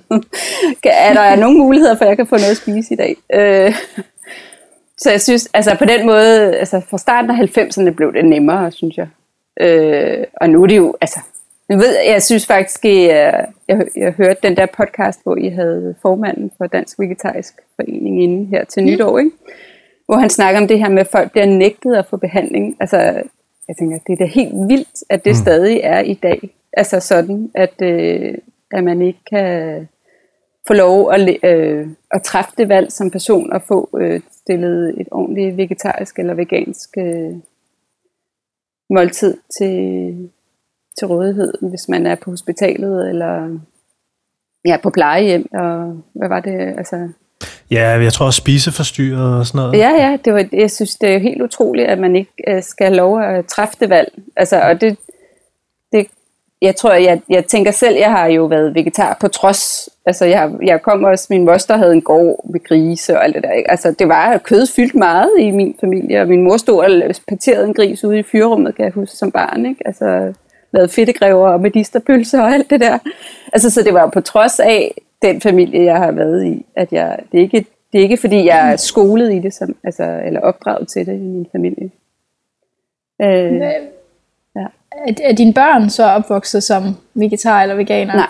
er 0.84 1.12
der 1.12 1.36
nogle 1.36 1.58
muligheder 1.58 1.94
for, 1.94 2.04
at 2.04 2.08
jeg 2.08 2.16
kan 2.16 2.26
få 2.26 2.36
noget 2.36 2.50
at 2.50 2.56
spise 2.56 2.94
i 2.94 2.96
dag? 2.96 3.16
Øh, 3.34 3.74
så 4.98 5.10
jeg 5.10 5.20
synes, 5.20 5.48
altså 5.54 5.76
på 5.78 5.84
den 5.84 6.06
måde, 6.06 6.56
altså 6.56 6.80
fra 6.90 6.98
starten 6.98 7.30
af 7.30 7.58
90'erne 7.58 7.90
blev 7.90 8.12
det 8.12 8.24
nemmere, 8.24 8.72
synes 8.72 8.96
jeg. 8.96 9.08
Øh, 9.60 10.24
og 10.40 10.50
nu 10.50 10.62
er 10.62 10.66
det 10.66 10.76
jo, 10.76 10.96
altså, 11.00 11.20
jeg, 11.68 11.78
ved, 11.78 11.96
jeg 12.06 12.22
synes 12.22 12.46
faktisk, 12.46 12.84
jeg, 12.84 13.46
jeg, 13.68 13.86
jeg 13.96 14.12
hørte 14.12 14.40
den 14.42 14.56
der 14.56 14.66
podcast, 14.66 15.20
hvor 15.22 15.36
I 15.36 15.48
havde 15.48 15.94
formanden 16.02 16.50
for 16.58 16.66
Dansk 16.66 16.98
Vegetarisk 16.98 17.54
Forening 17.76 18.22
inden 18.22 18.46
her 18.46 18.64
til 18.64 18.82
mm. 18.82 18.88
nytår, 18.88 19.18
ikke? 19.18 19.30
hvor 20.06 20.16
han 20.16 20.30
snakker 20.30 20.60
om 20.60 20.68
det 20.68 20.78
her 20.78 20.88
med, 20.88 21.00
at 21.00 21.08
folk 21.12 21.32
bliver 21.32 21.46
nægtet 21.46 21.94
at 21.94 22.06
få 22.06 22.16
behandling. 22.16 22.76
Altså, 22.80 23.22
jeg 23.68 23.76
tænker, 23.76 23.98
det 24.06 24.12
er 24.12 24.16
da 24.16 24.24
helt 24.24 24.54
vildt, 24.68 25.04
at 25.10 25.24
det 25.24 25.30
mm. 25.30 25.42
stadig 25.42 25.80
er 25.82 26.00
i 26.00 26.14
dag. 26.14 26.54
Altså 26.72 27.00
sådan, 27.00 27.50
at, 27.54 27.82
øh, 27.82 28.34
at 28.72 28.84
man 28.84 29.02
ikke 29.02 29.24
kan 29.30 29.88
få 30.66 30.74
lov 30.74 31.12
at, 31.12 31.38
øh, 31.44 31.88
at 32.10 32.22
træffe 32.22 32.50
det 32.58 32.68
valg 32.68 32.92
som 32.92 33.10
person 33.10 33.52
og 33.52 33.62
få 33.62 33.98
øh, 34.00 34.20
stillet 34.32 35.00
et 35.00 35.08
ordentligt 35.10 35.56
vegetarisk 35.56 36.18
eller 36.18 36.34
vegansk 36.34 36.90
øh, 36.98 37.32
måltid 38.90 39.36
til, 39.58 40.30
til 40.98 41.06
rådighed, 41.06 41.54
hvis 41.70 41.88
man 41.88 42.06
er 42.06 42.14
på 42.14 42.30
hospitalet 42.30 43.08
eller 43.08 43.58
ja, 44.64 44.76
på 44.82 44.90
plejehjem. 44.90 45.46
Og 45.52 46.02
hvad 46.14 46.28
var 46.28 46.40
det? 46.40 46.74
Altså, 46.78 47.08
Ja, 47.70 47.88
jeg 47.88 48.12
tror 48.12 48.26
også 48.26 48.36
spiseforstyrret 48.36 49.38
og 49.38 49.46
sådan 49.46 49.58
noget. 49.58 49.78
Ja, 49.78 49.90
ja, 49.90 50.16
det 50.24 50.34
var, 50.34 50.44
jeg 50.52 50.70
synes, 50.70 50.96
det 50.96 51.14
er 51.14 51.18
helt 51.18 51.42
utroligt, 51.42 51.88
at 51.88 51.98
man 51.98 52.16
ikke 52.16 52.32
øh, 52.48 52.62
skal 52.62 52.86
have 52.86 52.96
lov 52.96 53.20
at 53.20 53.46
træffe 53.46 53.74
det 53.80 53.90
valg. 53.90 54.12
Altså, 54.36 54.60
og 54.60 54.80
det, 54.80 54.96
det, 55.92 56.06
jeg 56.62 56.76
tror, 56.76 56.92
jeg, 56.92 57.20
jeg 57.28 57.46
tænker 57.46 57.70
selv, 57.70 57.96
jeg 57.96 58.10
har 58.10 58.26
jo 58.26 58.44
været 58.44 58.74
vegetar 58.74 59.16
på 59.20 59.28
trods. 59.28 59.88
Altså, 60.06 60.24
jeg, 60.24 60.50
jeg 60.62 60.82
kom 60.82 61.04
også, 61.04 61.26
min 61.30 61.44
moster 61.44 61.76
havde 61.76 61.92
en 61.92 62.02
gård 62.02 62.50
med 62.50 62.64
grise 62.64 63.16
og 63.16 63.24
alt 63.24 63.34
det 63.34 63.42
der. 63.42 63.52
Ikke? 63.52 63.70
Altså, 63.70 63.94
det 63.98 64.08
var 64.08 64.38
kød 64.38 64.66
fyldt 64.76 64.94
meget 64.94 65.30
i 65.38 65.50
min 65.50 65.76
familie, 65.80 66.20
og 66.20 66.28
min 66.28 66.42
mor 66.42 66.56
stod 66.56 66.84
og 66.84 67.14
parterede 67.28 67.66
en 67.66 67.74
gris 67.74 68.04
ude 68.04 68.18
i 68.18 68.22
fyrrummet, 68.22 68.76
kan 68.76 68.84
jeg 68.84 68.92
huske, 68.92 69.16
som 69.16 69.30
barn. 69.30 69.66
Ikke? 69.66 69.86
Altså, 69.86 70.32
lavede 70.72 70.88
fedtegræver 70.88 71.48
og 71.48 71.60
medisterpølser 71.60 72.42
og 72.42 72.54
alt 72.54 72.70
det 72.70 72.80
der. 72.80 72.98
Altså, 73.52 73.70
så 73.70 73.82
det 73.82 73.94
var 73.94 74.10
på 74.10 74.20
trods 74.20 74.60
af, 74.60 74.94
den 75.22 75.40
familie, 75.40 75.84
jeg 75.84 75.96
har 75.96 76.12
været 76.12 76.44
i. 76.46 76.66
At 76.76 76.92
jeg, 76.92 77.18
det, 77.32 77.38
er 77.38 77.42
ikke, 77.42 77.66
det 77.92 77.98
er 77.98 78.02
ikke, 78.02 78.16
fordi 78.16 78.46
jeg 78.46 78.72
er 78.72 78.76
skolet 78.76 79.34
i 79.34 79.38
det, 79.38 79.54
som, 79.54 79.76
altså, 79.84 80.22
eller 80.24 80.40
opdraget 80.40 80.88
til 80.88 81.06
det 81.06 81.14
i 81.14 81.18
min 81.18 81.46
familie. 81.52 81.90
Øh, 83.22 83.54
ja. 84.56 84.66
er, 84.92 85.12
er 85.22 85.32
dine 85.32 85.54
børn 85.54 85.90
så 85.90 86.04
opvokset 86.04 86.62
som 86.62 86.82
vegetar 87.14 87.62
eller 87.62 87.74
veganer? 87.74 88.14
Nej. 88.14 88.28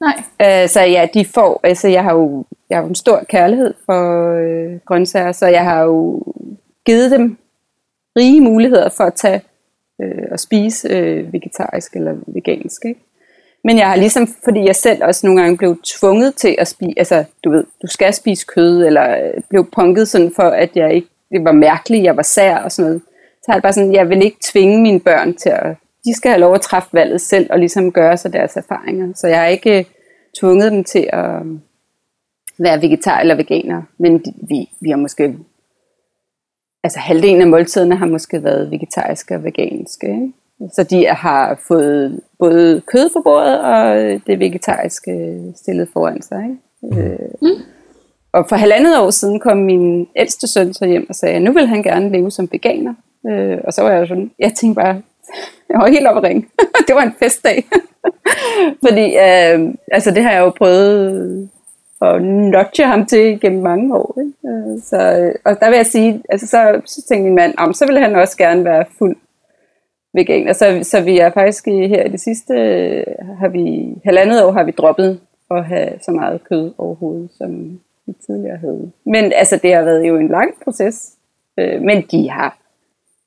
Nej. 0.00 0.62
Øh, 0.62 0.68
så 0.68 0.80
ja, 0.80 1.08
de 1.14 1.24
får, 1.24 1.60
altså 1.62 1.88
jeg 1.88 2.02
har 2.02 2.14
jo, 2.14 2.44
jeg 2.70 2.78
har 2.78 2.82
jo 2.82 2.88
en 2.88 2.94
stor 2.94 3.24
kærlighed 3.28 3.74
for 3.86 4.32
øh, 4.32 4.78
grøntsager, 4.86 5.32
så 5.32 5.46
jeg 5.46 5.64
har 5.64 5.82
jo 5.82 6.22
givet 6.84 7.10
dem 7.10 7.36
rige 8.16 8.40
muligheder 8.40 8.88
for 8.88 9.04
at 9.04 9.14
tage 9.14 9.40
øh, 10.02 10.24
og 10.30 10.40
spise 10.40 10.88
øh, 10.88 11.32
vegetarisk 11.32 11.96
eller 11.96 12.14
vegansk. 12.26 12.84
Ikke? 12.84 13.00
Men 13.64 13.78
jeg 13.78 13.88
har 13.88 13.96
ligesom, 13.96 14.26
fordi 14.44 14.64
jeg 14.64 14.76
selv 14.76 15.04
også 15.04 15.26
nogle 15.26 15.42
gange 15.42 15.56
blev 15.56 15.76
tvunget 15.84 16.34
til 16.34 16.54
at 16.58 16.68
spise, 16.68 16.94
altså 16.96 17.24
du 17.44 17.50
ved, 17.50 17.64
du 17.82 17.86
skal 17.86 18.14
spise 18.14 18.46
kød, 18.46 18.86
eller 18.86 19.16
øh, 19.16 19.42
blev 19.48 19.70
punket 19.70 20.08
sådan 20.08 20.32
for, 20.36 20.42
at 20.42 20.76
jeg 20.76 20.94
ikke, 20.94 21.08
det 21.30 21.44
var 21.44 21.52
mærkeligt, 21.52 22.04
jeg 22.04 22.16
var 22.16 22.22
sær 22.22 22.56
og 22.56 22.72
sådan 22.72 22.90
noget. 22.90 23.02
Så 23.42 23.44
har 23.48 23.54
jeg 23.54 23.62
bare 23.62 23.72
sådan, 23.72 23.94
jeg 23.94 24.08
vil 24.08 24.22
ikke 24.22 24.36
tvinge 24.44 24.82
mine 24.82 25.00
børn 25.00 25.34
til 25.34 25.48
at, 25.48 25.76
de 26.04 26.14
skal 26.14 26.30
have 26.30 26.40
lov 26.40 26.54
at 26.54 26.60
træffe 26.60 26.88
valget 26.92 27.20
selv, 27.20 27.46
og 27.50 27.58
ligesom 27.58 27.92
gøre 27.92 28.16
sig 28.16 28.32
deres 28.32 28.56
erfaringer. 28.56 29.12
Så 29.14 29.26
jeg 29.26 29.40
har 29.40 29.46
ikke 29.46 29.78
øh, 29.78 29.84
tvunget 30.40 30.72
dem 30.72 30.84
til 30.84 31.10
at 31.12 31.24
øh, 31.24 31.46
være 32.58 32.82
vegetar 32.82 33.20
eller 33.20 33.34
veganer, 33.34 33.82
men 33.98 34.24
vi, 34.48 34.68
vi 34.80 34.90
har 34.90 34.96
måske, 34.96 35.36
altså 36.84 36.98
halvdelen 36.98 37.40
af 37.40 37.46
måltiderne 37.46 37.96
har 37.96 38.06
måske 38.06 38.44
været 38.44 38.70
vegetariske 38.70 39.34
og 39.34 39.44
veganske, 39.44 40.06
ikke? 40.06 40.32
Så 40.72 40.82
de 40.82 41.06
har 41.06 41.60
fået 41.68 42.20
både 42.38 42.82
kød 42.86 43.10
på 43.16 43.20
bordet 43.24 43.60
og 43.60 43.96
det 44.26 44.38
vegetariske 44.38 45.40
stillet 45.56 45.88
foran 45.92 46.22
sig. 46.22 46.44
Ikke? 46.44 47.02
Mm. 47.42 47.48
Øh. 47.48 47.60
Og 48.32 48.48
for 48.48 48.56
halvandet 48.56 48.98
år 48.98 49.10
siden 49.10 49.40
kom 49.40 49.56
min 49.56 50.08
ældste 50.16 50.46
søn 50.46 50.74
så 50.74 50.86
hjem 50.86 51.06
og 51.08 51.14
sagde, 51.14 51.34
at 51.34 51.42
nu 51.42 51.52
vil 51.52 51.66
han 51.66 51.82
gerne 51.82 52.12
leve 52.12 52.30
som 52.30 52.48
veganer. 52.52 52.94
Øh, 53.26 53.58
og 53.64 53.72
så 53.72 53.82
var 53.82 53.90
jeg 53.90 54.08
sådan, 54.08 54.30
jeg 54.38 54.52
tænkte 54.52 54.82
bare, 54.82 55.02
jeg 55.70 55.78
var 55.80 55.88
helt 55.88 56.06
op 56.06 56.16
at 56.16 56.22
ringe. 56.22 56.46
det 56.88 56.94
var 56.94 57.02
en 57.02 57.14
festdag. 57.18 57.64
Fordi 58.86 59.06
øh, 59.16 59.74
altså 59.92 60.10
det 60.10 60.22
har 60.22 60.32
jeg 60.32 60.40
jo 60.40 60.50
prøvet 60.50 61.48
at 62.02 62.22
notche 62.22 62.84
ham 62.84 63.06
til 63.06 63.40
gennem 63.40 63.62
mange 63.62 63.96
år. 63.96 64.18
Ikke? 64.20 64.32
Øh, 64.48 64.82
så, 64.84 65.32
og 65.44 65.60
der 65.60 65.68
vil 65.68 65.76
jeg 65.76 65.86
sige, 65.86 66.22
altså 66.28 66.46
så, 66.46 66.80
så 66.86 67.02
tænkte 67.08 67.24
min 67.24 67.34
mand, 67.34 67.74
så 67.74 67.86
vil 67.86 67.98
han 67.98 68.14
også 68.14 68.36
gerne 68.36 68.64
være 68.64 68.84
fuld 68.98 69.16
veganer. 70.12 70.52
Så, 70.52 70.80
så 70.82 71.00
vi 71.00 71.18
er 71.18 71.30
faktisk 71.30 71.66
her 71.66 72.04
i 72.04 72.08
det 72.08 72.20
sidste, 72.20 72.54
har 73.38 73.48
vi, 73.48 73.94
halvandet 74.04 74.44
år 74.44 74.52
har 74.52 74.64
vi 74.64 74.70
droppet 74.70 75.20
at 75.50 75.64
have 75.64 75.90
så 76.02 76.10
meget 76.10 76.44
kød 76.44 76.72
overhovedet, 76.78 77.30
som 77.38 77.80
vi 78.06 78.12
tidligere 78.26 78.56
havde. 78.56 78.90
Men 79.04 79.32
altså, 79.34 79.60
det 79.62 79.74
har 79.74 79.82
været 79.82 80.08
jo 80.08 80.16
en 80.16 80.28
lang 80.28 80.54
proces. 80.64 81.12
Øh, 81.58 81.82
men 81.82 82.04
de 82.10 82.30
har, 82.30 82.58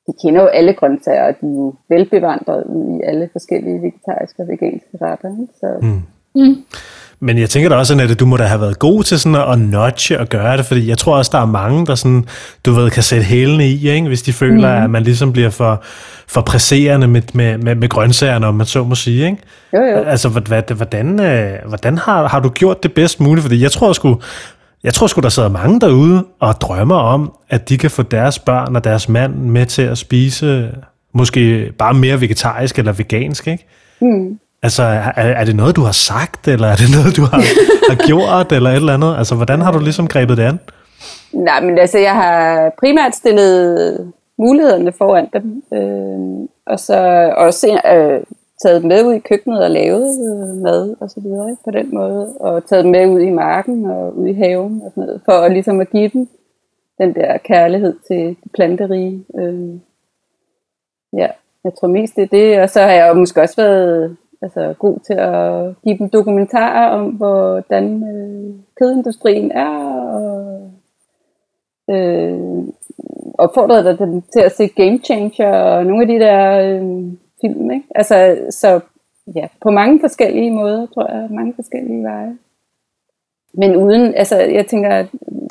de 0.06 0.12
kender 0.22 0.42
jo 0.42 0.46
alle 0.46 0.74
grøntsager, 0.74 1.26
og 1.26 1.34
de 1.40 1.46
er 1.46 1.50
jo 1.50 1.74
velbevandret 1.88 2.64
i 2.76 3.02
alle 3.04 3.28
forskellige 3.32 3.82
vegetariske 3.82 4.42
og 4.42 4.48
veganske 4.48 4.98
retter. 5.02 5.46
Så. 5.60 5.78
Mm. 5.82 6.02
Mm. 6.42 6.56
Men 7.20 7.38
jeg 7.38 7.50
tænker 7.50 7.68
da 7.68 7.76
også, 7.76 7.94
at 7.94 8.20
du 8.20 8.26
må 8.26 8.36
da 8.36 8.44
have 8.44 8.60
været 8.60 8.78
god 8.78 9.04
til 9.04 9.20
sådan 9.20 9.50
at 9.52 9.58
notche 9.58 10.20
og 10.20 10.28
gøre 10.28 10.56
det, 10.56 10.66
fordi 10.66 10.88
jeg 10.88 10.98
tror 10.98 11.16
også, 11.16 11.30
der 11.34 11.40
er 11.40 11.46
mange, 11.46 11.86
der 11.86 11.94
sådan, 11.94 12.24
du 12.64 12.72
ved, 12.72 12.90
kan 12.90 13.02
sætte 13.02 13.24
hælene 13.24 13.68
i, 13.68 13.88
ikke? 13.90 14.06
hvis 14.06 14.22
de 14.22 14.32
føler, 14.32 14.78
mm. 14.78 14.84
at 14.84 14.90
man 14.90 15.02
ligesom 15.02 15.32
bliver 15.32 15.50
for, 15.50 15.82
for 16.28 16.40
presserende 16.40 17.06
med, 17.06 17.22
med, 17.32 17.58
med, 17.58 17.74
med 17.74 17.88
grøntsagerne, 17.88 18.46
om 18.46 18.54
man 18.54 18.66
så 18.66 18.84
må 18.84 18.94
sige. 18.94 19.26
Ikke? 19.26 19.38
Jo, 19.72 19.78
jo. 19.78 20.02
Altså, 20.02 20.28
hvordan, 20.28 20.62
hvordan, 20.76 21.20
øh, 21.20 21.52
hvordan 21.68 21.98
har, 21.98 22.28
har 22.28 22.40
du 22.40 22.48
gjort 22.48 22.82
det 22.82 22.92
bedst 22.92 23.20
muligt? 23.20 23.42
Fordi 23.42 23.62
jeg 23.62 23.72
tror 23.72 23.92
sgu, 23.92 24.20
Jeg 24.84 24.94
tror 24.94 25.06
sgu, 25.06 25.20
der 25.20 25.28
sidder 25.28 25.48
mange 25.48 25.80
derude 25.80 26.24
og 26.40 26.54
drømmer 26.60 26.96
om, 26.96 27.32
at 27.48 27.68
de 27.68 27.78
kan 27.78 27.90
få 27.90 28.02
deres 28.02 28.38
børn 28.38 28.76
og 28.76 28.84
deres 28.84 29.08
mand 29.08 29.34
med 29.34 29.66
til 29.66 29.82
at 29.82 29.98
spise 29.98 30.70
måske 31.14 31.72
bare 31.78 31.94
mere 31.94 32.20
vegetarisk 32.20 32.78
eller 32.78 32.92
vegansk, 32.92 33.48
ikke? 33.48 33.66
Mm. 34.00 34.38
Altså, 34.66 34.82
er, 34.82 35.28
er 35.40 35.44
det 35.44 35.56
noget, 35.56 35.76
du 35.76 35.80
har 35.80 35.92
sagt, 36.10 36.48
eller 36.48 36.68
er 36.68 36.78
det 36.82 36.90
noget, 36.96 37.16
du 37.16 37.22
har, 37.30 37.40
har 37.90 37.98
gjort, 38.06 38.52
eller 38.52 38.70
et 38.70 38.76
eller 38.76 38.94
andet? 38.94 39.12
Altså, 39.18 39.34
hvordan 39.34 39.60
har 39.60 39.72
du 39.72 39.78
ligesom 39.78 40.06
grebet 40.08 40.36
det 40.36 40.42
an? 40.42 40.58
Nej, 41.32 41.60
men 41.60 41.78
altså, 41.78 41.98
jeg 41.98 42.14
har 42.14 42.72
primært 42.80 43.14
stillet 43.16 44.12
mulighederne 44.38 44.92
foran 44.92 45.28
dem, 45.32 45.62
øh, 45.72 46.48
og 46.66 46.78
så 46.80 46.98
også 47.36 47.66
øh, 47.94 48.20
taget 48.62 48.82
dem 48.82 48.88
med 48.88 49.04
ud 49.04 49.14
i 49.14 49.18
køkkenet 49.18 49.64
og 49.64 49.70
lavet 49.70 50.08
øh, 50.28 50.62
mad 50.62 50.96
og 51.00 51.10
så 51.10 51.20
videre 51.20 51.56
på 51.64 51.70
den 51.70 51.94
måde, 51.94 52.36
og 52.40 52.66
taget 52.66 52.84
dem 52.84 52.92
med 52.92 53.06
ud 53.06 53.20
i 53.20 53.30
marken 53.30 53.86
og 53.86 54.18
ud 54.18 54.26
i 54.26 54.32
haven 54.32 54.80
og 54.84 54.90
sådan 54.90 55.04
noget, 55.04 55.20
for 55.24 55.32
at, 55.32 55.52
ligesom 55.52 55.80
at 55.80 55.90
give 55.90 56.08
dem 56.08 56.28
den 56.98 57.14
der 57.14 57.38
kærlighed 57.38 57.94
til 58.08 58.36
det 58.42 58.52
planterige. 58.54 59.24
Øh, 59.38 59.70
ja, 61.12 61.28
jeg 61.64 61.72
tror 61.74 61.88
mest 61.88 62.16
det 62.16 62.22
er 62.22 62.36
det, 62.38 62.60
og 62.60 62.70
så 62.70 62.80
har 62.80 62.90
jeg 62.90 63.08
jo 63.08 63.14
måske 63.14 63.42
også 63.42 63.56
været 63.56 64.16
altså, 64.42 64.74
god 64.78 64.98
til 65.06 65.14
at 65.14 65.74
give 65.84 65.98
dem 65.98 66.10
dokumentarer 66.10 66.88
om, 66.90 67.10
hvordan 67.10 68.02
øh, 68.02 68.54
kødindustrien 68.80 69.50
er, 69.50 69.68
og 70.12 70.70
øh, 71.90 72.64
opfordrede 73.38 73.98
dem 73.98 74.22
til 74.22 74.40
at 74.40 74.52
se 74.52 74.68
Game 74.68 74.98
Changer 74.98 75.52
og 75.52 75.86
nogle 75.86 76.02
af 76.02 76.08
de 76.08 76.18
der 76.24 76.58
øh, 76.60 77.12
film. 77.40 77.70
Ikke? 77.70 77.86
Altså, 77.94 78.38
så 78.50 78.80
ja, 79.34 79.48
på 79.62 79.70
mange 79.70 80.00
forskellige 80.00 80.50
måder, 80.50 80.86
tror 80.86 81.12
jeg, 81.12 81.28
mange 81.30 81.54
forskellige 81.54 82.02
veje. 82.02 82.36
Men 83.54 83.76
uden, 83.76 84.14
altså 84.14 84.36
jeg 84.36 84.66
tænker, 84.66 85.06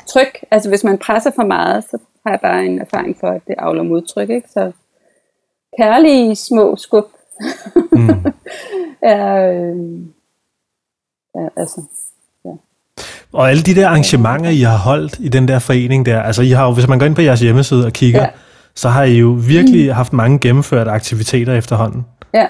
tryk, 0.06 0.44
altså 0.50 0.68
hvis 0.68 0.84
man 0.84 0.98
presser 0.98 1.30
for 1.30 1.44
meget, 1.44 1.84
så 1.84 1.98
har 2.26 2.32
jeg 2.32 2.40
bare 2.40 2.64
en 2.64 2.80
erfaring 2.80 3.16
for, 3.20 3.26
at 3.26 3.42
det 3.46 3.54
afler 3.58 3.82
modtryk, 3.82 4.30
ikke? 4.30 4.48
Så 4.48 4.72
kærlige 5.78 6.36
små 6.36 6.76
skub 6.76 7.04
mm. 7.92 8.24
er, 9.02 9.50
øh, 9.52 10.00
ja, 11.34 11.48
altså, 11.56 11.82
og 13.32 13.50
alle 13.50 13.62
de 13.62 13.74
der 13.74 13.88
arrangementer, 13.88 14.50
I 14.50 14.60
har 14.60 14.76
holdt 14.76 15.16
i 15.20 15.28
den 15.28 15.48
der 15.48 15.58
forening 15.58 16.06
der, 16.06 16.22
altså 16.22 16.42
I 16.42 16.50
har 16.50 16.66
jo, 16.66 16.72
hvis 16.72 16.88
man 16.88 16.98
går 16.98 17.06
ind 17.06 17.14
på 17.14 17.22
jeres 17.22 17.40
hjemmeside 17.40 17.86
og 17.86 17.92
kigger, 17.92 18.22
ja. 18.22 18.28
så 18.74 18.88
har 18.88 19.02
I 19.02 19.18
jo 19.18 19.28
virkelig 19.28 19.86
mm. 19.86 19.94
haft 19.94 20.12
mange 20.12 20.38
gennemførte 20.38 20.90
aktiviteter 20.90 21.54
efterhånden. 21.54 22.06
Ja. 22.34 22.46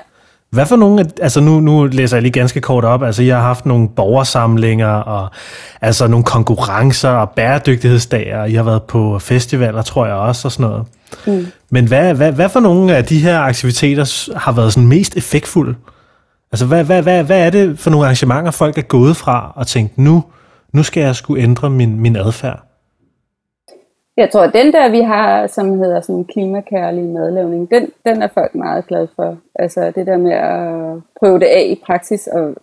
Hvad 0.50 0.66
for 0.66 0.76
nogle, 0.76 1.10
altså 1.22 1.40
nu, 1.40 1.60
nu 1.60 1.84
læser 1.84 2.16
jeg 2.16 2.22
lige 2.22 2.32
ganske 2.32 2.60
kort 2.60 2.84
op, 2.84 3.02
altså 3.02 3.22
I 3.22 3.28
har 3.28 3.40
haft 3.40 3.66
nogle 3.66 3.88
borgersamlinger, 3.88 4.88
og 4.88 5.30
altså 5.80 6.06
nogle 6.06 6.24
konkurrencer 6.24 7.10
og 7.10 7.30
bæredygtighedsdager, 7.30 8.44
I 8.44 8.54
har 8.54 8.62
været 8.62 8.82
på 8.82 9.18
festivaler, 9.18 9.82
tror 9.82 10.06
jeg 10.06 10.14
også, 10.14 10.48
og 10.48 10.52
sådan 10.52 10.70
noget. 10.70 10.86
Mm. 11.26 11.46
Men 11.70 11.88
hvad, 11.88 12.14
hvad, 12.14 12.32
hvad 12.32 12.48
for 12.48 12.60
nogle 12.60 12.96
af 12.96 13.04
de 13.04 13.18
her 13.18 13.38
aktiviteter 13.38 14.32
har 14.38 14.52
været 14.52 14.72
sådan 14.72 14.88
mest 14.88 15.16
effektfulde? 15.16 15.74
Altså 16.52 16.66
hvad, 16.66 16.84
hvad, 16.84 17.02
hvad, 17.02 17.24
hvad 17.24 17.46
er 17.46 17.50
det 17.50 17.78
for 17.78 17.90
nogle 17.90 18.06
arrangementer, 18.06 18.50
folk 18.50 18.78
er 18.78 18.82
gået 18.82 19.16
fra 19.16 19.52
og 19.56 19.66
tænkt, 19.66 19.98
nu, 19.98 20.24
nu 20.72 20.82
skal 20.82 21.00
jeg 21.00 21.14
skulle 21.14 21.42
ændre 21.42 21.70
min, 21.70 22.00
min 22.00 22.16
adfærd? 22.16 22.62
Jeg 24.16 24.30
tror, 24.30 24.42
at 24.42 24.54
den 24.54 24.72
der, 24.72 24.88
vi 24.88 25.00
har, 25.00 25.46
som 25.46 25.78
hedder 25.78 26.00
sådan 26.00 26.24
klimakærlig 26.24 27.04
madlavning, 27.04 27.70
den, 27.70 27.90
den 28.06 28.22
er 28.22 28.28
folk 28.34 28.54
meget 28.54 28.86
glade 28.86 29.08
for. 29.16 29.36
Altså 29.54 29.92
det 29.94 30.06
der 30.06 30.16
med 30.16 30.32
at 30.32 31.02
prøve 31.20 31.38
det 31.38 31.46
af 31.46 31.66
i 31.68 31.82
praksis, 31.86 32.26
og 32.26 32.54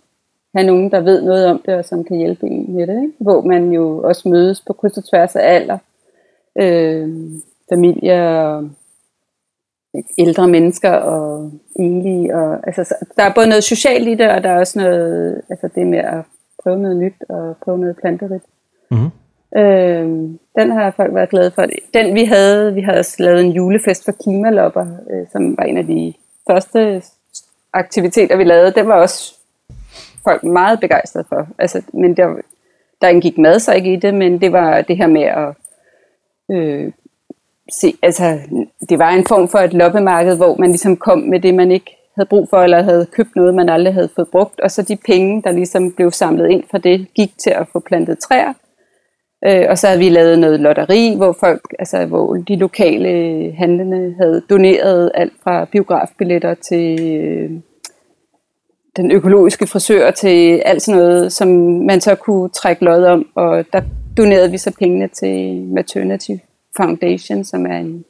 have 0.56 0.68
nogen, 0.68 0.92
der 0.92 1.00
ved 1.00 1.22
noget 1.22 1.48
om 1.48 1.62
det, 1.66 1.74
og 1.74 1.86
som 1.86 2.04
kan 2.04 2.18
hjælpe 2.18 2.48
en 2.48 2.76
med 2.76 2.88
det. 2.88 3.02
Ikke? 3.02 3.14
Hvor 3.20 3.42
man 3.42 3.72
jo 3.72 4.02
også 4.04 4.30
mødes 4.30 4.62
på 4.62 4.74
kryds 4.74 4.98
og 4.98 5.04
tværs 5.10 5.36
af 5.36 5.56
alder. 5.56 5.78
Øh, 6.62 7.10
familier 7.70 8.24
og 8.32 8.70
ældre 10.18 10.48
mennesker 10.48 10.92
og 10.92 11.52
enlige. 11.76 12.36
Og, 12.36 12.68
altså, 12.68 12.96
der 13.16 13.24
er 13.24 13.34
både 13.34 13.48
noget 13.48 13.64
socialt 13.64 14.08
i 14.08 14.16
det, 14.16 14.30
og 14.30 14.44
der 14.44 14.50
er 14.50 14.60
også 14.60 14.80
noget, 14.80 15.42
altså 15.50 15.70
det 15.76 15.88
med 15.88 16.00
at 16.00 16.22
prøve 16.64 16.80
noget 16.80 16.98
nyt 16.98 17.16
og 17.30 17.56
prøve 17.64 17.80
noget 17.80 17.98
planterigt. 17.98 18.44
Mm-hmm. 18.92 19.12
Øh, 19.58 20.06
den 20.60 20.72
har 20.72 20.92
folk 20.92 21.14
været 21.14 21.30
glade 21.30 21.52
for. 21.52 21.66
Den 21.94 22.16
vi 22.16 22.24
havde, 22.24 22.74
vi 22.74 22.82
havde 22.82 23.00
også 23.00 23.16
lavet 23.24 23.46
en 23.46 23.52
julefest 23.52 24.06
for 24.06 24.12
klimalopper, 24.12 24.86
øh, 25.12 25.28
som 25.32 25.58
var 25.58 25.64
en 25.64 25.78
af 25.78 25.86
de 25.86 26.14
første 26.50 27.04
aktiviteter, 27.74 28.36
vi 28.38 28.44
lavede. 28.44 28.72
Den 28.72 28.88
var 28.88 29.02
også 29.02 29.36
folk 30.24 30.44
meget 30.44 30.80
begejstrede 30.80 31.26
for. 31.30 31.48
Altså, 31.58 31.82
men 31.94 32.18
der, 32.18 32.36
der 33.02 33.08
indgik 33.08 33.38
mad 33.38 33.60
så 33.60 33.74
ikke 33.74 33.94
i 33.94 33.96
det, 33.96 34.14
men 34.14 34.42
det 34.42 34.52
var 34.52 34.82
det 34.82 34.98
her 34.98 35.08
med 35.08 35.22
at 35.24 35.56
øh, 36.52 36.92
se, 37.72 37.94
altså, 38.02 38.40
det 38.90 39.00
var 39.00 39.10
en 39.10 39.26
form 39.28 39.48
for 39.48 39.58
et 39.58 39.74
loppemarked, 39.74 40.38
hvor 40.38 40.56
man 40.60 40.70
ligesom 40.70 40.98
kom 40.98 41.20
med 41.20 41.40
det, 41.40 41.54
man 41.54 41.72
ikke 41.72 41.98
havde 42.16 42.30
brug 42.30 42.48
for, 42.50 42.58
eller 42.58 42.84
havde 42.84 43.08
købt 43.12 43.36
noget, 43.36 43.56
man 43.56 43.70
aldrig 43.70 43.94
havde 43.94 44.10
fået 44.16 44.28
brugt, 44.32 44.60
og 44.60 44.72
så 44.72 44.82
de 44.82 44.96
penge, 44.96 45.42
der 45.42 45.52
ligesom 45.52 45.92
blev 45.92 46.12
samlet 46.12 46.50
ind 46.50 46.64
fra 46.72 46.78
det, 46.78 47.08
gik 47.16 47.32
til 47.38 47.50
at 47.50 47.68
få 47.72 47.80
plantet 47.80 48.20
træer. 48.20 48.54
Øh, 49.48 49.66
og 49.70 49.78
så 49.78 49.88
havde 49.88 50.00
vi 50.00 50.10
lavet 50.10 50.40
noget 50.40 50.60
lotteri, 50.60 51.16
hvor 51.18 51.38
folk, 51.40 51.62
altså 51.80 52.06
hvor 52.06 52.34
de 52.34 52.56
lokale 52.56 53.52
handlende 53.58 54.16
havde 54.22 54.42
doneret 54.50 55.12
alt 55.14 55.34
fra 55.44 55.66
biografbilletter 55.66 56.54
til 56.54 57.18
øh, 57.18 57.52
den 58.96 59.12
økologiske 59.12 59.68
frisør 59.68 60.12
til 60.12 60.62
alt 60.66 60.82
sådan 60.82 61.02
noget, 61.02 61.34
som 61.34 61.48
man 61.88 62.02
så 62.02 62.16
kunne 62.16 62.50
trække 62.50 62.86
lod 62.86 63.04
om, 63.04 63.28
og 63.36 63.66
der 63.74 63.82
donerede 64.18 64.52
vi 64.52 64.58
så 64.58 64.76
pengene 64.80 65.08
til 65.08 65.62
Maternity. 65.62 66.32
Foundation, 66.78 67.44
som 67.44 67.66
er 67.66 67.78
en 67.78 68.06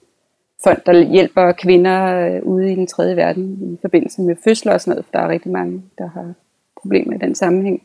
fond, 0.63 0.77
der 0.85 1.03
hjælper 1.03 1.51
kvinder 1.51 2.27
øh, 2.27 2.41
ude 2.43 2.71
i 2.71 2.75
den 2.75 2.87
tredje 2.87 3.15
verden 3.15 3.73
i 3.73 3.77
forbindelse 3.81 4.21
med 4.21 4.35
fødsler 4.43 4.73
og 4.73 4.81
sådan 4.81 4.91
noget, 4.91 5.05
for 5.05 5.11
der 5.11 5.19
er 5.19 5.29
rigtig 5.29 5.51
mange, 5.51 5.83
der 5.97 6.09
har 6.09 6.33
problemer 6.81 7.13
i 7.13 7.17
den 7.17 7.35
sammenhæng. 7.35 7.81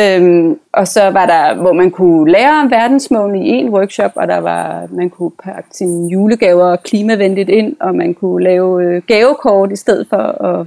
Øhm, 0.00 0.60
og 0.72 0.88
så 0.88 1.10
var 1.10 1.26
der, 1.26 1.54
hvor 1.54 1.72
man 1.72 1.90
kunne 1.90 2.30
lære 2.32 2.60
om 2.60 2.70
verdensmålene 2.70 3.46
i 3.46 3.48
en 3.48 3.68
workshop, 3.68 4.12
og 4.14 4.28
der 4.28 4.38
var, 4.38 4.88
man 4.90 5.10
kunne 5.10 5.32
pakke 5.44 5.68
sine 5.72 6.08
julegaver 6.12 6.76
klimavenligt 6.76 7.48
ind, 7.48 7.76
og 7.80 7.94
man 7.94 8.14
kunne 8.14 8.44
lave 8.44 8.84
øh, 8.84 9.02
gavekort 9.06 9.72
i 9.72 9.76
stedet 9.76 10.06
for 10.08 10.44
at, 10.44 10.66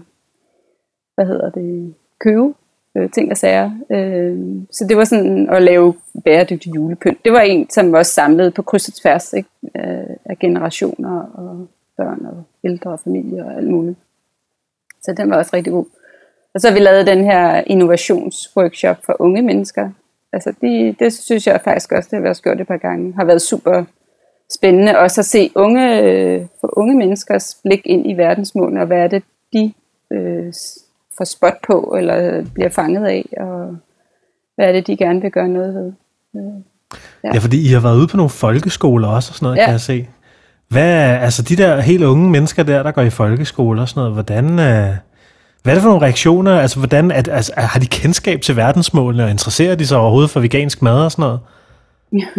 hvad 1.15 1.25
hedder 1.25 1.49
det, 1.49 1.93
købe 2.19 2.53
øh, 2.97 3.09
ting 3.11 3.31
og 3.31 3.37
sager. 3.37 3.71
Øh, 3.91 4.37
så 4.71 4.85
det 4.89 4.97
var 4.97 5.03
sådan 5.03 5.49
at 5.49 5.61
lave 5.61 5.93
bæredygtig 6.25 6.75
julepynt. 6.75 7.25
Det 7.25 7.31
var 7.31 7.39
en, 7.39 7.69
som 7.69 7.93
også 7.93 8.13
samlede 8.13 8.51
på 8.51 8.61
kryds 8.61 8.87
og 8.87 8.93
tværs 8.93 9.33
ikke? 9.33 9.49
Øh, 9.75 10.15
af 10.25 10.39
generationer 10.39 11.21
og 11.33 11.67
børn 11.97 12.25
og 12.25 12.43
ældre 12.63 12.91
og 12.91 12.99
familier 12.99 13.45
og 13.45 13.53
alt 13.57 13.67
muligt. 13.67 13.97
Så 15.01 15.13
den 15.17 15.29
var 15.29 15.37
også 15.37 15.51
rigtig 15.53 15.73
god. 15.73 15.85
Og 16.53 16.61
så 16.61 16.67
har 16.67 16.73
vi 16.73 16.79
lavet 16.79 17.07
den 17.07 17.23
her 17.23 17.63
innovationsworkshop 17.67 18.97
for 19.05 19.15
unge 19.19 19.41
mennesker. 19.41 19.89
Altså 20.33 20.53
det, 20.61 20.99
det 20.99 21.13
synes 21.13 21.47
jeg 21.47 21.61
faktisk 21.63 21.91
også, 21.91 22.07
det 22.11 22.17
har 22.17 22.21
vi 22.21 22.29
også 22.29 22.41
gjort 22.41 22.61
et 22.61 22.67
par 22.67 22.77
gange, 22.77 23.13
har 23.13 23.25
været 23.25 23.41
super 23.41 23.83
spændende 24.53 24.97
også 24.97 25.21
at 25.21 25.25
se 25.25 25.51
unge, 25.55 26.01
øh, 26.01 26.45
for 26.61 26.77
unge 26.77 26.97
menneskers 26.97 27.57
blik 27.63 27.81
ind 27.85 28.09
i 28.09 28.13
verdensmålene, 28.13 28.81
og 28.81 28.87
hvad 28.87 28.97
er 28.97 29.07
det, 29.07 29.23
de 29.53 29.73
øh, 30.11 30.53
får 31.21 31.25
spot 31.25 31.57
på, 31.67 31.95
eller 31.97 32.45
bliver 32.53 32.69
fanget 32.69 33.05
af, 33.05 33.29
og 33.37 33.77
hvad 34.55 34.67
er 34.67 34.71
det, 34.71 34.87
de 34.87 34.97
gerne 34.97 35.21
vil 35.21 35.31
gøre 35.31 35.47
noget 35.47 35.75
ved. 35.75 35.91
Ja, 37.23 37.29
ja 37.33 37.39
fordi 37.39 37.69
I 37.69 37.73
har 37.73 37.79
været 37.79 37.97
ude 37.97 38.07
på 38.07 38.17
nogle 38.17 38.29
folkeskoler 38.29 39.07
også, 39.07 39.31
og 39.31 39.35
sådan 39.35 39.45
noget, 39.45 39.57
ja. 39.57 39.65
kan 39.65 39.71
jeg 39.71 39.81
se. 39.81 40.07
Hvad, 40.69 41.19
altså 41.21 41.41
de 41.43 41.55
der 41.55 41.81
helt 41.81 42.03
unge 42.03 42.29
mennesker 42.29 42.63
der, 42.63 42.83
der 42.83 42.91
går 42.91 43.01
i 43.01 43.09
folkeskole 43.09 43.81
og 43.81 43.89
sådan 43.89 43.99
noget, 43.99 44.13
hvordan, 44.13 44.45
øh, 44.45 44.95
hvad 45.63 45.73
er 45.73 45.73
det 45.73 45.81
for 45.81 45.89
nogle 45.89 46.05
reaktioner? 46.05 46.59
Altså, 46.59 46.79
hvordan, 46.79 47.11
at, 47.11 47.27
altså, 47.27 47.53
har 47.57 47.79
de 47.79 47.87
kendskab 47.87 48.41
til 48.41 48.55
verdensmålene, 48.55 49.23
og 49.23 49.29
interesserer 49.29 49.75
de 49.75 49.87
sig 49.87 49.97
overhovedet 49.97 50.29
for 50.29 50.39
vegansk 50.39 50.81
mad 50.81 51.05
og 51.05 51.11
sådan 51.11 51.23
noget? 51.23 51.39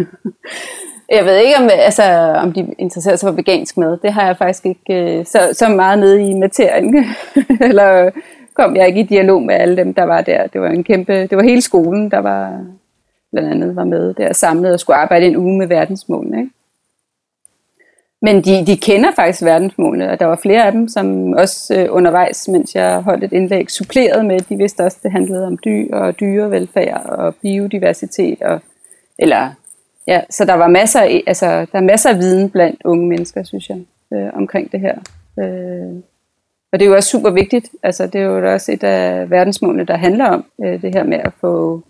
Jeg 1.09 1.25
ved 1.25 1.37
ikke, 1.37 1.57
om, 1.57 1.69
altså, 1.71 2.03
om 2.43 2.53
de 2.53 2.67
interesserer 2.79 3.15
sig 3.15 3.27
for 3.27 3.35
vegansk 3.35 3.77
mad. 3.77 3.97
Det 3.97 4.13
har 4.13 4.25
jeg 4.25 4.37
faktisk 4.37 4.65
ikke 4.65 5.19
øh, 5.19 5.25
så, 5.25 5.39
så 5.53 5.69
meget 5.69 5.99
nede 5.99 6.29
i 6.29 6.33
materien. 6.33 7.05
Eller 7.69 8.09
kom 8.53 8.75
jeg 8.75 8.87
ikke 8.87 8.99
i 8.99 9.03
dialog 9.03 9.43
med 9.43 9.55
alle 9.55 9.77
dem, 9.77 9.93
der 9.93 10.03
var 10.03 10.21
der. 10.21 10.47
Det 10.47 10.61
var 10.61 10.69
en 10.69 10.83
kæmpe, 10.83 11.13
det 11.13 11.37
var 11.37 11.43
hele 11.43 11.61
skolen, 11.61 12.11
der 12.11 12.19
var 12.19 12.65
blandt 13.31 13.49
andet 13.49 13.75
var 13.75 13.83
med 13.83 14.13
der 14.13 14.33
samlet 14.33 14.73
og 14.73 14.79
skulle 14.79 14.97
arbejde 14.97 15.25
en 15.25 15.37
uge 15.37 15.57
med 15.57 15.67
verdensmålene. 15.67 16.37
Ikke? 16.37 16.51
Men 18.21 18.41
de, 18.41 18.65
de 18.65 18.77
kender 18.77 19.11
faktisk 19.15 19.43
verdensmålene, 19.43 20.11
og 20.11 20.19
der 20.19 20.25
var 20.25 20.35
flere 20.35 20.65
af 20.65 20.71
dem, 20.71 20.87
som 20.87 21.33
også 21.33 21.75
øh, 21.75 21.87
undervejs, 21.89 22.47
mens 22.47 22.75
jeg 22.75 23.01
holdt 23.01 23.23
et 23.23 23.33
indlæg, 23.33 23.71
supplerede 23.71 24.23
med, 24.23 24.39
de 24.39 24.57
vidste 24.57 24.81
også, 24.81 24.97
det 25.03 25.11
handlede 25.11 25.47
om 25.47 25.57
dyr 25.65 25.95
og 25.95 26.19
dyrevelfærd 26.19 27.05
og 27.05 27.35
biodiversitet. 27.35 28.41
Og, 28.41 28.61
eller, 29.19 29.49
ja, 30.07 30.21
så 30.29 30.45
der 30.45 30.53
var 30.53 30.67
masser 30.67 30.99
af, 30.99 31.23
altså, 31.27 31.45
der 31.45 31.77
er 31.77 31.81
masser 31.81 32.09
af 32.09 32.17
viden 32.17 32.49
blandt 32.49 32.81
unge 32.85 33.07
mennesker, 33.07 33.43
synes 33.43 33.69
jeg, 33.69 33.77
øh, 34.13 34.29
omkring 34.33 34.71
det 34.71 34.79
her. 34.79 34.95
Øh, 35.39 36.03
og 36.73 36.79
det 36.79 36.85
er 36.85 36.89
jo 36.89 36.95
også 36.95 37.09
super 37.09 37.29
vigtigt. 37.29 37.69
Altså, 37.83 38.07
det 38.07 38.21
er 38.21 38.25
jo 38.25 38.53
også 38.53 38.71
et 38.71 38.83
af 38.83 39.29
verdensmålene, 39.29 39.85
der 39.85 39.97
handler 39.97 40.25
om 40.25 40.45
øh, 40.63 40.81
det 40.81 40.95
her 40.95 41.03
med 41.03 41.17
at 41.17 41.33
få 41.41 41.83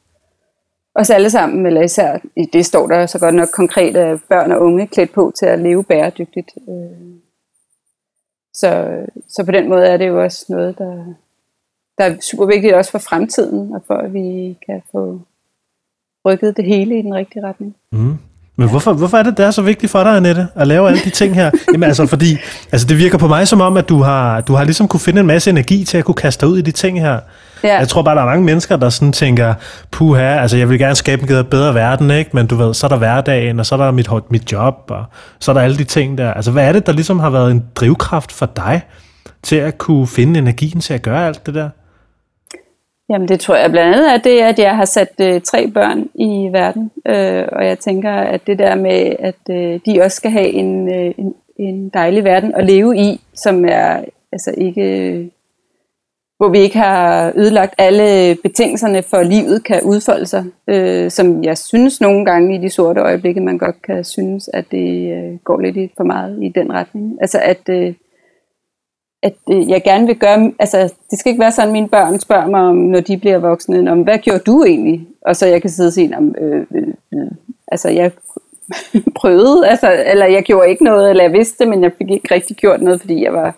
os 0.96 1.10
alle 1.10 1.30
sammen, 1.30 1.66
eller 1.66 1.82
især 1.82 2.18
i 2.36 2.46
det 2.54 2.66
står 2.66 2.88
der 2.88 3.06
så 3.06 3.20
godt 3.20 3.36
nok 3.36 3.48
konkret, 3.54 3.98
at 3.98 4.20
børn 4.30 4.52
og 4.52 4.62
unge 4.62 4.88
klædt 4.88 5.14
på 5.14 5.32
til 5.40 5.46
at 5.46 5.60
leve 5.60 5.84
bæredygtigt. 5.84 6.52
Øh, 6.70 7.16
så, 8.54 9.00
så 9.28 9.46
på 9.46 9.52
den 9.52 9.70
måde 9.70 9.88
er 9.88 9.98
det 9.98 10.08
jo 10.08 10.24
også 10.24 10.46
noget, 10.50 10.78
der, 10.78 11.06
der 11.98 12.04
er 12.04 12.20
super 12.20 12.46
vigtigt 12.46 12.74
også 12.74 12.92
for 12.92 13.00
fremtiden, 13.00 13.74
og 13.74 13.84
for 13.88 13.96
at 13.96 14.14
vi 14.14 14.58
kan 14.66 14.82
få 14.92 15.20
rykket 16.26 16.58
det 16.58 16.66
hele 16.66 17.00
i 17.00 17.02
den 17.02 17.16
rigtige 17.16 17.44
retning. 17.44 17.76
Mm. 17.92 18.18
Men 18.56 18.70
hvorfor, 18.70 18.94
hvorfor 18.94 19.18
er 19.18 19.24
det, 19.24 19.38
det 19.38 19.46
er 19.46 19.52
så 19.52 19.62
vigtigt 19.62 19.92
for 19.92 20.04
dig, 20.04 20.16
Annette, 20.16 20.48
at 20.56 20.68
lave 20.68 20.88
alle 20.88 21.00
de 21.00 21.10
ting 21.10 21.36
her? 21.36 21.52
Jamen 21.74 21.84
altså, 21.84 22.06
fordi 22.06 22.38
altså, 22.72 22.88
det 22.88 22.98
virker 22.98 23.18
på 23.18 23.28
mig 23.28 23.48
som 23.48 23.62
om, 23.62 23.78
at 23.78 23.90
du 23.90 24.02
har, 24.02 24.42
du 24.42 24.54
har 24.54 24.64
ligesom 24.64 24.88
kunne 24.88 25.00
finde 25.00 25.20
en 25.20 25.28
masse 25.28 25.50
energi 25.50 25.84
til 25.84 25.98
at 25.98 26.06
kunne 26.06 26.16
kaste 26.16 26.46
dig 26.46 26.54
ud 26.54 26.58
i 26.58 26.62
de 26.62 26.72
ting 26.72 27.02
her. 27.02 27.20
Ja. 27.64 27.78
Jeg 27.78 27.88
tror 27.88 28.02
bare, 28.02 28.16
der 28.16 28.22
er 28.22 28.26
mange 28.26 28.44
mennesker, 28.44 28.76
der 28.76 28.90
sådan 28.90 29.12
tænker, 29.12 29.54
puha, 29.92 30.40
altså 30.40 30.58
jeg 30.58 30.70
vil 30.70 30.80
gerne 30.80 30.96
skabe 30.96 31.38
en 31.40 31.46
bedre 31.46 31.74
verden, 31.74 32.12
ikke? 32.12 32.30
men 32.34 32.48
du 32.48 32.56
ved, 32.56 32.74
så 32.74 32.88
er 32.88 32.90
der 32.90 32.98
hverdagen, 32.98 33.60
og 33.60 33.66
så 33.66 33.76
er 33.76 33.80
der 33.80 33.92
mit, 33.92 34.10
mit 34.30 34.52
job, 34.52 34.76
og 34.90 35.06
så 35.40 35.52
er 35.52 35.54
der 35.54 35.62
alle 35.62 35.78
de 35.78 35.84
ting 35.84 36.18
der. 36.18 36.34
Altså 36.34 36.52
hvad 36.52 36.68
er 36.68 36.72
det, 36.72 36.86
der 36.86 36.92
ligesom 36.92 37.20
har 37.20 37.30
været 37.30 37.52
en 37.52 37.64
drivkraft 37.76 38.32
for 38.32 38.46
dig, 38.46 38.82
til 39.44 39.56
at 39.56 39.78
kunne 39.78 40.08
finde 40.08 40.40
energien 40.40 40.82
til 40.82 40.94
at 40.94 41.02
gøre 41.02 41.28
alt 41.28 41.46
det 41.46 41.54
der? 41.54 41.70
Jamen 43.10 43.28
det 43.28 43.40
tror 43.40 43.56
jeg 43.56 43.72
blandt 43.72 43.96
andet 43.96 44.14
er 44.14 44.18
det, 44.18 44.40
at 44.40 44.60
jeg 44.60 44.76
har 44.76 44.86
sat 44.86 45.14
øh, 45.22 45.42
tre 45.42 45.72
børn 45.72 46.10
i 46.16 46.50
verden, 46.52 46.92
øh, 47.08 47.44
og 47.52 47.66
jeg 47.66 47.80
tænker, 47.80 48.12
at 48.12 48.48
det 48.48 48.60
der 48.60 48.76
med, 48.76 49.16
at 49.20 49.50
øh, 49.50 49.80
de 49.86 50.02
også 50.02 50.16
skal 50.16 50.32
have 50.32 50.50
en, 50.50 50.94
øh, 50.94 51.14
en, 51.18 51.36
en 51.60 51.90
dejlig 51.90 52.24
verden 52.24 52.56
at 52.56 52.66
leve 52.66 52.98
i, 52.98 53.22
som 53.34 53.66
er 53.66 54.06
altså 54.32 54.54
ikke, 54.58 54.82
øh, 54.82 55.28
hvor 56.38 56.50
vi 56.50 56.60
ikke 56.60 56.78
har 56.78 57.34
ødelagt 57.36 57.74
alle 57.78 58.36
betingelserne 58.44 59.04
for 59.04 59.22
livet 59.22 59.64
kan 59.64 59.82
udfolde 59.84 60.26
sig, 60.26 60.46
øh, 60.68 61.12
som 61.12 61.44
jeg 61.44 61.58
synes 61.58 62.02
nogle 62.02 62.26
gange 62.26 62.56
i 62.56 62.62
de 62.62 62.70
sorte 62.70 63.02
øjeblikke, 63.02 63.42
man 63.42 63.58
godt 63.58 63.82
kan 63.82 64.04
synes, 64.04 64.50
at 64.54 64.66
det 64.72 65.12
øh, 65.12 65.36
går 65.44 65.60
lidt 65.60 65.92
for 65.98 66.04
meget 66.04 66.44
i 66.44 66.50
den 66.50 66.74
retning. 66.74 67.18
Altså 67.22 67.40
at 67.44 67.70
øh, 67.70 67.94
at 69.24 69.34
øh, 69.52 69.70
jeg 69.70 69.84
gerne 69.84 70.08
vil 70.08 70.16
gøre, 70.16 70.52
altså 70.60 70.94
det 71.12 71.20
skal 71.20 71.30
ikke 71.30 71.42
være 71.42 71.52
sådan, 71.52 71.70
at 71.70 71.74
mine 71.74 71.90
børn 71.90 72.20
spørger 72.20 72.48
mig 72.48 72.62
om, 72.62 72.76
når 72.76 73.00
de 73.00 73.18
bliver 73.18 73.38
voksne, 73.38 73.92
om 73.92 74.02
hvad 74.02 74.18
gjorde 74.18 74.40
du 74.40 74.64
egentlig? 74.64 75.08
Og 75.22 75.36
så 75.36 75.46
jeg 75.48 75.62
kan 75.62 75.70
sidde 75.70 75.88
og 75.88 75.94
sige, 75.94 76.18
om, 76.18 76.36
øh, 76.42 76.66
øh, 76.76 76.88
øh, 77.14 77.32
altså 77.68 77.90
jeg 77.90 78.12
prøvede, 79.22 79.68
altså, 79.68 80.04
eller 80.06 80.26
jeg 80.26 80.44
gjorde 80.44 80.70
ikke 80.70 80.84
noget, 80.84 81.10
eller 81.10 81.24
jeg 81.24 81.34
vidste 81.34 81.66
men 81.66 81.84
jeg 81.84 81.92
fik 81.98 82.12
ikke 82.12 82.36
rigtig 82.36 82.56
gjort 82.56 82.82
noget, 82.82 83.02
fordi 83.02 83.24
jeg 83.24 83.34
var 83.34 83.56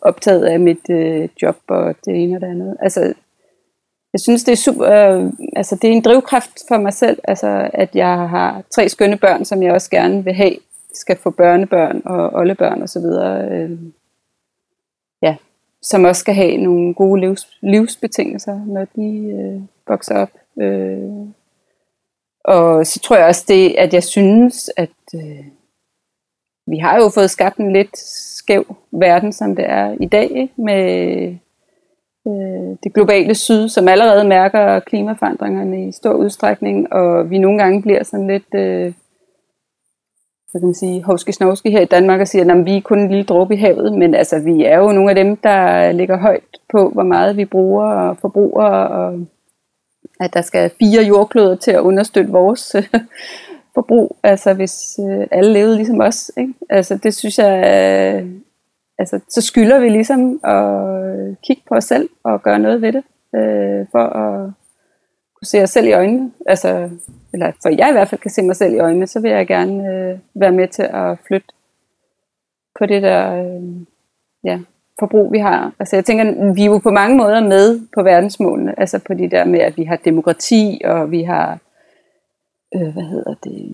optaget 0.00 0.44
af 0.44 0.60
mit 0.60 0.90
øh, 0.90 1.28
job 1.42 1.56
og 1.68 1.94
det 2.04 2.22
ene 2.22 2.36
og 2.36 2.40
det 2.40 2.46
andet. 2.46 2.76
Altså, 2.80 3.00
jeg 4.12 4.20
synes, 4.20 4.44
det 4.44 4.52
er 4.52 4.56
super, 4.56 4.90
øh, 4.90 5.32
altså 5.56 5.76
det 5.82 5.90
er 5.90 5.92
en 5.92 6.02
drivkraft 6.02 6.60
for 6.68 6.78
mig 6.78 6.92
selv, 6.92 7.18
altså 7.24 7.70
at 7.72 7.96
jeg 7.96 8.28
har 8.28 8.62
tre 8.74 8.88
skønne 8.88 9.16
børn, 9.16 9.44
som 9.44 9.62
jeg 9.62 9.72
også 9.72 9.90
gerne 9.90 10.24
vil 10.24 10.34
have, 10.34 10.56
skal 10.94 11.16
få 11.16 11.30
børnebørn 11.30 12.02
og 12.04 12.34
oldebørn 12.34 12.82
og 12.82 12.88
så 12.88 13.00
videre. 13.00 13.48
Øh, 13.50 13.70
som 15.86 16.04
også 16.04 16.20
skal 16.20 16.34
have 16.34 16.56
nogle 16.56 16.94
gode 16.94 17.20
livs, 17.20 17.48
livsbetingelser, 17.60 18.60
når 18.66 18.86
de 18.96 19.30
øh, 19.38 19.60
vokser 19.88 20.14
op. 20.14 20.30
Øh. 20.60 21.28
Og 22.44 22.86
så 22.86 23.00
tror 23.00 23.16
jeg 23.16 23.26
også 23.26 23.44
det, 23.48 23.74
at 23.78 23.94
jeg 23.94 24.02
synes, 24.02 24.70
at 24.76 24.98
øh, 25.14 25.44
vi 26.66 26.78
har 26.78 26.96
jo 26.96 27.08
fået 27.08 27.30
skabt 27.30 27.56
en 27.56 27.72
lidt 27.72 27.98
skæv 27.98 28.76
verden, 28.92 29.32
som 29.32 29.56
det 29.56 29.64
er 29.68 29.96
i 30.00 30.06
dag, 30.06 30.30
ikke? 30.30 30.62
med 30.62 30.82
øh, 32.26 32.76
det 32.84 32.94
globale 32.94 33.34
syd, 33.34 33.68
som 33.68 33.88
allerede 33.88 34.24
mærker 34.24 34.80
klimaforandringerne 34.80 35.88
i 35.88 35.92
stor 35.92 36.12
udstrækning, 36.12 36.92
og 36.92 37.30
vi 37.30 37.38
nogle 37.38 37.58
gange 37.58 37.82
bliver 37.82 38.02
sådan 38.02 38.26
lidt... 38.26 38.54
Øh, 38.54 38.92
hvad 40.56 40.60
kan 40.60 40.66
man 40.68 40.74
sige, 40.74 41.02
hovske 41.02 41.32
snovske 41.32 41.70
her 41.70 41.80
i 41.80 41.84
Danmark 41.84 42.20
og 42.20 42.28
siger, 42.28 42.54
at 42.54 42.64
vi 42.64 42.76
er 42.76 42.80
kun 42.80 42.98
en 42.98 43.08
lille 43.08 43.24
dråbe 43.24 43.54
i 43.54 43.56
havet, 43.56 43.92
men 43.92 44.14
altså, 44.14 44.38
vi 44.38 44.64
er 44.64 44.78
jo 44.78 44.92
nogle 44.92 45.10
af 45.10 45.14
dem, 45.14 45.36
der 45.36 45.92
ligger 45.92 46.18
højt 46.18 46.44
på, 46.72 46.88
hvor 46.88 47.02
meget 47.02 47.36
vi 47.36 47.44
bruger 47.44 47.84
og 47.84 48.16
forbruger, 48.20 48.64
og 48.64 49.26
at 50.20 50.34
der 50.34 50.42
skal 50.42 50.70
fire 50.78 51.02
jordkloder 51.02 51.56
til 51.56 51.70
at 51.70 51.80
understøtte 51.80 52.32
vores 52.32 52.76
forbrug, 53.74 54.16
altså 54.22 54.54
hvis 54.54 54.74
øh, 54.98 55.26
alle 55.30 55.52
levede 55.52 55.76
ligesom 55.76 56.00
os. 56.00 56.30
Ikke? 56.38 56.54
Altså 56.70 56.96
det 57.02 57.14
synes 57.14 57.38
jeg, 57.38 57.52
øh, 57.58 58.30
altså 58.98 59.20
så 59.28 59.40
skylder 59.40 59.78
vi 59.78 59.88
ligesom 59.88 60.40
at 60.44 61.40
kigge 61.46 61.62
på 61.68 61.74
os 61.74 61.84
selv 61.84 62.08
og 62.24 62.42
gøre 62.42 62.58
noget 62.58 62.82
ved 62.82 62.92
det, 62.92 63.04
øh, 63.36 63.86
for 63.92 64.04
at 64.04 64.50
kunne 65.36 65.46
se 65.46 65.62
os 65.62 65.70
selv 65.70 65.86
i 65.86 65.92
øjnene, 65.92 66.32
altså, 66.46 66.90
eller 67.32 67.52
for 67.62 67.68
jeg 67.68 67.88
i 67.88 67.92
hvert 67.92 68.08
fald 68.08 68.20
kan 68.20 68.30
se 68.30 68.42
mig 68.42 68.56
selv 68.56 68.74
i 68.74 68.78
øjnene, 68.78 69.06
så 69.06 69.20
vil 69.20 69.30
jeg 69.30 69.46
gerne 69.46 69.88
øh, 69.88 70.18
være 70.34 70.52
med 70.52 70.68
til 70.68 70.82
at 70.82 71.18
flytte 71.26 71.46
på 72.78 72.86
det 72.86 73.02
der 73.02 73.44
øh, 73.44 73.62
ja, 74.44 74.58
forbrug, 74.98 75.32
vi 75.32 75.38
har. 75.38 75.72
Altså 75.78 75.96
jeg 75.96 76.04
tænker, 76.04 76.52
vi 76.54 76.62
er 76.62 76.66
jo 76.66 76.78
på 76.78 76.90
mange 76.90 77.16
måder 77.16 77.40
med 77.40 77.80
på 77.94 78.02
verdensmålene, 78.02 78.80
altså 78.80 78.98
på 79.06 79.14
de 79.14 79.30
der 79.30 79.44
med, 79.44 79.60
at 79.60 79.76
vi 79.76 79.84
har 79.84 79.96
demokrati, 79.96 80.80
og 80.84 81.10
vi 81.10 81.22
har, 81.22 81.58
øh, 82.74 82.92
hvad 82.92 83.02
hedder 83.02 83.34
det, 83.44 83.72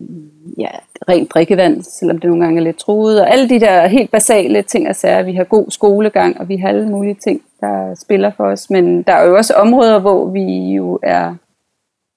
ja, 0.57 0.69
rent 1.09 1.33
drikkevand, 1.33 1.83
selvom 1.83 2.17
det 2.17 2.29
nogle 2.29 2.43
gange 2.43 2.59
er 2.59 2.63
lidt 2.63 2.77
truet, 2.77 3.21
og 3.21 3.31
alle 3.31 3.49
de 3.49 3.59
der 3.59 3.87
helt 3.87 4.11
basale 4.11 4.61
ting 4.61 4.87
altså, 4.87 5.07
og 5.07 5.11
sager, 5.11 5.23
vi 5.23 5.33
har 5.33 5.43
god 5.43 5.65
skolegang, 5.69 6.39
og 6.39 6.49
vi 6.49 6.57
har 6.57 6.69
alle 6.69 6.89
mulige 6.89 7.15
ting, 7.23 7.41
der 7.61 7.95
spiller 7.95 8.31
for 8.37 8.43
os, 8.43 8.69
men 8.69 9.03
der 9.03 9.13
er 9.13 9.25
jo 9.25 9.35
også 9.35 9.53
områder, 9.53 9.99
hvor 9.99 10.25
vi 10.25 10.73
jo 10.73 10.99
er 11.03 11.35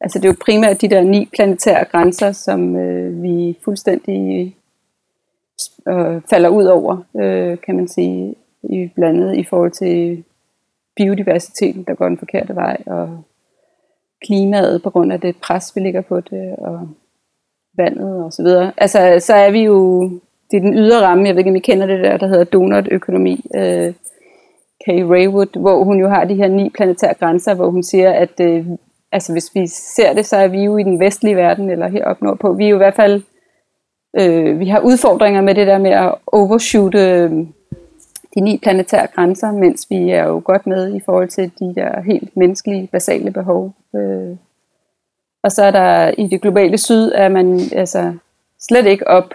Altså 0.01 0.19
det 0.19 0.25
er 0.25 0.29
jo 0.29 0.45
primært 0.45 0.81
de 0.81 0.89
der 0.89 1.03
ni 1.03 1.29
planetære 1.35 1.85
grænser, 1.85 2.33
som 2.33 2.77
øh, 2.77 3.23
vi 3.23 3.59
fuldstændig 3.65 4.57
øh, 5.89 6.23
falder 6.31 6.49
ud 6.49 6.65
over, 6.65 6.97
øh, 7.21 7.59
kan 7.67 7.77
man 7.77 7.89
sige, 7.89 8.35
i 8.63 8.91
blandet 8.95 9.37
i 9.37 9.45
forhold 9.45 9.71
til 9.71 10.25
biodiversiteten, 10.97 11.85
der 11.85 11.95
går 11.95 12.09
den 12.09 12.19
forkerte 12.19 12.55
vej, 12.55 12.77
og 12.87 13.23
klimaet 14.25 14.83
på 14.83 14.91
grund 14.91 15.13
af 15.13 15.21
det 15.21 15.37
pres, 15.37 15.73
vi 15.77 15.81
ligger 15.81 16.01
på 16.01 16.21
det, 16.21 16.57
og 16.59 16.89
vandet 17.77 18.25
og 18.25 18.33
så 18.33 18.43
videre. 18.43 18.73
Altså, 18.77 19.17
så 19.21 19.35
er 19.35 19.51
vi 19.51 19.63
jo, 19.63 20.03
det 20.51 20.57
er 20.57 20.61
den 20.61 20.75
ydre 20.75 21.07
ramme, 21.07 21.27
jeg 21.27 21.35
ved 21.35 21.41
ikke, 21.41 21.51
om 21.51 21.57
I 21.57 21.61
kender 21.61 21.87
det 21.87 22.05
der, 22.05 22.17
der 22.17 22.27
hedder 22.27 22.45
donut-økonomi, 22.45 23.45
øh, 23.57 23.95
Kay 24.87 25.01
Raywood, 25.01 25.61
hvor 25.61 25.85
hun 25.85 26.01
jo 26.01 26.09
har 26.09 26.25
de 26.25 26.35
her 26.35 26.49
ni 26.49 26.71
planetære 26.75 27.15
grænser, 27.15 27.55
hvor 27.55 27.71
hun 27.71 27.83
siger, 27.83 28.13
at 28.13 28.41
øh, 28.41 28.67
altså 29.17 29.33
hvis 29.33 29.55
vi 29.55 29.67
ser 29.67 30.13
det, 30.13 30.27
så 30.27 30.37
er 30.37 30.49
vi 30.49 30.65
jo 30.65 30.77
i 30.77 30.83
den 30.83 31.01
vestlige 31.01 31.37
verden, 31.37 31.71
eller 31.71 31.89
heroppe 31.89 32.25
nordpå, 32.25 32.53
vi 32.53 32.65
er 32.65 32.69
jo 32.69 32.77
i 32.77 32.85
hvert 32.85 32.95
fald, 32.95 33.23
øh, 34.19 34.61
vi 34.61 34.67
har 34.69 34.81
udfordringer 34.81 35.41
med 35.41 35.55
det 35.55 35.67
der 35.67 35.79
med 35.79 35.91
at 35.91 36.15
overshoote 36.27 36.99
øh, 36.99 37.31
de 38.35 38.41
ni 38.41 38.59
planetære 38.63 39.07
grænser, 39.07 39.53
mens 39.53 39.87
vi 39.91 40.11
er 40.11 40.25
jo 40.25 40.43
godt 40.45 40.67
med 40.67 40.95
i 40.95 41.01
forhold 41.05 41.29
til 41.29 41.53
de 41.61 41.75
der 41.75 42.01
helt 42.01 42.37
menneskelige, 42.37 42.89
basale 42.93 43.31
behov. 43.31 43.75
Øh. 43.97 44.37
Og 45.43 45.53
så 45.53 45.63
er 45.63 45.71
der 45.71 46.11
i 46.19 46.27
det 46.27 46.43
globale 46.43 46.79
syd, 46.79 47.13
er 47.15 47.29
man 47.29 47.61
altså 47.73 48.13
slet 48.61 48.87
ikke 48.87 49.09
op 49.09 49.35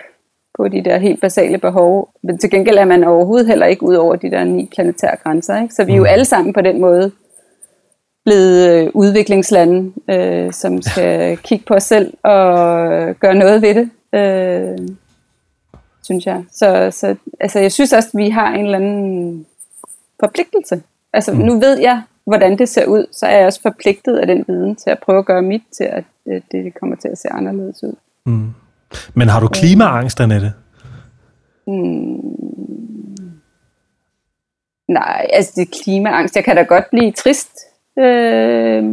på 0.58 0.68
de 0.68 0.84
der 0.84 0.98
helt 0.98 1.22
basale 1.22 1.58
behov, 1.58 2.10
men 2.24 2.38
til 2.38 2.52
gengæld 2.52 2.78
er 2.78 2.86
man 2.86 3.04
overhovedet 3.04 3.48
heller 3.48 3.66
ikke 3.66 3.84
ud 3.84 3.96
over 3.96 4.16
de 4.16 4.32
der 4.32 4.44
ni 4.44 4.70
planetære 4.76 5.16
grænser. 5.24 5.62
Ikke? 5.62 5.74
Så 5.74 5.86
vi 5.86 5.92
er 5.92 5.98
jo 5.98 6.04
mm. 6.04 6.10
alle 6.10 6.26
sammen 6.26 6.54
på 6.54 6.62
den 6.62 6.82
måde 6.82 7.12
blevet 8.26 8.70
øh, 8.70 8.90
udviklingslande, 8.94 9.94
øh, 10.10 10.54
som 10.54 10.82
skal 10.92 11.38
kigge 11.38 11.66
på 11.66 11.74
os 11.74 11.84
selv 11.84 12.14
og 12.24 12.40
gøre 13.20 13.36
noget 13.36 13.62
ved 13.62 13.76
det, 13.76 13.90
øh, 14.14 14.88
synes 16.02 16.26
jeg. 16.26 16.44
Så, 16.52 16.92
så 16.92 17.16
altså, 17.40 17.60
jeg 17.60 17.72
synes 17.72 17.94
også, 17.94 18.10
at 18.14 18.18
vi 18.18 18.30
har 18.30 18.54
en 18.54 18.66
eller 18.66 18.78
anden 18.78 19.46
forpligtelse. 20.20 20.82
Altså, 21.14 21.34
mm. 21.34 21.40
nu 21.40 21.60
ved 21.60 21.80
jeg, 21.80 22.02
hvordan 22.26 22.58
det 22.58 22.70
ser 22.70 22.86
ud, 22.86 23.06
så 23.12 23.26
er 23.26 23.38
jeg 23.38 23.46
også 23.46 23.62
forpligtet 23.62 24.18
af 24.18 24.28
den 24.28 24.46
viden 24.48 24.76
til 24.76 24.90
at 24.90 25.00
prøve 25.00 25.20
at 25.20 25.26
gøre 25.26 25.42
mit 25.42 25.64
til, 25.78 25.84
at 25.84 26.04
det, 26.26 26.44
det 26.52 26.74
kommer 26.80 26.96
til 26.96 27.08
at 27.08 27.18
se 27.18 27.30
anderledes 27.30 27.84
ud. 27.84 27.94
Mm. 28.26 28.54
Men 29.14 29.28
har 29.28 29.40
du 29.40 29.48
klimaangst, 29.48 30.20
Annette? 30.20 30.54
Mm. 31.68 32.22
Nej, 34.88 35.28
altså 35.34 35.52
det 35.56 35.62
er 35.62 35.84
klimaangst. 35.84 36.36
Jeg 36.36 36.44
kan 36.44 36.56
da 36.56 36.62
godt 36.62 36.90
blive 36.92 37.12
trist 37.12 37.52
øh, 38.00 38.84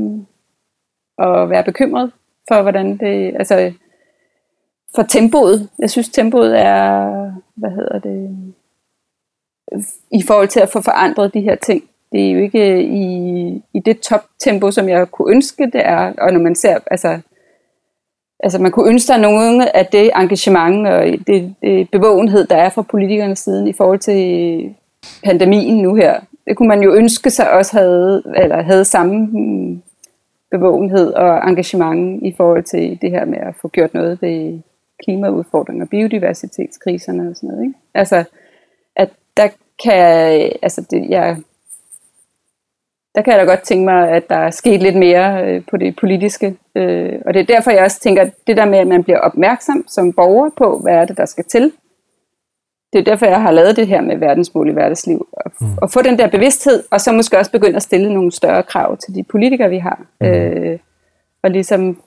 og 1.19 1.51
være 1.51 1.65
bekymret 1.65 2.13
for, 2.49 2.63
hvordan 2.63 2.97
det, 2.97 3.35
altså 3.39 3.73
for 4.95 5.03
tempoet. 5.03 5.69
Jeg 5.79 5.91
synes, 5.91 6.09
tempoet 6.09 6.61
er, 6.61 7.33
hvad 7.55 7.71
hedder 7.71 7.99
det, 7.99 8.37
i 10.13 10.23
forhold 10.27 10.49
til 10.49 10.61
at 10.61 10.69
få 10.69 10.81
forandret 10.81 11.35
de 11.35 11.41
her 11.41 11.55
ting. 11.55 11.83
Det 12.13 12.27
er 12.27 12.33
jo 12.33 12.41
ikke 12.41 12.73
øh, 12.73 12.81
i, 12.81 13.63
i 13.75 13.81
det 13.85 14.01
toptempo, 14.01 14.71
som 14.71 14.89
jeg 14.89 15.11
kunne 15.11 15.33
ønske, 15.35 15.65
det 15.65 15.81
er. 15.87 16.13
Og 16.19 16.33
når 16.33 16.41
man 16.41 16.55
ser, 16.55 16.79
altså, 16.91 17.21
altså 18.41 18.59
man 18.59 18.71
kunne 18.71 18.91
ønske 18.91 19.07
sig 19.07 19.21
nogen 19.21 19.63
af 19.75 19.87
det 19.87 20.11
engagement 20.17 20.87
og 20.87 21.05
det, 21.27 21.55
det 21.63 21.91
bevågenhed, 21.91 22.47
der 22.47 22.57
er 22.57 22.69
fra 22.69 22.83
politikernes 22.83 23.39
side 23.39 23.69
i 23.69 23.73
forhold 23.73 23.99
til 23.99 24.41
øh, 24.65 24.71
pandemien 25.25 25.83
nu 25.83 25.95
her 25.95 26.21
det 26.49 26.57
kunne 26.57 26.69
man 26.69 26.83
jo 26.83 26.95
ønske 26.95 27.31
sig 27.31 27.51
også 27.51 27.79
havde, 27.79 28.23
eller 28.37 28.63
havde 28.63 28.85
samme 28.85 29.27
mm, 29.27 29.83
bevågenhed 30.51 31.13
og 31.13 31.49
engagement 31.49 32.23
i 32.23 32.35
forhold 32.37 32.65
til 32.65 32.99
det 33.03 33.11
her 33.11 33.25
med 33.25 33.39
at 33.39 33.55
få 33.61 33.69
gjort 33.69 33.95
noget 33.95 34.23
ved 34.23 34.61
klimaudfordringer, 35.05 35.87
biodiversitetskriserne 35.87 37.31
og 37.31 37.37
sådan 37.37 37.49
noget. 37.49 37.63
Ikke? 37.63 37.79
Altså, 37.95 38.25
at 38.97 39.11
der 39.37 39.49
kan, 39.85 40.53
altså 40.63 40.87
det, 40.91 41.11
jeg, 41.11 41.37
der 43.15 43.23
kan 43.23 43.33
jeg 43.33 43.41
da 43.41 43.45
godt 43.45 43.63
tænke 43.63 43.85
mig, 43.85 44.11
at 44.11 44.29
der 44.29 44.37
er 44.37 44.51
sket 44.51 44.83
lidt 44.83 44.97
mere 44.97 45.47
øh, 45.47 45.63
på 45.71 45.77
det 45.77 45.97
politiske. 45.97 46.57
Øh, 46.75 47.19
og 47.27 47.35
det 47.35 47.41
er 47.41 47.55
derfor, 47.55 47.71
jeg 47.71 47.85
også 47.85 48.01
tænker, 48.01 48.23
at 48.23 48.35
det 48.47 48.57
der 48.57 48.65
med, 48.65 48.79
at 48.79 48.87
man 48.87 49.05
bliver 49.05 49.19
opmærksom 49.19 49.85
som 49.89 50.13
borger 50.13 50.51
på, 50.57 50.79
hvad 50.79 50.95
er 50.95 51.05
det, 51.05 51.17
der 51.17 51.27
skal 51.27 51.45
til. 51.45 51.73
Det 52.93 52.99
er 52.99 53.05
derfor, 53.05 53.27
jeg 53.27 53.43
har 53.43 53.51
lavet 53.51 53.77
det 53.77 53.87
her 53.87 54.01
med 54.01 54.17
verdensmål 54.17 54.69
i 54.69 54.73
hverdagsliv. 54.73 55.29
Og, 55.33 55.53
mm. 55.61 55.67
og 55.83 55.91
få 55.91 56.03
den 56.03 56.19
der 56.19 56.29
bevidsthed, 56.29 56.83
og 56.91 57.01
så 57.01 57.13
måske 57.13 57.39
også 57.39 57.51
begynde 57.51 57.77
at 57.77 57.83
stille 57.83 58.15
nogle 58.15 58.33
større 58.33 58.63
krav 58.63 58.97
til 58.97 59.15
de 59.15 59.23
politikere, 59.23 59.69
vi 59.71 59.79
har. 59.79 60.07
Mm. 60.21 60.27
Øh, 60.27 60.79
og 61.43 61.51
ligesom 61.51 62.03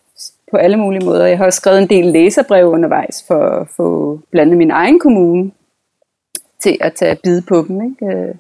på 0.51 0.57
alle 0.57 0.77
mulige 0.77 1.05
måder. 1.05 1.25
Jeg 1.25 1.37
har 1.37 1.45
også 1.45 1.57
skrevet 1.57 1.81
en 1.81 1.89
del 1.89 2.05
læserbrev 2.05 2.67
undervejs 2.67 3.23
for 3.27 3.39
at 3.39 3.67
få 3.67 4.19
blandet 4.31 4.57
min 4.57 4.71
egen 4.71 4.99
kommune 4.99 5.51
til 6.63 6.77
at 6.81 6.93
tage 6.93 7.17
bid 7.23 7.41
på 7.41 7.65
dem. 7.67 7.81
Ikke? 7.81 8.17
Øh, 8.17 8.35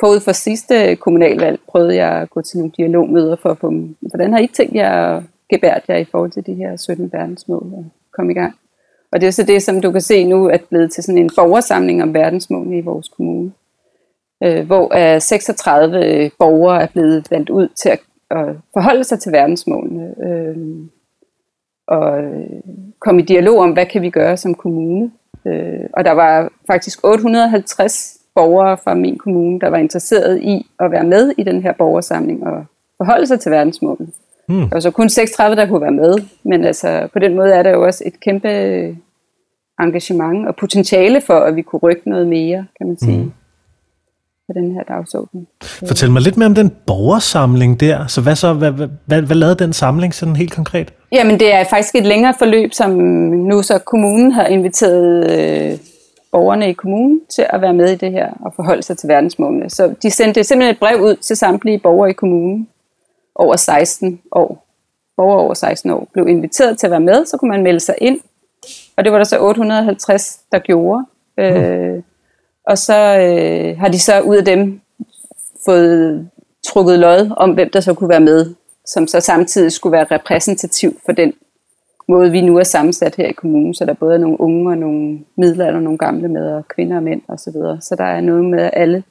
forud 0.00 0.20
for 0.20 0.32
sidste 0.32 0.96
kommunalvalg 0.96 1.60
prøvede 1.68 1.94
jeg 1.94 2.12
at 2.12 2.30
gå 2.30 2.42
til 2.42 2.58
nogle 2.58 2.72
dialogmøder 2.76 3.36
for 3.36 3.50
at 3.50 3.58
få 3.58 3.70
dem. 3.70 3.96
Hvordan 4.00 4.32
har 4.32 4.40
I 4.40 4.46
tænkt 4.46 4.74
jer 4.74 5.16
at 5.16 5.22
gebært 5.50 5.82
jer 5.88 5.96
i 5.96 6.04
forhold 6.04 6.30
til 6.30 6.46
de 6.46 6.54
her 6.54 6.76
17 6.76 7.10
verdensmål 7.12 7.62
og 7.62 7.84
komme 8.16 8.32
i 8.32 8.34
gang? 8.34 8.54
Og 9.12 9.20
det 9.20 9.26
er 9.26 9.30
så 9.30 9.42
det, 9.42 9.62
som 9.62 9.80
du 9.80 9.92
kan 9.92 10.00
se 10.00 10.24
nu, 10.24 10.48
at 10.48 10.64
blevet 10.68 10.92
til 10.92 11.04
sådan 11.04 11.18
en 11.18 11.30
borgersamling 11.36 12.02
om 12.02 12.14
verdensmålene 12.14 12.78
i 12.78 12.80
vores 12.80 13.08
kommune. 13.08 13.52
Øh, 14.44 14.66
hvor 14.66 15.18
36 15.18 16.06
øh, 16.06 16.30
borgere 16.38 16.82
er 16.82 16.86
blevet 16.86 17.30
valgt 17.30 17.50
ud 17.50 17.68
til 17.68 17.88
at, 17.88 18.00
forholde 18.72 19.04
sig 19.04 19.20
til 19.20 19.32
verdensmålene. 19.32 20.14
Øh, 20.26 20.56
og 21.88 22.22
øh, 22.22 22.60
komme 23.00 23.22
i 23.22 23.24
dialog 23.24 23.58
om, 23.58 23.72
hvad 23.72 23.86
kan 23.86 24.02
vi 24.02 24.10
gøre 24.10 24.36
som 24.36 24.54
kommune. 24.54 25.10
Øh, 25.46 25.84
og 25.92 26.04
der 26.04 26.12
var 26.12 26.52
faktisk 26.66 27.04
850 27.04 28.20
borgere 28.34 28.76
fra 28.84 28.94
min 28.94 29.18
kommune, 29.18 29.60
der 29.60 29.68
var 29.68 29.78
interesseret 29.78 30.42
i 30.42 30.66
at 30.80 30.90
være 30.90 31.04
med 31.04 31.32
i 31.38 31.42
den 31.42 31.62
her 31.62 31.72
borgersamling 31.72 32.46
og 32.46 32.64
forholde 32.96 33.26
sig 33.26 33.40
til 33.40 33.52
verdensmålene. 33.52 34.12
Hmm. 34.50 34.60
Der 34.60 34.76
var 34.76 34.80
så 34.80 34.90
kun 34.90 35.08
36, 35.08 35.56
der 35.56 35.66
kunne 35.66 35.80
være 35.80 35.90
med, 35.90 36.14
men 36.44 36.64
altså, 36.64 37.08
på 37.12 37.18
den 37.18 37.34
måde 37.34 37.52
er 37.52 37.62
der 37.62 37.70
jo 37.70 37.86
også 37.86 38.04
et 38.06 38.20
kæmpe 38.20 38.48
engagement 39.80 40.48
og 40.48 40.56
potentiale 40.56 41.20
for, 41.20 41.34
at 41.34 41.56
vi 41.56 41.62
kunne 41.62 41.80
rykke 41.80 42.10
noget 42.10 42.28
mere, 42.28 42.66
kan 42.78 42.86
man 42.86 42.98
sige, 42.98 43.18
hmm. 43.18 43.32
på 44.46 44.52
den 44.54 44.72
her 44.72 44.82
dagsorden. 44.82 45.46
Fortæl 45.62 46.10
mig 46.10 46.22
lidt 46.22 46.36
mere 46.36 46.46
om 46.46 46.54
den 46.54 46.70
borgersamling 46.86 47.80
der. 47.80 48.06
Så 48.06 48.20
hvad 48.20 48.36
så, 48.36 48.52
hvad, 48.52 48.70
hvad, 48.70 48.88
hvad, 49.06 49.22
hvad 49.22 49.36
lavede 49.36 49.54
den 49.54 49.72
samling 49.72 50.14
sådan 50.14 50.36
helt 50.36 50.52
konkret? 50.54 50.92
Jamen 51.12 51.40
det 51.40 51.54
er 51.54 51.64
faktisk 51.64 51.94
et 51.94 52.06
længere 52.06 52.34
forløb, 52.38 52.72
som 52.72 52.90
nu 52.90 53.62
så 53.62 53.78
kommunen 53.78 54.32
har 54.32 54.46
inviteret 54.46 55.30
øh, 55.30 55.78
borgerne 56.32 56.70
i 56.70 56.72
kommunen 56.72 57.20
til 57.34 57.46
at 57.50 57.60
være 57.60 57.74
med 57.74 57.92
i 57.92 57.96
det 57.96 58.12
her 58.12 58.28
og 58.40 58.52
forholde 58.56 58.82
sig 58.82 58.98
til 58.98 59.08
verdensmålene. 59.08 59.70
Så 59.70 59.94
de 60.02 60.10
sendte 60.10 60.44
simpelthen 60.44 60.74
et 60.74 60.80
brev 60.80 61.00
ud 61.00 61.16
til 61.16 61.36
samtlige 61.36 61.78
borgere 61.78 62.10
i 62.10 62.12
kommunen 62.12 62.68
over 63.40 63.56
16 63.56 64.20
år. 64.32 64.66
Borgere 65.16 65.40
over 65.40 65.54
16 65.54 65.90
år 65.90 66.08
blev 66.12 66.28
inviteret 66.28 66.78
til 66.78 66.86
at 66.86 66.90
være 66.90 67.00
med, 67.00 67.26
så 67.26 67.36
kunne 67.36 67.50
man 67.50 67.62
melde 67.62 67.80
sig 67.80 67.94
ind. 68.00 68.20
Og 68.96 69.04
det 69.04 69.12
var 69.12 69.18
der 69.18 69.24
så 69.24 69.40
850, 69.40 70.40
der 70.52 70.58
gjorde. 70.58 71.06
Mm. 71.38 71.44
Øh, 71.44 72.02
og 72.66 72.78
så 72.78 73.18
øh, 73.18 73.78
har 73.78 73.88
de 73.88 73.98
så 73.98 74.20
ud 74.20 74.36
af 74.36 74.44
dem 74.44 74.80
fået 75.64 76.28
trukket 76.66 76.98
lod 76.98 77.30
om, 77.36 77.50
hvem 77.50 77.70
der 77.70 77.80
så 77.80 77.94
kunne 77.94 78.08
være 78.08 78.20
med, 78.20 78.54
som 78.86 79.06
så 79.06 79.20
samtidig 79.20 79.72
skulle 79.72 79.92
være 79.92 80.06
repræsentativ 80.10 81.00
for 81.06 81.12
den 81.12 81.32
måde, 82.08 82.30
vi 82.30 82.40
nu 82.40 82.58
er 82.58 82.64
sammensat 82.64 83.16
her 83.16 83.26
i 83.26 83.32
kommunen, 83.32 83.74
så 83.74 83.84
der 83.84 83.94
både 83.94 84.14
er 84.14 84.18
nogle 84.18 84.40
unge 84.40 84.70
og 84.70 84.78
nogle 84.78 85.18
midler 85.36 85.74
og 85.74 85.82
nogle 85.82 85.98
gamle 85.98 86.28
med, 86.28 86.52
og 86.52 86.68
kvinder 86.68 86.96
og 86.96 87.02
mænd 87.02 87.22
osv. 87.28 87.38
Så, 87.38 87.50
videre. 87.50 87.80
så 87.80 87.96
der 87.96 88.04
er 88.04 88.20
noget 88.20 88.44
med 88.44 88.70
alle 88.72 89.02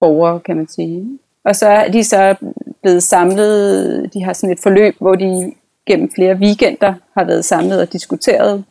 borgere, 0.00 0.40
kan 0.40 0.56
man 0.56 0.68
sige. 0.68 1.18
Og 1.44 1.56
så 1.56 1.66
er 1.66 1.90
de 1.90 2.04
så 2.04 2.34
blevet 2.82 3.02
samlet, 3.02 4.10
de 4.14 4.22
har 4.22 4.32
sådan 4.32 4.52
et 4.52 4.60
forløb, 4.60 4.94
hvor 4.98 5.14
de 5.14 5.52
gennem 5.86 6.10
flere 6.14 6.34
weekender 6.34 6.94
har 7.16 7.24
været 7.24 7.44
samlet 7.44 7.80
og 7.80 7.92
diskuteret 7.92 8.64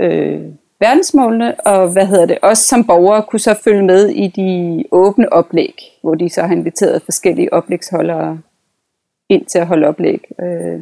øh, 0.00 0.42
verdensmålene, 0.80 1.60
og 1.60 1.92
hvad 1.92 2.06
hedder 2.06 2.26
det, 2.26 2.38
også 2.42 2.62
som 2.62 2.84
borgere 2.84 3.22
kunne 3.22 3.40
så 3.40 3.54
følge 3.64 3.82
med 3.82 4.08
i 4.08 4.26
de 4.28 4.84
åbne 4.92 5.32
oplæg, 5.32 5.74
hvor 6.02 6.14
de 6.14 6.28
så 6.30 6.42
har 6.42 6.54
inviteret 6.54 7.02
forskellige 7.02 7.52
oplægsholdere 7.52 8.40
ind 9.28 9.46
til 9.46 9.58
at 9.58 9.66
holde 9.66 9.86
oplæg. 9.86 10.20
Øh, 10.40 10.80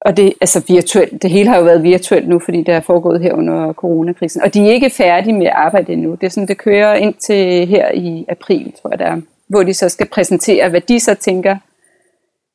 og 0.00 0.16
det, 0.16 0.32
altså 0.40 0.64
virtuelt, 0.68 1.22
det 1.22 1.30
hele 1.30 1.48
har 1.48 1.58
jo 1.58 1.64
været 1.64 1.82
virtuelt 1.82 2.28
nu, 2.28 2.38
fordi 2.38 2.58
det 2.62 2.74
er 2.74 2.80
foregået 2.80 3.20
her 3.20 3.34
under 3.34 3.72
coronakrisen. 3.72 4.42
Og 4.42 4.54
de 4.54 4.60
er 4.68 4.72
ikke 4.72 4.90
færdige 4.90 5.32
med 5.32 5.46
at 5.46 5.52
arbejde 5.52 5.92
endnu. 5.92 6.14
Det 6.14 6.26
er 6.26 6.30
sådan, 6.30 6.48
det 6.48 6.58
kører 6.58 6.94
ind 6.94 7.14
til 7.14 7.66
her 7.66 7.92
i 7.92 8.24
april, 8.28 8.72
tror 8.82 8.90
jeg 8.90 8.98
det 8.98 9.06
er. 9.06 9.20
Hvor 9.50 9.62
de 9.62 9.74
så 9.74 9.88
skal 9.88 10.06
præsentere, 10.08 10.68
hvad 10.68 10.80
de 10.80 11.00
så 11.00 11.14
tænker, 11.14 11.56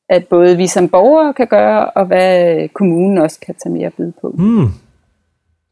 at 0.10 0.26
både 0.30 0.58
vi 0.58 0.68
som 0.68 0.90
borgere 0.90 1.34
kan 1.34 1.48
gøre, 1.48 1.90
og 1.90 2.06
hvad 2.06 2.68
kommunen 2.74 3.18
også 3.18 3.40
kan 3.46 3.56
tage 3.64 3.74
mere 3.74 3.92
bid 3.92 4.12
på. 4.22 4.36
Mm. 4.38 4.68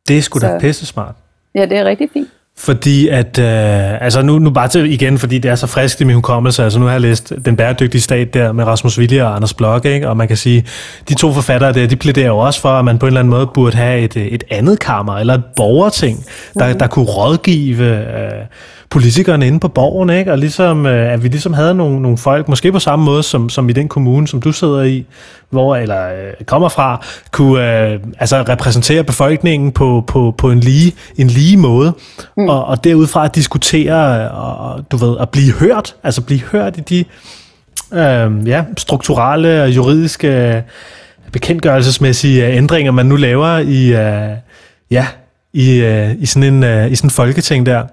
Det 0.07 0.17
er 0.17 0.21
sgu 0.21 0.39
da 0.39 0.57
pisse 0.59 0.85
smart. 0.85 1.15
Ja, 1.55 1.65
det 1.65 1.77
er 1.77 1.85
rigtig 1.85 2.09
fint. 2.13 2.27
Fordi 2.57 3.07
at, 3.07 3.39
øh, 3.39 4.01
altså 4.01 4.21
nu, 4.21 4.39
nu 4.39 4.49
bare 4.49 4.67
til 4.67 4.91
igen, 4.91 5.19
fordi 5.19 5.37
det 5.37 5.51
er 5.51 5.55
så 5.55 5.67
friskt 5.67 6.01
i 6.01 6.03
min 6.03 6.15
hukommelse, 6.15 6.63
altså 6.63 6.79
nu 6.79 6.85
har 6.85 6.91
jeg 6.91 7.01
læst 7.01 7.33
Den 7.45 7.55
bæredygtige 7.55 8.01
stat 8.01 8.33
der 8.33 8.51
med 8.51 8.63
Rasmus 8.63 8.99
Vilje 8.99 9.25
og 9.25 9.35
Anders 9.35 9.53
Blok, 9.53 9.85
ikke? 9.85 10.09
og 10.09 10.17
man 10.17 10.27
kan 10.27 10.37
sige, 10.37 10.65
de 11.09 11.13
to 11.13 11.33
forfattere 11.33 11.73
der, 11.73 11.87
de 11.87 11.95
plæderer 11.95 12.27
jo 12.27 12.37
også 12.37 12.61
for, 12.61 12.69
at 12.69 12.85
man 12.85 12.99
på 12.99 13.05
en 13.05 13.07
eller 13.07 13.19
anden 13.19 13.29
måde 13.29 13.47
burde 13.53 13.75
have 13.75 13.99
et, 13.99 14.17
et 14.17 14.43
andet 14.49 14.79
kammer, 14.79 15.17
eller 15.17 15.33
et 15.33 15.43
borgerting, 15.55 16.25
der, 16.53 16.73
mm. 16.73 16.79
der 16.79 16.87
kunne 16.87 17.05
rådgive 17.05 17.83
øh, 17.83 18.45
politikerne 18.93 19.47
inde 19.47 19.59
på 19.59 19.67
borgen, 19.67 20.09
ikke? 20.09 20.31
og 20.31 20.37
ligesom, 20.37 20.85
øh, 20.85 21.13
at 21.13 21.23
vi 21.23 21.27
ligesom 21.27 21.53
havde 21.53 21.75
nogle, 21.75 22.01
nogle 22.01 22.17
folk, 22.17 22.47
måske 22.47 22.71
på 22.71 22.79
samme 22.79 23.05
måde 23.05 23.23
som, 23.23 23.49
som 23.49 23.69
i 23.69 23.73
den 23.73 23.87
kommune, 23.87 24.27
som 24.27 24.41
du 24.41 24.51
sidder 24.51 24.81
i, 24.81 25.05
hvor 25.49 25.75
eller 25.75 26.07
øh, 26.07 26.45
kommer 26.45 26.69
fra, 26.69 27.05
kunne 27.31 27.83
øh, 27.83 27.99
altså 28.19 28.41
repræsentere 28.49 29.03
befolkningen 29.03 29.71
på, 29.71 30.03
på, 30.07 30.35
på 30.37 30.51
en, 30.51 30.59
lige, 30.59 30.93
en 31.17 31.27
lige 31.27 31.57
måde, 31.57 31.93
mm. 32.37 32.49
og, 32.49 32.65
og 32.65 32.83
derudfra 32.83 33.25
at 33.25 33.35
diskutere, 33.35 34.29
og, 34.31 34.85
du 34.91 34.97
ved, 34.97 35.17
at 35.19 35.29
blive 35.29 35.53
hørt, 35.53 35.95
altså 36.03 36.21
blive 36.21 36.41
hørt 36.41 36.77
i 36.77 36.81
de 36.81 37.05
øh, 37.93 38.47
ja, 38.47 38.63
strukturelle 38.77 39.63
og 39.63 39.69
juridiske 39.69 40.63
bekendtgørelsesmæssige 41.31 42.47
ændringer, 42.47 42.91
man 42.91 43.05
nu 43.05 43.15
laver 43.15 43.57
i, 43.57 43.93
øh, 43.93 44.37
ja, 44.91 45.07
i, 45.53 45.81
øh, 45.81 46.15
i, 46.19 46.25
sådan 46.25 46.53
en, 46.53 46.63
øh, 46.63 46.91
i 46.91 46.95
sådan 46.95 47.07
en 47.07 47.11
folketing 47.11 47.65
der. 47.65 47.83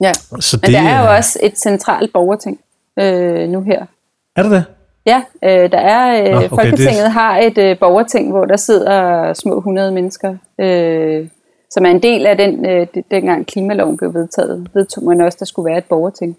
Ja, 0.00 0.12
så 0.40 0.56
det, 0.56 0.62
men 0.62 0.72
der 0.72 0.90
er 0.90 1.02
jo 1.02 1.16
også 1.16 1.38
et 1.42 1.58
centralt 1.58 2.12
borgerting 2.12 2.60
øh, 2.98 3.48
nu 3.48 3.60
her. 3.60 3.86
Er 4.36 4.42
det 4.42 4.50
det? 4.50 4.64
Ja, 5.06 5.22
øh, 5.44 5.72
der 5.72 5.78
er 5.78 6.22
øh, 6.22 6.30
Nå, 6.30 6.36
okay, 6.36 6.48
Folketinget 6.48 7.04
det... 7.04 7.12
har 7.12 7.38
et 7.38 7.58
øh, 7.58 7.78
borgerting, 7.78 8.30
hvor 8.30 8.44
der 8.44 8.56
sidder 8.56 9.32
små 9.32 9.56
100 9.56 9.92
mennesker, 9.92 10.36
øh, 10.60 11.28
som 11.70 11.84
er 11.84 11.90
en 11.90 12.02
del 12.02 12.26
af 12.26 12.36
den, 12.36 12.66
øh, 12.66 12.86
dengang 13.10 13.46
klimaloven 13.46 13.96
blev 13.96 14.14
vedtaget, 14.14 14.68
vedtog 14.74 15.04
man 15.04 15.20
også, 15.20 15.36
der 15.38 15.44
skulle 15.44 15.70
være 15.70 15.78
et 15.78 15.84
borgerting. 15.84 16.38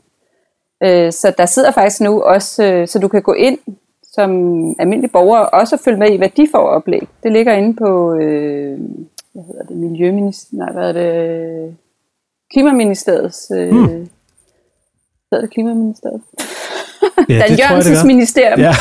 Øh, 0.83 1.11
så 1.11 1.33
der 1.37 1.45
sidder 1.45 1.71
faktisk 1.71 2.01
nu 2.01 2.21
også, 2.21 2.63
øh, 2.63 2.87
så 2.87 2.99
du 2.99 3.07
kan 3.07 3.21
gå 3.21 3.33
ind 3.33 3.57
som 4.03 4.29
almindelig 4.79 5.11
borger 5.11 5.39
og 5.39 5.59
også 5.59 5.77
følge 5.77 5.99
med 5.99 6.11
i, 6.11 6.17
hvad 6.17 6.29
de 6.29 6.47
får 6.51 6.67
oplæg. 6.67 7.07
Det 7.23 7.31
ligger 7.31 7.53
inde 7.53 7.75
på, 7.75 8.13
øh, 8.13 8.79
hvad 9.33 9.43
hedder 9.43 9.63
det, 9.63 9.77
Miljøminister, 9.77 10.57
nej, 10.57 10.71
hvad 10.71 10.89
er 10.89 10.93
det, 10.93 11.75
Klimaministeriets... 12.53 13.51
Øh, 13.55 13.69
hmm. 13.69 14.09
Hedder 15.31 15.45
det 15.45 15.53
Klimaministeriet? 15.53 16.21
Ja, 17.29 17.39
Dan 17.39 17.57
Jørgensens 17.57 18.03
ministerium. 18.03 18.59
Ja. 18.59 18.69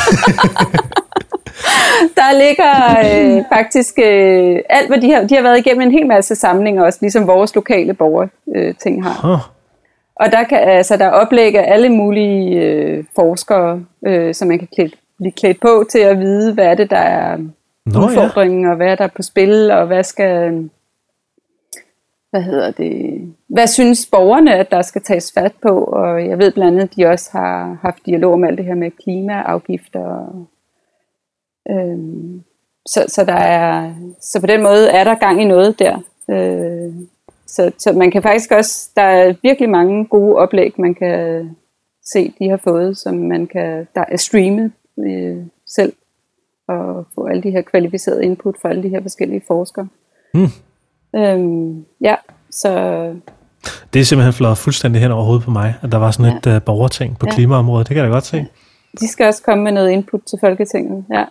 der 2.19 2.39
ligger 2.39 2.99
øh, 2.99 3.45
faktisk 3.53 3.99
øh, 3.99 4.61
alt, 4.71 4.89
hvad 4.89 5.01
de 5.01 5.12
har, 5.12 5.27
de 5.27 5.35
har 5.35 5.43
været 5.43 5.59
igennem 5.59 5.83
en 5.83 5.93
hel 5.93 6.07
masse 6.07 6.35
samlinger 6.35 6.85
også, 6.85 6.99
ligesom 7.03 7.27
vores 7.27 7.55
lokale 7.55 7.95
borgerting 7.95 8.99
øh, 8.99 9.05
har. 9.05 9.29
Huh. 9.29 9.41
Og 10.16 10.33
der 10.33 10.45
kan 10.45 10.59
altså 10.59 10.97
der 10.97 11.09
oplægger 11.09 11.62
alle 11.62 11.89
mulige 11.89 12.61
øh, 12.61 13.05
forskere, 13.14 13.81
øh, 14.07 14.35
som 14.35 14.49
man 14.49 14.59
kan 14.59 14.69
klæde, 14.75 14.91
blive 15.19 15.33
klædt 15.33 15.61
på 15.61 15.85
til 15.91 15.99
at 15.99 16.21
vide, 16.21 16.55
hvad 16.55 16.66
er 16.66 16.75
det, 16.75 16.91
der 16.91 16.97
er 16.97 17.37
Nå, 17.87 18.07
udfordringen, 18.07 18.64
ja. 18.64 18.71
og 18.71 18.77
hvad 18.77 18.87
er 18.87 18.95
der 18.95 19.07
på 19.07 19.23
spil, 19.23 19.71
og 19.71 19.87
hvad 19.87 20.05
skal 20.05 20.53
hvad 22.31 22.43
hedder 22.43 22.70
det, 22.70 23.22
hvad 23.49 23.66
synes 23.66 24.07
borgerne, 24.07 24.55
at 24.55 24.70
der 24.70 24.83
skal 24.83 25.03
tages 25.03 25.33
fat 25.33 25.53
på? 25.62 25.85
Og 25.85 26.26
jeg 26.26 26.39
ved 26.39 26.53
blandt 26.53 26.72
andet, 26.72 26.91
at 26.91 26.97
de 26.97 27.07
også 27.07 27.31
har 27.33 27.79
haft 27.83 28.07
dialog 28.07 28.33
om 28.33 28.45
alt 28.45 28.59
det 28.59 28.66
her 28.66 28.74
med 28.74 28.91
klimaafgifter. 28.91 30.26
Øhm, 31.70 32.43
så, 32.87 33.05
så, 33.09 33.24
der 33.24 33.35
er, 33.35 33.95
så 34.20 34.41
på 34.41 34.47
den 34.47 34.62
måde 34.62 34.91
er 34.91 35.05
der 35.05 35.14
gang 35.14 35.43
i 35.43 35.45
noget 35.45 35.79
der. 35.79 35.97
Øh, 36.31 36.93
så, 37.47 37.72
så 37.79 37.93
man 37.93 38.11
kan 38.11 38.22
faktisk 38.22 38.53
også, 38.53 38.91
der 38.97 39.03
er 39.03 39.35
virkelig 39.43 39.70
mange 39.70 40.07
gode 40.07 40.37
oplæg, 40.37 40.81
man 40.81 40.95
kan 40.95 41.51
set, 42.05 42.35
de 42.39 42.49
har 42.49 42.57
fået, 42.57 42.99
som 42.99 43.14
man 43.14 43.47
kan, 43.47 43.89
der 43.95 44.05
er 44.09 44.16
streamet 44.16 44.72
øh, 44.99 45.39
selv, 45.66 45.93
og 46.68 47.07
få 47.14 47.26
alle 47.26 47.43
de 47.43 47.51
her 47.51 47.62
kvalificerede 47.62 48.24
input 48.24 48.57
fra 48.62 48.68
alle 48.68 48.83
de 48.83 48.89
her 48.89 49.03
forskellige 49.03 49.43
forskere. 49.47 49.89
Mm. 50.35 50.41
Øhm, 51.16 51.84
ja, 52.00 52.14
så 52.50 52.70
Det 53.92 54.00
er 54.00 54.04
simpelthen 54.04 54.32
flot 54.32 54.56
fuldstændig 54.59 55.02
hen 55.02 55.11
over 55.11 55.24
hovedet 55.24 55.44
på 55.44 55.50
mig, 55.50 55.74
at 55.82 55.92
der 55.92 55.98
var 55.98 56.11
sådan 56.11 56.36
et 56.36 56.46
uh, 56.46 56.62
borgerting 56.62 57.18
på 57.18 57.26
Ja. 57.26 57.34
klimaområdet. 57.34 57.88
Det 57.88 57.94
kan 57.94 58.02
jeg 58.04 58.11
da 58.11 58.14
godt 58.16 58.26
se. 58.26 58.46
de 59.00 59.09
skal 59.09 59.26
også 59.26 59.42
komme 59.42 59.64
med 59.64 59.72
noget 59.72 59.90
input 59.90 60.20
til 60.28 60.38
Folketinget. 60.40 61.04
Ja. 61.12 61.24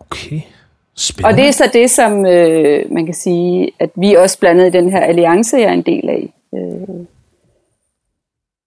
Okay. 0.00 0.36
Og 0.36 1.00
Spændende. 1.00 1.36
det 1.42 1.48
er 1.48 1.52
så 1.52 1.70
det, 1.72 1.90
som 1.90 2.26
øh, 2.26 2.92
man 2.92 3.04
kan 3.04 3.14
sige, 3.14 3.70
at 3.80 3.90
vi 3.96 4.14
også 4.14 4.38
blandet 4.38 4.66
i 4.66 4.70
den 4.70 4.90
her 4.90 5.00
alliance, 5.00 5.56
jeg 5.56 5.64
er 5.64 5.72
en 5.72 5.82
del. 5.82 6.05
Øh, 6.05 6.05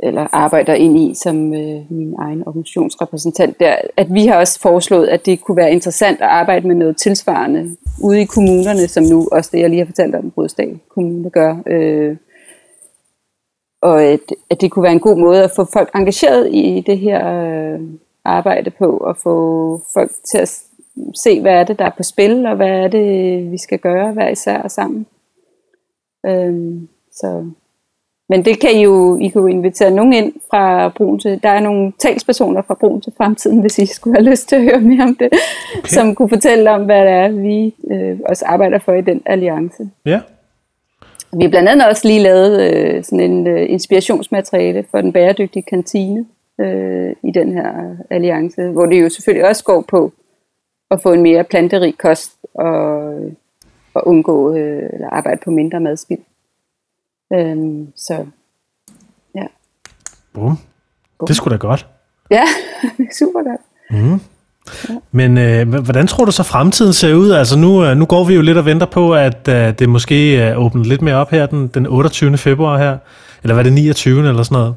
eller 0.03 0.27
arbejder 0.31 0.73
ind 0.73 0.97
i 0.97 1.13
som 1.15 1.53
øh, 1.53 1.91
min 1.91 2.15
egen 2.19 2.47
organisationsrepræsentant 2.47 3.59
der, 3.59 3.75
at 3.97 4.13
vi 4.13 4.25
har 4.25 4.39
også 4.39 4.59
foreslået, 4.59 5.07
at 5.07 5.25
det 5.25 5.41
kunne 5.41 5.57
være 5.57 5.71
interessant 5.71 6.21
at 6.21 6.27
arbejde 6.27 6.67
med 6.67 6.75
noget 6.75 6.97
tilsvarende 6.97 7.77
ude 8.01 8.21
i 8.21 8.25
kommunerne, 8.25 8.87
som 8.87 9.03
nu 9.03 9.27
også 9.31 9.49
det, 9.53 9.59
jeg 9.59 9.69
lige 9.69 9.79
har 9.79 9.85
fortalt 9.85 10.15
om, 10.15 10.31
Brødsdal 10.31 10.79
Kommune 10.89 11.29
gør. 11.29 11.57
Øh, 11.67 12.17
og 13.81 14.03
at, 14.03 14.19
at 14.49 14.61
det 14.61 14.71
kunne 14.71 14.83
være 14.83 14.91
en 14.91 14.99
god 14.99 15.19
måde 15.19 15.43
at 15.43 15.51
få 15.55 15.65
folk 15.73 15.89
engageret 15.95 16.49
i 16.53 16.83
det 16.87 16.99
her 16.99 17.27
øh, 17.27 17.79
arbejde 18.25 18.69
på, 18.69 18.97
og 18.97 19.17
få 19.17 19.81
folk 19.93 20.11
til 20.31 20.37
at 20.37 20.61
se, 21.15 21.41
hvad 21.41 21.53
er 21.53 21.63
det, 21.63 21.79
der 21.79 21.85
er 21.85 21.93
på 21.97 22.03
spil, 22.03 22.45
og 22.45 22.55
hvad 22.55 22.69
er 22.69 22.87
det, 22.87 23.51
vi 23.51 23.57
skal 23.57 23.79
gøre 23.79 24.11
hver 24.13 24.29
især 24.29 24.61
og 24.61 24.71
sammen. 24.71 25.05
Øhm, 26.25 26.87
så. 27.11 27.51
Men 28.29 28.45
det 28.45 28.59
kan 28.59 28.71
I 28.71 28.83
jo, 28.83 29.17
I 29.21 29.27
kan 29.27 29.41
jo 29.41 29.47
invitere 29.47 29.91
nogen 29.91 30.13
ind 30.13 30.33
fra 30.49 30.89
Brun 30.89 31.19
til, 31.19 31.43
der 31.43 31.49
er 31.49 31.59
nogle 31.59 31.93
talspersoner 31.99 32.61
fra 32.61 32.73
Brun 32.73 33.01
til 33.01 33.13
fremtiden, 33.17 33.61
hvis 33.61 33.79
I 33.79 33.85
skulle 33.85 34.15
have 34.17 34.29
lyst 34.29 34.49
til 34.49 34.55
at 34.55 34.61
høre 34.61 34.81
mere 34.81 35.03
om 35.03 35.15
det, 35.15 35.29
okay. 35.77 35.87
som 35.87 36.15
kunne 36.15 36.29
fortælle 36.29 36.71
om, 36.71 36.85
hvad 36.85 37.01
det 37.05 37.11
er, 37.11 37.27
vi 37.27 37.75
øh, 37.91 38.19
også 38.29 38.45
arbejder 38.45 38.79
for 38.79 38.93
i 38.93 39.01
den 39.01 39.21
alliance. 39.25 39.89
Ja. 40.05 40.19
Vi 41.33 41.43
har 41.43 41.49
blandt 41.49 41.69
andet 41.69 41.87
også 41.87 42.07
lige 42.07 42.19
lavet 42.19 42.61
øh, 42.61 43.03
sådan 43.03 43.19
en 43.19 43.47
øh, 43.47 43.69
inspirationsmateriale 43.69 44.85
for 44.91 45.01
den 45.01 45.13
bæredygtige 45.13 45.63
kantine 45.63 46.25
øh, 46.59 47.15
i 47.23 47.31
den 47.31 47.53
her 47.53 47.95
alliance, 48.09 48.67
hvor 48.67 48.85
det 48.85 49.01
jo 49.01 49.09
selvfølgelig 49.09 49.49
også 49.49 49.63
går 49.63 49.85
på 49.87 50.11
at 50.91 51.01
få 51.01 51.13
en 51.13 51.21
mere 51.21 51.43
planterig 51.43 51.97
kost 51.97 52.31
og, 52.53 53.13
og 53.93 54.07
undgå 54.07 54.55
øh, 54.55 54.89
eller 54.93 55.09
arbejde 55.09 55.41
på 55.43 55.51
mindre 55.51 55.79
madspild. 55.79 56.19
Øhm, 57.33 57.87
så 57.95 58.25
ja, 59.35 59.45
Bum. 60.33 60.57
Det 61.27 61.35
skulle 61.35 61.51
da 61.51 61.57
godt. 61.57 61.87
ja 62.31 62.43
super 63.19 63.43
godt. 63.49 63.61
Men 65.11 65.37
øh, 65.37 65.79
hvordan 65.79 66.07
tror 66.07 66.25
du 66.25 66.31
så 66.31 66.43
fremtiden 66.43 66.93
ser 66.93 67.13
ud? 67.13 67.31
Altså 67.31 67.57
nu, 67.57 67.85
øh, 67.85 67.97
nu 67.97 68.05
går 68.05 68.23
vi 68.23 68.35
jo 68.35 68.41
lidt 68.41 68.57
og 68.57 68.65
venter 68.65 68.85
på, 68.85 69.13
at 69.13 69.47
øh, 69.47 69.73
det 69.79 69.89
måske 69.89 70.49
øh, 70.49 70.59
åbner 70.59 70.83
lidt 70.83 71.01
mere 71.01 71.15
op 71.15 71.31
her 71.31 71.45
den, 71.45 71.67
den 71.67 71.87
28. 71.87 72.37
februar 72.37 72.77
her. 72.77 72.97
Eller 73.43 73.53
hvad 73.53 73.65
er 73.65 73.69
det, 73.69 73.73
29. 73.73 74.29
eller 74.29 74.43
sådan 74.43 74.55
noget? 74.55 74.75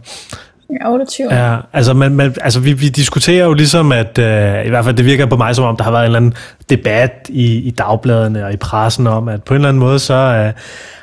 Ja, 0.80 0.92
28. 0.92 1.34
Ja, 1.34 1.56
altså, 1.72 1.94
man, 1.94 2.14
man, 2.14 2.34
altså 2.40 2.60
vi, 2.60 2.72
vi 2.72 2.88
diskuterer 2.88 3.44
jo 3.44 3.52
ligesom, 3.52 3.92
at 3.92 4.18
øh, 4.18 4.66
i 4.66 4.68
hvert 4.68 4.84
fald 4.84 4.96
det 4.96 5.04
virker 5.04 5.26
på 5.26 5.36
mig 5.36 5.56
som 5.56 5.64
om, 5.64 5.76
der 5.76 5.84
har 5.84 5.90
været 5.90 6.02
en 6.02 6.06
eller 6.06 6.16
anden 6.16 6.34
debat 6.70 7.10
i, 7.28 7.56
i 7.56 7.70
dagbladene 7.70 8.44
og 8.44 8.52
i 8.52 8.56
pressen 8.56 9.06
om, 9.06 9.28
at 9.28 9.42
på 9.42 9.54
en 9.54 9.56
eller 9.56 9.68
anden 9.68 9.80
måde, 9.80 9.98
så 9.98 10.14
øh, 10.14 10.52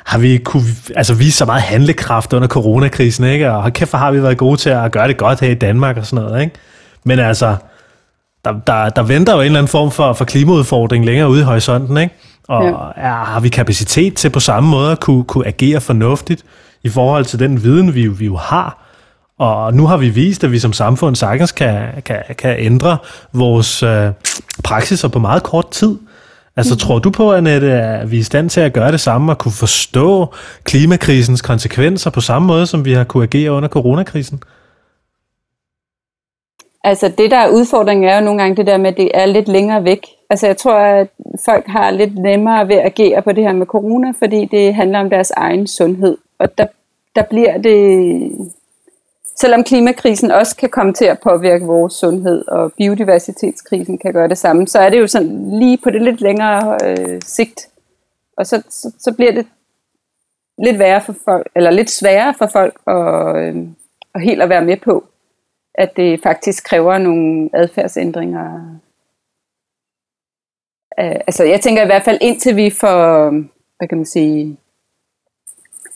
har 0.04 0.18
vi 0.18 0.38
kunne 0.38 0.62
altså, 0.96 1.14
vise 1.14 1.36
så 1.36 1.44
meget 1.44 1.62
handlekraft 1.62 2.32
under 2.32 2.48
coronakrisen, 2.48 3.24
ikke? 3.24 3.52
Og 3.52 3.72
kæft, 3.72 3.92
har 3.92 4.10
vi 4.10 4.22
været 4.22 4.36
gode 4.38 4.56
til 4.56 4.70
at 4.70 4.92
gøre 4.92 5.08
det 5.08 5.16
godt 5.16 5.40
her 5.40 5.48
i 5.50 5.54
Danmark 5.54 5.96
og 5.96 6.06
sådan 6.06 6.24
noget, 6.24 6.42
ikke? 6.42 6.54
Men 7.04 7.18
altså, 7.18 7.56
der, 8.44 8.52
der, 8.66 8.88
der 8.88 9.02
venter 9.02 9.32
jo 9.34 9.40
en 9.40 9.46
eller 9.46 9.58
anden 9.58 9.70
form 9.70 9.90
for, 9.90 10.12
for 10.12 10.24
klimaudfordring 10.24 11.04
længere 11.04 11.28
ude 11.28 11.40
i 11.40 11.44
horisonten, 11.44 11.96
ikke? 11.96 12.14
Og 12.48 12.64
Ja. 12.96 13.02
er, 13.08 13.24
har 13.24 13.40
vi 13.40 13.48
kapacitet 13.48 14.14
til 14.14 14.30
på 14.30 14.40
samme 14.40 14.70
måde 14.70 14.92
at 14.92 15.00
kunne, 15.00 15.24
kunne 15.24 15.46
agere 15.46 15.80
fornuftigt 15.80 16.42
i 16.84 16.88
forhold 16.88 17.24
til 17.24 17.38
den 17.38 17.62
viden, 17.64 17.94
vi, 17.94 18.06
vi 18.06 18.24
jo 18.24 18.36
har? 18.36 18.89
Og 19.40 19.74
nu 19.74 19.86
har 19.86 19.96
vi 19.96 20.08
vist, 20.08 20.44
at 20.44 20.52
vi 20.52 20.58
som 20.58 20.72
samfund 20.72 21.16
sagtens 21.16 21.52
kan, 21.52 22.02
kan, 22.04 22.22
kan 22.38 22.58
ændre 22.58 22.98
vores 23.32 23.82
øh, 23.82 24.10
praksiser 24.64 25.08
på 25.08 25.18
meget 25.18 25.42
kort 25.42 25.70
tid. 25.70 25.98
Altså, 26.56 26.76
tror 26.76 26.98
du 26.98 27.10
på, 27.10 27.32
Annette, 27.32 27.72
at 27.72 28.10
vi 28.10 28.16
er 28.16 28.20
i 28.20 28.22
stand 28.22 28.50
til 28.50 28.60
at 28.60 28.72
gøre 28.72 28.92
det 28.92 29.00
samme 29.00 29.32
og 29.32 29.38
kunne 29.38 29.52
forstå 29.52 30.34
klimakrisens 30.64 31.42
konsekvenser 31.42 32.10
på 32.10 32.20
samme 32.20 32.48
måde, 32.48 32.66
som 32.66 32.84
vi 32.84 32.92
har 32.92 33.04
kunne 33.04 33.22
agere 33.22 33.52
under 33.52 33.68
coronakrisen? 33.68 34.42
Altså 36.84 37.12
det 37.18 37.30
der 37.30 37.36
er 37.36 37.48
udfordringen 37.48 38.08
er 38.08 38.18
jo 38.18 38.24
nogle 38.24 38.42
gange 38.42 38.56
det 38.56 38.66
der 38.66 38.76
med, 38.76 38.90
at 38.90 38.96
det 38.96 39.10
er 39.14 39.26
lidt 39.26 39.48
længere 39.48 39.84
væk. 39.84 40.06
Altså 40.30 40.46
jeg 40.46 40.56
tror, 40.56 40.78
at 40.78 41.08
folk 41.44 41.64
har 41.66 41.90
lidt 41.90 42.18
nemmere 42.18 42.68
ved 42.68 42.76
at 42.76 42.86
agere 42.86 43.22
på 43.22 43.32
det 43.32 43.44
her 43.44 43.52
med 43.52 43.66
corona, 43.66 44.12
fordi 44.18 44.44
det 44.50 44.74
handler 44.74 45.00
om 45.00 45.10
deres 45.10 45.30
egen 45.30 45.66
sundhed. 45.66 46.16
Og 46.38 46.58
der, 46.58 46.66
der 47.16 47.22
bliver 47.22 47.58
det, 47.58 48.30
selvom 49.40 49.64
klimakrisen 49.64 50.30
også 50.30 50.56
kan 50.56 50.68
komme 50.68 50.92
til 50.92 51.04
at 51.04 51.20
påvirke 51.20 51.64
vores 51.64 51.92
sundhed, 51.92 52.48
og 52.48 52.72
biodiversitetskrisen 52.72 53.98
kan 53.98 54.12
gøre 54.12 54.28
det 54.28 54.38
samme, 54.38 54.66
så 54.66 54.78
er 54.78 54.90
det 54.90 55.00
jo 55.00 55.06
sådan 55.06 55.58
lige 55.58 55.78
på 55.78 55.90
det 55.90 56.02
lidt 56.02 56.20
længere 56.20 56.78
øh, 56.84 57.20
sigt. 57.24 57.68
Og 58.36 58.46
så, 58.46 58.62
så, 58.68 58.92
så 58.98 59.14
bliver 59.14 59.32
det 59.32 59.46
lidt 60.58 60.78
værre 60.78 61.02
for 61.02 61.14
folk, 61.24 61.48
eller 61.56 61.70
lidt 61.70 61.90
sværere 61.90 62.34
for 62.38 62.46
folk 62.46 62.80
at, 62.86 63.36
øh, 63.36 63.56
at 64.14 64.22
helt 64.22 64.42
at 64.42 64.48
være 64.48 64.64
med 64.64 64.76
på 64.76 65.04
at 65.74 65.96
det 65.96 66.22
faktisk 66.22 66.64
kræver 66.64 66.98
nogle 66.98 67.50
adfærdsændringer. 67.52 68.78
Øh, 71.00 71.20
altså 71.26 71.44
jeg 71.44 71.60
tænker 71.60 71.82
i 71.82 71.86
hvert 71.86 72.02
fald 72.02 72.18
indtil 72.20 72.56
vi 72.56 72.70
får, 72.70 73.30
hvad 73.78 73.88
kan 73.88 73.98
man 73.98 74.06
sige, 74.06 74.56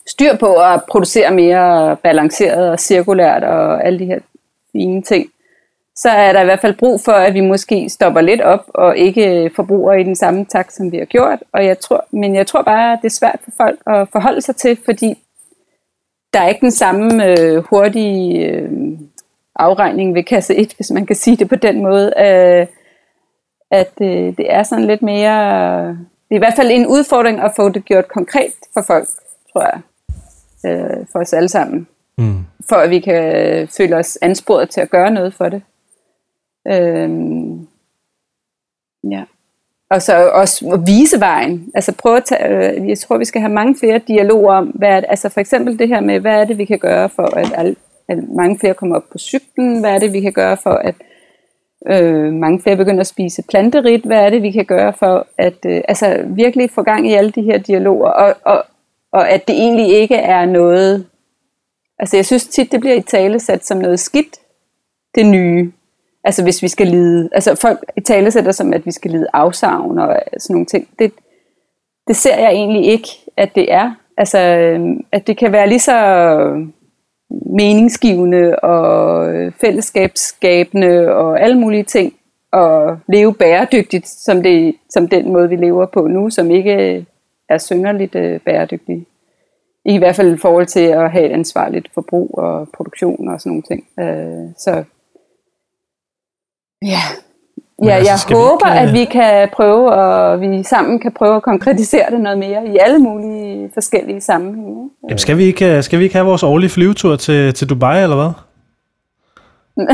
styr 0.06 0.36
på 0.36 0.54
at 0.54 0.82
producere 0.88 1.30
mere 1.30 1.96
balanceret 1.96 2.70
og 2.70 2.80
cirkulært 2.80 3.44
og 3.44 3.86
alle 3.86 3.98
de 3.98 4.06
her 4.06 4.18
fine 4.72 5.02
ting, 5.02 5.30
så 5.96 6.08
er 6.08 6.32
der 6.32 6.40
i 6.40 6.44
hvert 6.44 6.60
fald 6.60 6.74
brug 6.74 7.00
for, 7.00 7.12
at 7.12 7.34
vi 7.34 7.40
måske 7.40 7.88
stopper 7.88 8.20
lidt 8.20 8.40
op 8.40 8.64
og 8.68 8.96
ikke 8.96 9.50
forbruger 9.56 9.92
i 9.92 10.02
den 10.02 10.16
samme 10.16 10.44
takt, 10.44 10.72
som 10.72 10.92
vi 10.92 10.98
har 10.98 11.04
gjort. 11.04 11.38
Og 11.52 11.66
jeg 11.66 11.78
tror, 11.78 12.04
men 12.10 12.34
jeg 12.34 12.46
tror 12.46 12.62
bare, 12.62 12.92
at 12.92 12.98
det 13.02 13.08
er 13.08 13.14
svært 13.14 13.40
for 13.44 13.50
folk 13.56 13.80
at 13.86 14.08
forholde 14.12 14.40
sig 14.40 14.56
til, 14.56 14.78
fordi 14.84 15.18
der 16.32 16.40
er 16.40 16.48
ikke 16.48 16.60
den 16.60 16.70
samme 16.70 17.26
øh, 17.26 17.56
hurtige 17.56 18.46
øh, 18.46 18.70
afregning 19.56 20.14
ved 20.14 20.22
kasse 20.22 20.54
1, 20.54 20.72
hvis 20.76 20.90
man 20.90 21.06
kan 21.06 21.16
sige 21.16 21.36
det 21.36 21.48
på 21.48 21.56
den 21.56 21.82
måde. 21.82 22.12
Øh, 22.18 22.66
at 23.70 23.92
øh, 24.00 24.36
det 24.36 24.52
er 24.52 24.62
sådan 24.62 24.84
lidt 24.84 25.02
mere... 25.02 25.88
Det 26.28 26.30
er 26.30 26.34
i 26.34 26.38
hvert 26.38 26.56
fald 26.56 26.70
en 26.70 26.86
udfordring 26.86 27.40
at 27.40 27.52
få 27.56 27.68
det 27.68 27.84
gjort 27.84 28.08
konkret 28.08 28.52
for 28.72 28.82
folk, 28.86 29.08
tror 29.52 29.62
jeg. 29.62 29.80
Øh, 30.66 31.06
for 31.12 31.18
os 31.18 31.32
alle 31.32 31.48
sammen. 31.48 31.86
Mm. 32.18 32.44
For 32.68 32.76
at 32.76 32.90
vi 32.90 33.00
kan 33.00 33.68
føle 33.76 33.96
os 33.96 34.18
ansporet 34.22 34.70
til 34.70 34.80
at 34.80 34.90
gøre 34.90 35.10
noget 35.10 35.34
for 35.34 35.48
det. 35.48 35.62
Øh, 36.68 37.10
ja. 39.10 39.24
Og 39.90 40.02
så 40.02 40.28
også 40.28 40.70
at 40.72 40.86
vise 40.86 41.20
vejen. 41.20 41.70
Altså 41.74 41.94
prøve 41.98 42.16
at 42.16 42.24
tage, 42.24 42.48
øh, 42.48 42.88
jeg 42.88 42.98
tror, 42.98 43.18
vi 43.18 43.24
skal 43.24 43.40
have 43.40 43.52
mange 43.52 43.76
flere 43.80 43.98
dialoger 43.98 44.54
om, 44.54 44.66
hvad 44.66 44.88
er 44.88 45.00
det, 45.00 45.06
altså 45.08 45.28
for 45.28 45.40
eksempel 45.40 45.78
det 45.78 45.88
her 45.88 46.00
med, 46.00 46.20
hvad 46.20 46.40
er 46.40 46.44
det, 46.44 46.58
vi 46.58 46.64
kan 46.64 46.78
gøre 46.78 47.08
for, 47.08 47.22
at, 47.22 47.52
alle, 47.56 47.76
at 48.08 48.18
mange 48.28 48.58
flere 48.58 48.74
kommer 48.74 48.96
op 48.96 49.04
på 49.12 49.18
cyklen? 49.18 49.80
Hvad 49.80 49.90
er 49.90 49.98
det, 49.98 50.12
vi 50.12 50.20
kan 50.20 50.32
gøre 50.32 50.56
for, 50.56 50.70
at 50.70 50.94
øh, 51.90 52.32
mange 52.32 52.60
flere 52.60 52.76
begynder 52.76 53.00
at 53.00 53.06
spise 53.06 53.42
planterigt? 53.48 54.06
Hvad 54.06 54.18
er 54.18 54.30
det, 54.30 54.42
vi 54.42 54.50
kan 54.50 54.64
gøre 54.64 54.92
for, 54.92 55.26
at 55.38 55.66
øh, 55.66 55.80
altså 55.88 56.24
virkelig 56.26 56.70
få 56.70 56.82
gang 56.82 57.10
i 57.10 57.14
alle 57.14 57.30
de 57.30 57.42
her 57.42 57.58
dialoger? 57.58 58.08
Og, 58.08 58.34
og, 58.44 58.64
og 59.14 59.30
at 59.30 59.48
det 59.48 59.56
egentlig 59.56 59.88
ikke 59.88 60.16
er 60.16 60.46
noget... 60.46 61.06
Altså 61.98 62.16
jeg 62.16 62.26
synes 62.26 62.46
tit, 62.46 62.72
det 62.72 62.80
bliver 62.80 62.96
i 62.96 63.00
tale 63.00 63.40
sat 63.40 63.66
som 63.66 63.78
noget 63.78 64.00
skidt, 64.00 64.36
det 65.14 65.26
nye. 65.26 65.72
Altså 66.24 66.42
hvis 66.42 66.62
vi 66.62 66.68
skal 66.68 66.86
lide, 66.86 67.28
altså 67.32 67.54
folk 67.54 67.78
i 67.96 68.00
tale 68.00 68.30
sætter 68.30 68.52
som, 68.52 68.72
at 68.72 68.86
vi 68.86 68.92
skal 68.92 69.10
lide 69.10 69.26
afsavn 69.32 69.98
og 69.98 70.16
sådan 70.38 70.54
nogle 70.54 70.66
ting. 70.66 70.88
Det, 70.98 71.12
det 72.08 72.16
ser 72.16 72.38
jeg 72.38 72.52
egentlig 72.52 72.84
ikke, 72.86 73.08
at 73.36 73.54
det 73.54 73.72
er. 73.72 73.94
Altså, 74.18 74.38
øhm, 74.38 75.04
at 75.12 75.26
det 75.26 75.36
kan 75.36 75.52
være 75.52 75.68
lige 75.68 75.80
så 75.80 75.96
meningsgivende 77.30 78.56
og 78.56 79.26
fællesskabsskabende 79.60 81.14
og 81.14 81.40
alle 81.40 81.58
mulige 81.58 81.82
ting 81.82 82.14
og 82.52 82.98
leve 83.08 83.34
bæredygtigt, 83.34 84.08
som, 84.08 84.42
det, 84.42 84.74
som 84.90 85.08
den 85.08 85.32
måde, 85.32 85.48
vi 85.48 85.56
lever 85.56 85.86
på 85.86 86.06
nu, 86.06 86.30
som 86.30 86.50
ikke 86.50 87.06
er 87.48 87.58
synderligt 87.58 88.14
øh, 88.14 88.40
bæredygtig. 88.40 89.06
I 89.84 89.98
hvert 89.98 90.16
fald 90.16 90.34
i 90.34 90.38
forhold 90.38 90.66
til 90.66 90.80
at 90.80 91.10
have 91.10 91.24
et 91.24 91.32
ansvarligt 91.32 91.88
forbrug 91.94 92.38
og 92.38 92.68
produktion 92.76 93.28
og 93.28 93.40
sådan 93.40 93.50
nogle 93.50 93.62
ting. 93.62 93.84
Øh, 94.00 94.54
så 94.58 94.84
ja, 96.82 97.00
ja 97.84 97.90
altså, 97.90 98.10
jeg 98.10 98.18
vi 98.28 98.34
håber, 98.34 98.66
ikke, 98.66 98.82
øh, 98.82 98.88
at 98.88 98.92
vi 98.92 99.04
kan 99.04 99.48
prøve, 99.52 99.92
og 99.92 100.40
vi 100.40 100.62
sammen 100.62 101.00
kan 101.00 101.12
prøve 101.12 101.36
at 101.36 101.42
konkretisere 101.42 102.10
det 102.10 102.20
noget 102.20 102.38
mere 102.38 102.66
i 102.66 102.78
alle 102.80 102.98
mulige 102.98 103.70
forskellige 103.74 104.20
sammenhænge. 104.20 104.90
Jamen, 105.02 105.18
skal, 105.18 105.38
vi 105.38 105.44
ikke, 105.44 105.76
øh, 105.76 105.82
skal 105.82 105.98
vi 105.98 106.04
ikke 106.04 106.16
have 106.16 106.26
vores 106.26 106.42
årlige 106.42 106.70
flyvetur 106.70 107.16
til, 107.16 107.54
til 107.54 107.68
Dubai, 107.68 108.02
eller 108.02 108.16
hvad? 108.16 108.30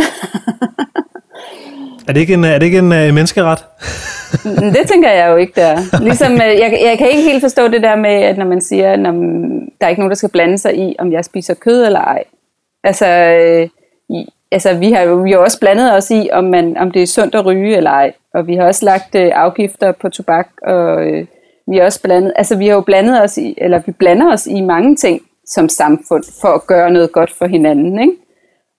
er 2.09 2.13
det 2.13 2.21
ikke 2.21 2.35
en, 2.35 2.45
er 2.45 2.59
det 2.59 2.67
ikke 2.67 2.79
en 2.79 2.85
uh, 2.85 3.15
menneskeret? 3.15 3.65
det 4.75 4.89
tænker 4.89 5.11
jeg 5.11 5.31
jo 5.31 5.37
ikke, 5.37 5.53
der. 5.57 5.77
Ligesom, 6.07 6.33
øh, 6.33 6.39
jeg, 6.39 6.79
jeg 6.85 6.99
kan 6.99 7.09
ikke 7.09 7.23
helt 7.23 7.43
forstå 7.43 7.69
det 7.69 7.83
der 7.83 7.97
med, 7.97 8.11
at 8.11 8.39
når 8.39 8.47
man 8.47 8.61
siger, 8.61 8.93
at 8.93 8.99
der 8.99 9.87
er 9.87 9.89
ikke 9.89 10.01
nogen, 10.01 10.11
der 10.11 10.17
skal 10.17 10.31
blande 10.31 10.59
sig 10.59 10.79
i, 10.79 10.97
om 10.99 11.13
jeg 11.13 11.25
spiser 11.25 11.55
kød 11.55 11.87
eller 11.87 12.01
ej. 12.01 12.25
Altså, 12.85 13.07
øh, 13.07 13.69
altså 14.53 14.75
vi 14.75 14.93
har 14.93 15.03
jo 15.03 15.15
vi 15.15 15.31
har 15.31 15.39
også 15.39 15.61
blandet 15.61 15.95
os 15.95 16.11
i, 16.11 16.29
om, 16.33 16.45
man, 16.45 16.77
om 16.77 16.91
det 16.91 17.03
er 17.03 17.07
sundt 17.07 17.35
at 17.35 17.47
ryge 17.47 17.77
eller 17.77 17.91
ej. 17.91 18.13
Og 18.35 18.47
vi 18.47 18.55
har 18.55 18.67
også 18.67 18.85
lagt 18.85 19.15
øh, 19.15 19.31
afgifter 19.35 19.93
på 19.93 20.09
tobak, 20.09 20.49
og 20.63 21.07
øh, 21.07 21.27
vi 21.71 21.77
har 21.77 21.85
også 21.85 22.03
blandet, 22.03 22.33
altså 22.37 22.57
vi 22.57 22.67
har 22.67 22.75
jo 22.75 22.81
blandet 22.81 23.23
os 23.23 23.39
i, 23.39 23.55
eller 23.59 23.83
vi 23.87 23.93
blander 23.93 24.33
os 24.33 24.47
i 24.47 24.61
mange 24.61 24.97
ting 24.97 25.21
som 25.47 25.69
samfund, 25.69 26.25
for 26.41 26.49
at 26.49 26.67
gøre 26.67 26.91
noget 26.91 27.13
godt 27.13 27.33
for 27.39 27.47
hinanden, 27.47 28.01
ikke? 28.01 28.13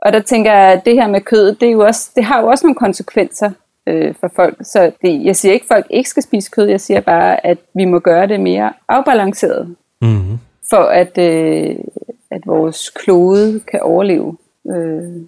Og 0.02 0.14
der 0.14 0.20
tænker 0.20 0.54
jeg, 0.54 0.74
at 0.74 0.86
det 0.86 0.94
her 0.94 1.08
med 1.08 1.22
kød, 1.22 1.56
det, 1.56 1.68
er 1.68 1.72
jo 1.72 1.86
også, 1.86 2.12
det 2.16 2.24
har 2.24 2.42
jo 2.42 2.48
også 2.48 2.66
nogle 2.66 2.76
konsekvenser 2.76 3.52
øh, 3.88 4.16
for 4.20 4.32
folk. 4.36 4.58
Så 4.64 4.92
det, 5.02 5.26
jeg 5.26 5.36
siger 5.36 5.54
ikke, 5.54 5.64
at 5.64 5.76
folk 5.76 5.88
ikke 5.90 6.10
skal 6.10 6.24
spise 6.24 6.52
kød, 6.52 6.66
jeg 6.66 6.82
siger 6.82 7.02
bare, 7.02 7.46
at 7.46 7.58
vi 7.76 7.86
må 7.86 8.00
gøre 8.00 8.28
det 8.28 8.40
mere 8.40 8.74
afbalanceret, 8.90 9.76
mm-hmm. 10.02 10.38
for 10.70 10.84
at, 10.84 11.18
øh, 11.18 11.76
at 12.32 12.42
vores 12.46 12.90
klode 12.90 13.60
kan 13.60 13.80
overleve. 13.82 14.38
Øh, 14.76 15.22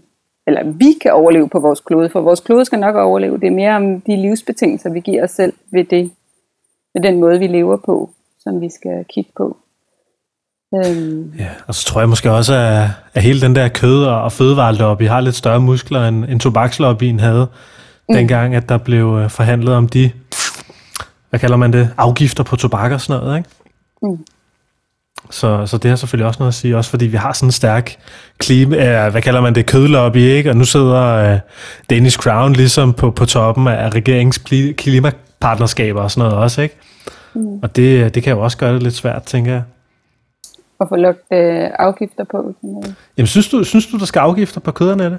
eller 0.48 0.64
vi 0.64 0.94
kan 1.02 1.14
overleve 1.14 1.50
på 1.50 1.60
vores 1.60 1.80
klode, 1.80 2.10
for 2.10 2.22
vores 2.22 2.40
klode 2.40 2.66
skal 2.66 2.80
nok 2.80 2.96
overleve. 2.96 3.40
Det 3.40 3.48
er 3.48 3.52
mere 3.52 3.76
om 3.76 4.02
de 4.02 4.16
livsbetingelser, 4.16 4.90
vi 4.90 5.00
giver 5.00 5.24
os 5.24 5.32
selv 5.32 5.54
ved, 5.72 5.84
det, 5.84 6.12
ved 6.94 7.04
den 7.04 7.20
måde, 7.20 7.40
vi 7.40 7.48
lever 7.48 7.78
på, 7.86 8.10
som 8.40 8.62
vi 8.62 8.70
skal 8.70 9.06
kigge 9.14 9.32
på. 9.38 9.58
Øhm. 10.76 11.34
Ja, 11.40 11.50
og 11.68 11.76
så 11.76 11.86
tror 11.86 12.02
jeg 12.02 12.10
måske 12.10 12.32
også, 12.32 12.54
at, 12.54 12.90
at 13.14 13.24
hele 13.24 13.42
den 13.42 13.56
der 13.56 13.68
kød- 13.68 14.06
og 14.06 14.32
fødevarelobby 14.32 15.08
har 15.08 15.22
lidt 15.22 15.36
større 15.36 15.62
muskler, 15.62 16.08
end, 16.08 16.26
end 16.26 16.40
tobakslobbyen 16.40 17.20
havde, 17.20 17.48
mm. 18.10 18.16
dengang 18.16 18.56
at 18.56 18.70
der 18.70 18.78
blev 18.78 19.20
øh, 19.24 19.30
forhandlet 19.30 19.76
om 19.76 19.88
de, 19.88 20.12
hvad 21.30 21.40
kalder 21.40 21.58
man 21.58 21.74
det, 21.74 21.90
afgifter 21.98 22.44
på 22.44 22.56
tobak 22.56 22.92
og 22.92 23.02
sådan 23.02 23.22
noget, 23.22 23.38
ikke? 23.38 23.50
Mm. 24.02 24.26
Så, 25.30 25.66
så 25.66 25.78
det 25.78 25.90
har 25.90 25.96
selvfølgelig 25.96 26.28
også 26.28 26.40
noget 26.40 26.52
at 26.52 26.56
sige, 26.56 26.78
også 26.78 26.90
fordi 26.90 27.08
vi 27.08 27.18
har 27.18 27.34
sådan 27.34 27.48
en 27.48 27.52
stærk 27.52 27.96
klima, 28.38 29.06
øh, 29.06 29.12
hvad 29.12 29.22
kalder 29.22 29.42
man 29.42 29.56
det, 29.56 29.66
kødlobby, 29.66 30.18
ikke? 30.18 30.50
Og 30.50 30.58
nu 30.58 30.64
sidder 30.64 31.34
øh, 31.34 31.40
Danish 31.90 32.20
Crown 32.20 32.54
ligesom 32.54 32.94
på, 32.94 33.12
på 33.12 33.26
toppen 33.26 33.68
af 33.68 33.90
regeringens 33.90 34.38
klimapartnerskaber 34.78 36.02
og 36.02 36.12
sådan 36.12 36.30
noget 36.30 36.44
også, 36.44 36.62
ikke? 36.62 36.76
Mm. 37.34 37.60
Og 37.62 37.76
det, 37.76 38.16
det 38.16 38.24
kan 38.24 38.34
jo 38.34 38.42
også 38.42 38.58
gøre 38.58 38.74
det 38.74 38.84
lidt 38.84 38.94
svært, 38.94 39.24
tænker 39.24 39.52
jeg. 39.52 39.64
At 40.82 40.88
få 40.90 40.96
lagt 40.96 41.18
øh, 41.34 41.70
afgifter 41.80 42.24
på. 42.32 42.56
Jamen, 43.18 43.28
synes 43.28 43.50
du, 43.50 43.64
synes 43.64 43.88
du, 43.88 43.98
der 43.98 44.06
skal 44.06 44.20
afgifter 44.20 44.60
på 44.60 44.72
køderne 44.72 45.04
det? 45.04 45.18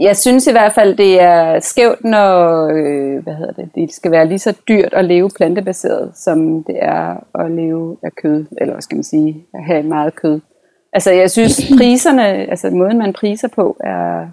Jeg 0.00 0.16
synes 0.16 0.46
i 0.46 0.52
hvert 0.52 0.72
fald, 0.72 0.96
det 0.96 1.20
er 1.20 1.60
skævt, 1.60 2.04
når 2.04 2.64
øh, 2.66 3.22
hvad 3.22 3.34
hedder 3.34 3.52
det, 3.52 3.70
det 3.74 3.92
skal 3.92 4.10
være 4.10 4.28
lige 4.28 4.38
så 4.38 4.54
dyrt 4.68 4.94
at 4.94 5.04
leve 5.04 5.30
plantebaseret, 5.36 6.12
som 6.14 6.64
det 6.64 6.76
er 6.78 7.16
at 7.34 7.50
leve 7.50 7.96
af 8.02 8.12
kød, 8.22 8.46
eller 8.60 8.74
hvad 8.74 8.82
skal 8.82 8.96
man 8.96 9.04
sige, 9.04 9.44
at 9.54 9.64
have 9.64 9.82
meget 9.82 10.14
kød. 10.14 10.40
Altså 10.92 11.10
jeg 11.10 11.30
synes, 11.30 11.60
priserne, 11.78 12.22
altså 12.26 12.70
måden 12.70 12.98
man 12.98 13.12
priser 13.12 13.48
på, 13.48 13.76
er, 13.80 14.28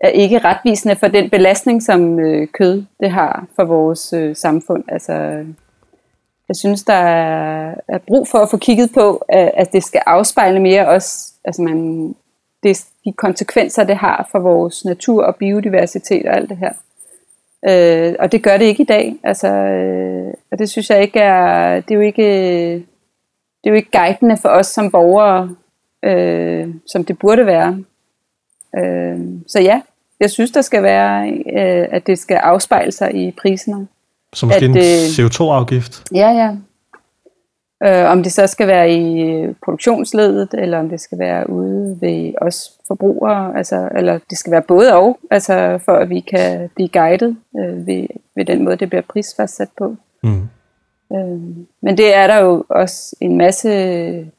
er 0.00 0.08
ikke 0.08 0.38
retvisende 0.38 0.96
for 0.96 1.08
den 1.08 1.30
belastning, 1.30 1.82
som 1.82 2.20
øh, 2.20 2.48
kød 2.48 2.84
det 3.00 3.10
har 3.10 3.46
for 3.56 3.64
vores 3.64 4.12
øh, 4.12 4.36
samfund. 4.36 4.84
Altså, 4.88 5.12
jeg 6.48 6.56
synes, 6.56 6.84
der 6.84 6.92
er, 6.92 7.74
er 7.88 7.98
brug 7.98 8.28
for 8.28 8.38
at 8.38 8.50
få 8.50 8.56
kigget 8.56 8.90
på, 8.94 9.24
at, 9.28 9.50
at 9.54 9.72
det 9.72 9.84
skal 9.84 10.02
afspejle 10.06 10.60
mere 10.60 10.88
også, 10.88 11.32
altså 11.44 11.62
man, 11.62 12.14
det, 12.62 12.84
de 13.04 13.12
konsekvenser, 13.12 13.84
det 13.84 13.96
har 13.96 14.28
for 14.32 14.38
vores 14.38 14.84
natur 14.84 15.24
og 15.24 15.36
biodiversitet 15.36 16.26
og 16.26 16.36
alt 16.36 16.50
det 16.50 16.56
her. 16.56 16.72
Øh, 17.68 18.14
og 18.18 18.32
det 18.32 18.42
gør 18.42 18.56
det 18.56 18.64
ikke 18.64 18.82
i 18.82 18.86
dag. 18.86 19.16
Altså, 19.22 19.48
øh, 19.48 20.34
og 20.52 20.58
det 20.58 20.70
synes 20.70 20.90
jeg 20.90 21.02
ikke 21.02 21.20
er, 21.20 21.80
det 21.80 21.90
er 21.90 21.94
jo 21.94 22.00
ikke, 22.00 22.32
det 23.64 23.66
er 23.66 23.70
jo 23.70 23.74
ikke 23.74 23.98
guidende 23.98 24.36
for 24.36 24.48
os 24.48 24.66
som 24.66 24.90
borgere, 24.90 25.56
øh, 26.04 26.68
som 26.86 27.04
det 27.04 27.18
burde 27.18 27.46
være. 27.46 27.78
Øh, 28.78 29.18
så 29.46 29.60
ja, 29.60 29.80
jeg 30.20 30.30
synes, 30.30 30.50
der 30.50 30.62
skal 30.62 30.82
være, 30.82 31.30
øh, 31.30 31.88
at 31.90 32.06
det 32.06 32.18
skal 32.18 32.36
afspejle 32.36 32.92
sig 32.92 33.14
i 33.14 33.30
priserne. 33.30 33.88
Så 34.32 34.46
måske 34.46 34.64
at, 34.64 34.70
en 34.70 34.76
øh, 34.76 34.82
CO2-afgift? 34.82 36.04
Ja, 36.14 36.28
ja. 36.28 36.56
Øh, 37.84 38.10
om 38.10 38.22
det 38.22 38.32
så 38.32 38.46
skal 38.46 38.66
være 38.66 38.92
i 38.92 39.46
produktionsledet, 39.64 40.54
eller 40.54 40.78
om 40.78 40.88
det 40.88 41.00
skal 41.00 41.18
være 41.18 41.50
ude 41.50 41.98
ved 42.00 42.32
os 42.40 42.72
forbrugere, 42.86 43.56
altså, 43.56 43.88
eller 43.96 44.18
det 44.30 44.38
skal 44.38 44.52
være 44.52 44.62
både 44.62 44.94
og, 44.94 45.18
altså, 45.30 45.78
for 45.84 45.92
at 45.92 46.10
vi 46.10 46.20
kan 46.20 46.70
blive 46.74 46.88
guidet 46.88 47.36
øh, 47.58 47.86
ved, 47.86 48.06
ved 48.36 48.44
den 48.44 48.64
måde, 48.64 48.76
det 48.76 48.88
bliver 48.88 49.02
prisfastsat 49.02 49.68
på. 49.78 49.96
Mm. 50.22 50.48
Øh, 51.12 51.40
men 51.82 51.98
det 51.98 52.16
er 52.16 52.26
der 52.26 52.38
jo 52.38 52.64
også 52.68 53.16
en 53.20 53.38
masse 53.38 53.70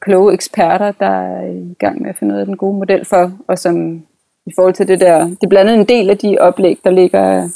kloge 0.00 0.32
eksperter, 0.32 0.92
der 0.92 1.22
er 1.22 1.46
i 1.46 1.74
gang 1.78 2.02
med 2.02 2.10
at 2.10 2.16
finde 2.18 2.34
ud 2.34 2.40
af 2.40 2.46
den 2.46 2.56
gode 2.56 2.78
model 2.78 3.04
for, 3.04 3.32
og 3.48 3.58
som 3.58 4.02
i 4.46 4.52
forhold 4.56 4.74
til 4.74 4.88
det 4.88 5.00
der, 5.00 5.24
det 5.24 5.42
er 5.42 5.48
blandt 5.48 5.70
andet 5.70 5.80
en 5.80 5.98
del 5.98 6.10
af 6.10 6.18
de 6.18 6.36
oplæg, 6.40 6.78
der 6.84 6.90
ligger 6.90 7.48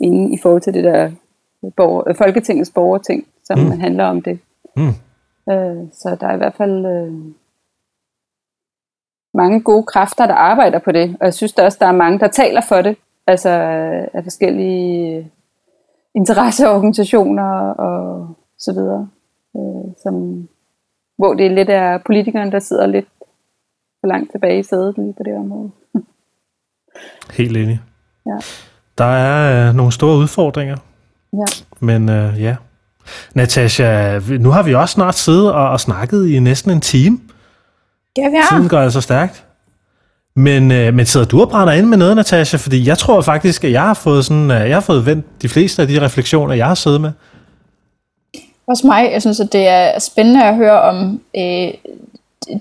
inde 0.00 0.34
i 0.34 0.38
forhold 0.42 0.62
til 0.62 0.74
det 0.74 0.84
der 0.84 1.10
borger, 1.76 2.14
Folketingets 2.14 2.70
borgerting, 2.70 3.26
som 3.44 3.58
mm. 3.58 3.80
handler 3.80 4.04
om 4.04 4.22
det. 4.22 4.38
Mm. 4.76 4.94
Øh, 5.50 5.88
så 5.92 6.16
der 6.20 6.26
er 6.26 6.34
i 6.34 6.36
hvert 6.36 6.54
fald 6.54 6.86
øh, 6.86 7.12
mange 9.34 9.60
gode 9.60 9.82
kræfter, 9.82 10.26
der 10.26 10.34
arbejder 10.34 10.78
på 10.78 10.92
det. 10.92 11.16
Og 11.20 11.24
jeg 11.24 11.34
synes 11.34 11.52
der 11.52 11.64
også, 11.64 11.78
der 11.80 11.86
er 11.86 11.92
mange, 11.92 12.18
der 12.18 12.28
taler 12.28 12.60
for 12.68 12.82
det. 12.82 12.96
Altså 13.26 13.50
af 14.14 14.22
forskellige 14.22 15.30
interesseorganisationer 16.14 17.70
og 17.70 18.28
så 18.58 18.72
videre. 18.72 19.08
Øh, 19.56 19.94
som, 20.02 20.48
hvor 21.18 21.34
det 21.34 21.50
lidt 21.50 21.70
er 21.70 21.98
politikerne, 22.06 22.52
der 22.52 22.58
sidder 22.58 22.86
lidt 22.86 23.08
for 24.00 24.06
langt 24.06 24.30
tilbage 24.32 24.58
i 24.58 24.62
sædet 24.62 24.98
lige 24.98 25.14
på 25.16 25.22
det 25.22 25.36
område. 25.36 25.70
Helt 27.38 27.56
enig. 27.56 27.80
Ja. 28.26 28.38
Der 28.98 29.04
er 29.04 29.68
øh, 29.68 29.74
nogle 29.74 29.92
store 29.92 30.18
udfordringer. 30.18 30.76
Ja. 31.32 31.44
Men 31.80 32.08
øh, 32.08 32.42
ja, 32.42 32.56
Natasha, 33.34 34.18
nu 34.18 34.50
har 34.50 34.62
vi 34.62 34.74
også 34.74 34.92
snart 34.92 35.14
siddet 35.14 35.52
og, 35.52 35.70
og 35.70 35.80
snakket 35.80 36.28
i 36.28 36.38
næsten 36.38 36.70
en 36.70 36.80
time. 36.80 37.18
Ja, 38.18 38.28
vi 38.28 38.36
har. 38.36 38.56
Tiden 38.56 38.68
går 38.68 38.78
altså 38.78 39.00
stærkt. 39.00 39.44
Men, 40.36 40.72
øh, 40.72 40.94
men 40.94 41.06
sidder 41.06 41.26
du 41.26 41.40
og 41.40 41.48
brænder 41.48 41.72
ind 41.72 41.86
med 41.86 41.98
noget, 41.98 42.16
Natasha? 42.16 42.56
Fordi 42.56 42.88
jeg 42.88 42.98
tror 42.98 43.20
faktisk, 43.20 43.64
at 43.64 43.72
jeg 43.72 43.82
har 43.82 43.94
fået, 43.94 44.24
sådan, 44.24 44.50
øh, 44.50 44.68
jeg 44.68 44.76
har 44.76 44.80
fået 44.80 45.06
vendt 45.06 45.42
de 45.42 45.48
fleste 45.48 45.82
af 45.82 45.88
de 45.88 46.00
refleksioner, 46.00 46.54
jeg 46.54 46.66
har 46.66 46.74
siddet 46.74 47.00
med. 47.00 47.12
Også 48.66 48.86
mig. 48.86 49.10
Jeg 49.12 49.20
synes, 49.20 49.40
at 49.40 49.52
det 49.52 49.68
er 49.68 49.98
spændende 49.98 50.44
at 50.44 50.56
høre 50.56 50.82
om 50.82 51.20
øh, 51.36 51.68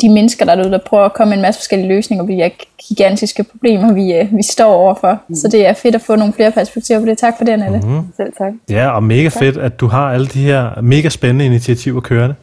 de 0.01 0.09
mennesker, 0.09 0.45
der 0.45 0.51
er 0.51 0.55
derude, 0.55 0.71
der 0.71 0.79
prøver 0.85 1.05
at 1.05 1.13
komme 1.13 1.29
med 1.29 1.37
en 1.37 1.41
masse 1.41 1.59
forskellige 1.59 1.87
løsninger 1.87 2.23
på 2.23 2.31
de 2.31 2.35
her 2.35 2.49
gigantiske 2.87 3.43
problemer, 3.43 3.93
vi, 3.93 4.13
øh, 4.13 4.37
vi 4.37 4.43
står 4.43 4.73
overfor. 4.73 5.19
Mm. 5.27 5.35
Så 5.35 5.47
det 5.47 5.67
er 5.67 5.73
fedt 5.73 5.95
at 5.95 6.01
få 6.01 6.15
nogle 6.15 6.33
flere 6.33 6.51
perspektiver 6.51 6.99
på 6.99 7.05
det. 7.05 7.17
Tak 7.17 7.33
for 7.37 7.45
det, 7.45 7.51
Annette. 7.51 7.87
Mm. 7.87 8.01
Selv 8.17 8.33
tak. 8.37 8.53
Ja, 8.69 8.89
og 8.89 9.03
mega 9.03 9.29
tak. 9.29 9.39
fedt, 9.39 9.57
at 9.57 9.79
du 9.79 9.87
har 9.87 10.11
alle 10.13 10.27
de 10.27 10.39
her 10.39 10.81
mega 10.81 11.09
spændende 11.09 11.45
initiativer 11.45 12.01
kørende, 12.01 12.35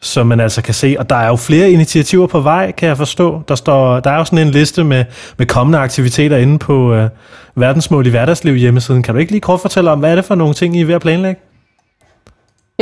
som 0.00 0.26
man 0.26 0.40
altså 0.40 0.62
kan 0.62 0.74
se. 0.74 0.96
Og 0.98 1.10
der 1.10 1.16
er 1.16 1.28
jo 1.28 1.36
flere 1.36 1.70
initiativer 1.70 2.26
på 2.26 2.40
vej, 2.40 2.72
kan 2.72 2.88
jeg 2.88 2.96
forstå. 2.96 3.42
Der, 3.48 3.54
står, 3.54 4.00
der 4.00 4.10
er 4.10 4.16
jo 4.16 4.24
sådan 4.24 4.46
en 4.46 4.50
liste 4.50 4.84
med, 4.84 5.04
med 5.38 5.46
kommende 5.46 5.78
aktiviteter 5.78 6.36
inde 6.36 6.58
på 6.58 7.02
uh, 7.02 7.08
Verdensmål 7.54 8.06
i 8.06 8.10
hverdagsliv 8.10 8.54
hjemmesiden. 8.54 9.02
Kan 9.02 9.14
du 9.14 9.20
ikke 9.20 9.32
lige 9.32 9.40
kort 9.40 9.60
fortælle 9.60 9.90
om, 9.90 9.98
hvad 9.98 10.10
er 10.10 10.14
det 10.14 10.24
for 10.24 10.34
nogle 10.34 10.54
ting, 10.54 10.76
I 10.76 10.80
er 10.80 10.84
ved 10.84 10.94
at 10.94 11.00
planlægge? 11.00 11.40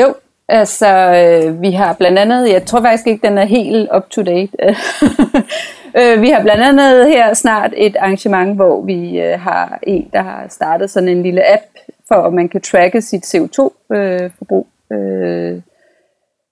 Jo, 0.01 0.15
Altså, 0.49 0.89
øh, 0.89 1.63
vi 1.63 1.71
har 1.71 1.95
blandt 1.95 2.19
andet, 2.19 2.53
jeg 2.53 2.65
tror 2.67 2.81
faktisk 2.81 3.07
ikke, 3.07 3.27
den 3.27 3.39
er 3.39 3.45
helt 3.45 3.89
up 3.97 4.11
to 4.11 4.23
date. 4.23 4.53
øh, 5.99 6.23
vi 6.23 6.29
har 6.29 6.43
blandt 6.43 6.63
andet 6.63 7.09
her 7.09 7.35
snart 7.35 7.73
et 7.77 7.97
arrangement, 7.97 8.57
hvor 8.57 8.83
vi 8.83 9.21
øh, 9.21 9.41
har 9.41 9.79
en, 9.83 10.11
der 10.13 10.23
har 10.23 10.49
startet 10.49 10.91
sådan 10.91 11.09
en 11.09 11.23
lille 11.23 11.53
app, 11.53 11.63
for 12.09 12.15
at 12.15 12.33
man 12.33 12.49
kan 12.49 12.61
tracke 12.61 13.03
sit 13.03 13.35
CO2-forbrug. 13.35 14.67
Øh, 14.93 15.55
øh, 15.55 15.63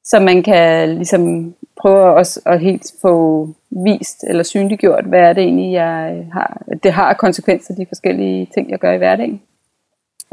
så 0.05 0.21
man 0.21 0.43
kan 0.43 0.89
ligesom 0.89 1.55
prøve 1.81 2.15
også 2.15 2.41
at 2.47 2.61
helt 2.61 2.87
få 3.03 3.49
vist 3.71 4.25
eller 4.29 4.43
synliggjort, 4.43 5.05
hvad 5.05 5.21
er 5.21 5.33
det 5.33 5.43
egentlig, 5.43 5.73
jeg 5.73 6.27
har. 6.33 6.63
Det 6.83 6.93
har 6.93 7.15
konsekvenser, 7.15 7.75
de 7.75 7.87
forskellige 7.87 8.49
ting, 8.55 8.71
jeg 8.71 8.79
gør 8.79 8.93
i 8.93 8.99
hverdagen. 8.99 9.43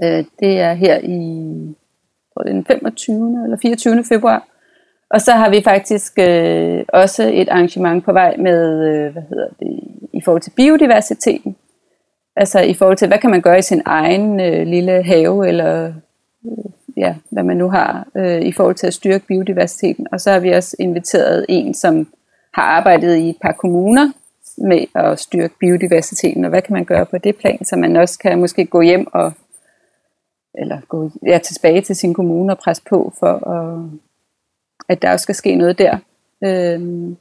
Øh, 0.04 0.24
det 0.40 0.60
er 0.60 0.74
her 0.74 1.00
i 1.04 1.46
tror 2.34 2.44
det 2.44 2.50
er 2.50 2.54
den 2.54 2.66
25. 2.66 3.44
eller 3.44 3.58
24. 3.62 4.04
februar. 4.04 4.48
Og 5.10 5.22
så 5.22 5.32
har 5.32 5.50
vi 5.50 5.62
faktisk 5.64 6.14
øh, 6.20 6.84
også 6.94 7.32
et 7.34 7.50
arrangement 7.50 8.06
på 8.06 8.14
vej 8.14 8.36
med, 8.38 8.88
øh, 8.90 9.12
hvad 9.12 9.24
hedder 9.30 9.50
det, 9.60 9.80
i 10.14 10.22
forhold 10.26 10.42
til 10.42 10.54
biodiversiteten. 10.56 11.56
Altså 12.36 12.60
i 12.60 12.74
forhold 12.74 12.98
til, 12.98 13.08
hvad 13.08 13.18
kan 13.18 13.30
man 13.30 13.42
gøre 13.42 13.60
i 13.60 13.62
sin 13.62 13.82
egen 13.86 14.40
øh, 14.40 14.68
lille 14.68 15.04
have, 15.04 15.48
eller 15.48 15.94
øh, 16.46 16.72
ja, 16.98 17.16
hvad 17.30 17.44
man 17.44 17.58
nu 17.58 17.70
har, 17.70 18.08
øh, 18.18 18.42
i 18.42 18.52
forhold 18.52 18.76
til 18.76 18.88
at 18.88 18.94
styrke 18.94 19.26
biodiversiteten. 19.28 20.08
Og 20.12 20.22
så 20.22 20.32
har 20.32 20.40
vi 20.40 20.52
også 20.52 20.76
inviteret 20.80 21.46
en, 21.50 21.74
som 21.74 22.08
har 22.54 22.64
arbejdet 22.64 23.16
i 23.16 23.30
et 23.30 23.38
par 23.42 23.52
kommuner 23.52 24.12
med 24.58 24.86
at 24.96 25.20
styrke 25.20 25.54
biodiversiteten, 25.60 26.44
og 26.44 26.50
hvad 26.50 26.62
kan 26.62 26.74
man 26.74 26.86
gøre 26.86 27.06
på 27.06 27.18
det 27.18 27.36
plan, 27.36 27.66
så 27.66 27.76
man 27.76 27.96
også 27.96 28.20
kan 28.20 28.40
måske 28.40 28.66
gå 28.66 28.82
hjem 28.82 29.08
og 29.14 29.34
eller 30.58 30.82
gå 30.88 31.12
ja, 31.28 31.38
tilbage 31.38 31.82
til 31.82 31.96
sin 31.96 32.14
kommune 32.14 32.54
og 32.54 32.58
presse 32.58 32.84
på 32.90 33.14
for, 33.20 33.50
at, 33.50 33.90
at 34.90 35.02
der 35.02 35.12
også 35.12 35.24
skal 35.24 35.36
ske 35.36 35.56
noget 35.56 35.78
der. 35.78 35.98
Øhm, 36.44 37.18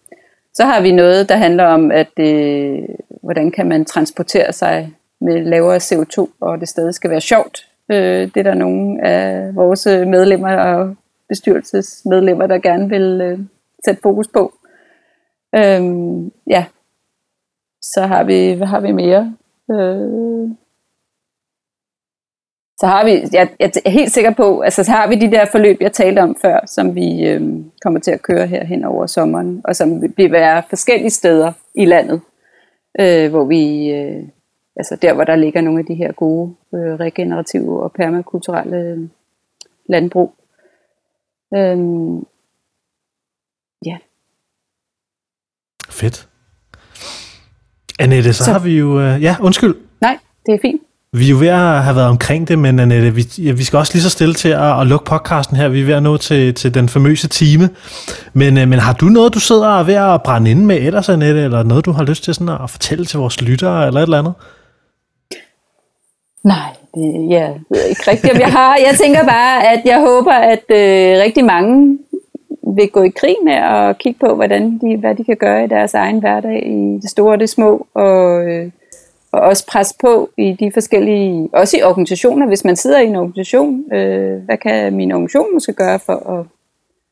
så 0.55 0.64
har 0.64 0.81
vi 0.81 0.93
noget, 0.93 1.29
der 1.29 1.37
handler 1.37 1.64
om, 1.64 1.91
at 1.91 2.18
øh, 2.18 2.79
hvordan 3.22 3.51
kan 3.51 3.68
man 3.68 3.85
transportere 3.85 4.53
sig 4.53 4.93
med 5.20 5.45
lavere 5.45 5.76
CO2, 5.76 6.29
og 6.41 6.61
det 6.61 6.68
stadig 6.68 6.95
skal 6.95 7.11
være 7.11 7.20
sjovt. 7.20 7.68
Øh, 7.91 8.20
det 8.20 8.37
er 8.37 8.43
der 8.43 8.55
nogle 8.55 9.07
af 9.07 9.55
vores 9.55 9.87
medlemmer 9.87 10.57
og 10.57 10.97
bestyrelsesmedlemmer, 11.29 12.47
der 12.47 12.59
gerne 12.59 12.89
vil 12.89 13.20
øh, 13.20 13.39
sætte 13.85 14.03
fokus 14.03 14.29
på. 14.29 14.53
Øhm, 15.55 16.33
ja, 16.47 16.64
så 17.83 18.03
har 18.03 18.24
vi, 18.24 18.53
hvad 18.53 18.66
har 18.66 18.81
vi 18.81 18.93
mere? 18.93 19.35
Øh, 19.70 20.51
så 22.81 22.87
har 22.87 23.05
vi, 23.05 23.11
jeg, 23.11 23.49
jeg 23.61 23.72
er 23.85 23.91
helt 23.91 24.12
sikker 24.12 24.35
på, 24.35 24.61
altså 24.61 24.85
så 24.85 24.91
har 24.91 25.09
vi 25.09 25.14
de 25.14 25.31
der 25.31 25.45
forløb, 25.45 25.76
jeg 25.81 25.93
talte 25.93 26.20
om 26.20 26.37
før, 26.43 26.66
som 26.66 26.95
vi 26.95 27.26
øh, 27.26 27.43
kommer 27.83 28.01
til 28.01 28.11
at 28.11 28.22
køre 28.22 28.47
her 28.47 28.64
hen 28.64 28.85
over 28.85 29.07
sommeren, 29.07 29.61
og 29.64 29.76
som 29.76 30.03
vil 30.16 30.33
være 30.33 30.62
forskellige 30.68 31.11
steder 31.11 31.53
i 31.74 31.85
landet, 31.85 32.20
øh, 33.01 33.31
hvor 33.31 33.45
vi, 33.45 33.91
øh, 33.91 34.22
altså 34.76 34.97
der 35.03 35.14
hvor 35.14 35.24
der 35.24 35.37
ligger 35.37 35.61
nogle 35.61 35.79
af 35.81 35.87
de 35.87 35.95
her 35.95 36.12
gode 36.12 36.55
øh, 36.74 36.95
regenerative 36.95 37.83
og 37.83 37.93
permakulturelle 37.93 38.76
øh, 38.76 38.99
landbrug. 39.89 40.35
Øh, 41.55 41.79
ja. 43.87 43.97
Fedt. 45.91 46.29
Annette, 48.01 48.33
så, 48.33 48.45
så 48.45 48.53
har 48.53 48.59
vi 48.59 48.79
jo... 48.79 49.01
Øh, 49.01 49.22
ja, 49.22 49.37
undskyld. 49.43 49.74
Nej, 50.01 50.18
det 50.47 50.55
er 50.55 50.59
fint. 50.62 50.83
Vi 51.12 51.24
er 51.24 51.30
jo 51.30 51.38
ved 51.38 51.48
at 51.48 51.82
have 51.82 51.96
været 51.96 52.09
omkring 52.09 52.48
det, 52.48 52.59
men 52.59 52.78
Annette, 52.78 53.14
vi, 53.14 53.24
ja, 53.38 53.52
vi 53.52 53.64
skal 53.64 53.78
også 53.78 53.94
lige 53.94 54.02
så 54.02 54.11
stille 54.11 54.34
til 54.34 54.48
at, 54.48 54.80
at 54.80 54.86
lukke 54.86 55.04
podcasten 55.04 55.56
her. 55.56 55.68
Vi 55.68 55.80
er 55.80 55.84
ved 55.84 55.94
at 55.94 56.02
nå 56.02 56.16
til, 56.16 56.54
til 56.54 56.74
den 56.74 56.88
famøse 56.88 57.28
time. 57.28 57.70
Men, 58.32 58.59
øh, 58.59 58.68
men 58.68 58.78
har 58.78 58.92
du 58.92 59.06
noget, 59.06 59.34
du 59.34 59.40
sidder 59.40 59.68
og 59.68 59.86
ved 59.86 59.94
at 59.94 60.22
brænde 60.22 60.50
inde 60.50 60.64
med 60.64 60.76
ellers, 60.76 61.09
Annette, 61.09 61.42
eller 61.42 61.62
noget, 61.62 61.84
du 61.84 61.92
har 61.92 62.04
lyst 62.04 62.24
til 62.24 62.34
sådan 62.34 62.62
at 62.64 62.70
fortælle 62.70 63.04
til 63.04 63.18
vores 63.18 63.40
lyttere, 63.40 63.86
eller 63.86 64.00
et 64.00 64.04
eller 64.04 64.18
andet? 64.18 64.34
Nej, 66.44 66.70
det, 66.94 67.30
ja, 67.30 67.44
jeg 67.44 67.61
ved 67.70 67.84
ikke 67.84 68.11
rigtigt, 68.11 68.34
om 68.34 68.40
jeg 68.40 68.52
har. 68.52 68.76
Jeg 68.76 68.94
tænker 69.02 69.24
bare, 69.24 69.72
at 69.72 69.82
jeg 69.84 70.00
håber, 70.00 70.32
at 70.32 70.64
øh, 70.70 71.22
rigtig 71.24 71.44
mange 71.44 71.98
vil 72.76 72.88
gå 72.88 73.02
i 73.02 73.12
krig 73.20 73.36
med 73.44 73.62
og 73.62 73.98
kigge 73.98 74.18
på, 74.20 74.34
hvordan 74.34 74.78
de, 74.78 74.96
hvad 74.96 75.14
de 75.14 75.24
kan 75.24 75.36
gøre 75.36 75.64
i 75.64 75.68
deres 75.68 75.94
egen 75.94 76.18
hverdag, 76.18 76.66
i 76.66 76.98
det 77.02 77.11
store 77.11 77.32
og 77.32 77.40
det 77.40 77.48
små, 77.48 77.86
og, 77.94 78.46
øh, 78.48 78.70
og 79.33 79.41
også 79.41 79.66
presse 79.66 79.95
på 80.01 80.31
i 80.37 80.57
de 80.61 80.72
forskellige, 80.72 81.49
også 81.53 81.76
i 81.76 81.83
organisationer, 81.83 82.47
hvis 82.47 82.64
man 82.64 82.76
sidder 82.76 82.99
i 82.99 83.07
en 83.07 83.16
organisation, 83.16 83.93
øh, 83.93 84.43
hvad 84.43 84.57
kan 84.57 84.97
min 84.97 85.12
organisation 85.12 85.55
måske 85.55 85.72
gøre 85.72 85.99
for 85.99 86.39
at 86.39 86.47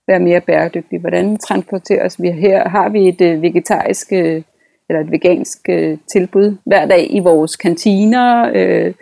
være 0.08 0.20
mere 0.20 0.40
bæredygtig? 0.40 1.00
Hvordan 1.00 1.36
transporteres 1.36 2.22
vi? 2.22 2.30
Her 2.30 2.68
har 2.68 2.88
vi 2.88 3.08
et 3.08 3.20
øh, 3.20 3.42
vegetarisk 3.42 4.12
øh, 4.12 4.42
eller 4.88 5.00
et 5.00 5.10
vegansk 5.10 5.68
øh, 5.68 5.98
tilbud 6.12 6.56
hver 6.64 6.86
dag 6.86 7.06
i 7.10 7.18
vores 7.18 7.56
kantiner. 7.56 8.50
Øh, 8.54 8.94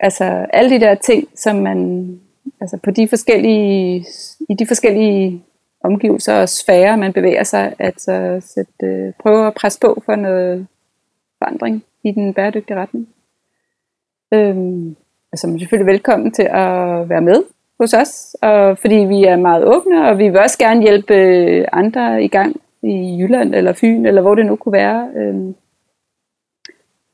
altså 0.00 0.24
alle 0.52 0.70
de 0.70 0.80
der 0.80 0.94
ting, 0.94 1.28
som 1.34 1.56
man 1.56 2.08
altså 2.60 2.78
på 2.82 2.90
de 2.90 3.08
forskellige, 3.08 4.06
i 4.48 4.54
de 4.54 4.66
forskellige 4.66 5.44
omgivelser 5.84 6.34
og 6.34 6.48
sfære, 6.48 6.96
man 6.96 7.12
bevæger 7.12 7.44
sig, 7.44 7.74
at 7.78 8.00
så 8.00 8.40
sætte, 8.54 8.86
øh, 8.86 9.12
prøve 9.22 9.46
at 9.46 9.54
presse 9.54 9.80
på 9.80 10.02
for 10.06 10.16
noget 10.16 10.66
forandring 11.38 11.84
i 12.04 12.10
den 12.12 12.34
bæredygtige 12.34 12.76
retning. 12.76 13.08
Øhm, 14.34 14.96
altså 15.32 15.46
man 15.46 15.56
er 15.56 15.58
selvfølgelig 15.58 15.92
velkommen 15.92 16.32
til 16.32 16.42
at 16.42 17.08
være 17.08 17.20
med 17.20 17.42
hos 17.80 17.94
os, 17.94 18.36
og 18.42 18.78
fordi 18.78 18.94
vi 18.94 19.24
er 19.24 19.36
meget 19.36 19.64
åbne, 19.64 20.08
og 20.08 20.18
vi 20.18 20.28
vil 20.28 20.38
også 20.38 20.58
gerne 20.58 20.82
hjælpe 20.82 21.14
andre 21.74 22.24
i 22.24 22.28
gang 22.28 22.56
i 22.82 23.18
Jylland 23.20 23.54
eller 23.54 23.72
Fyn, 23.72 24.06
eller 24.06 24.22
hvor 24.22 24.34
det 24.34 24.46
nu 24.46 24.56
kunne 24.56 24.72
være, 24.72 25.10
øhm, 25.16 25.54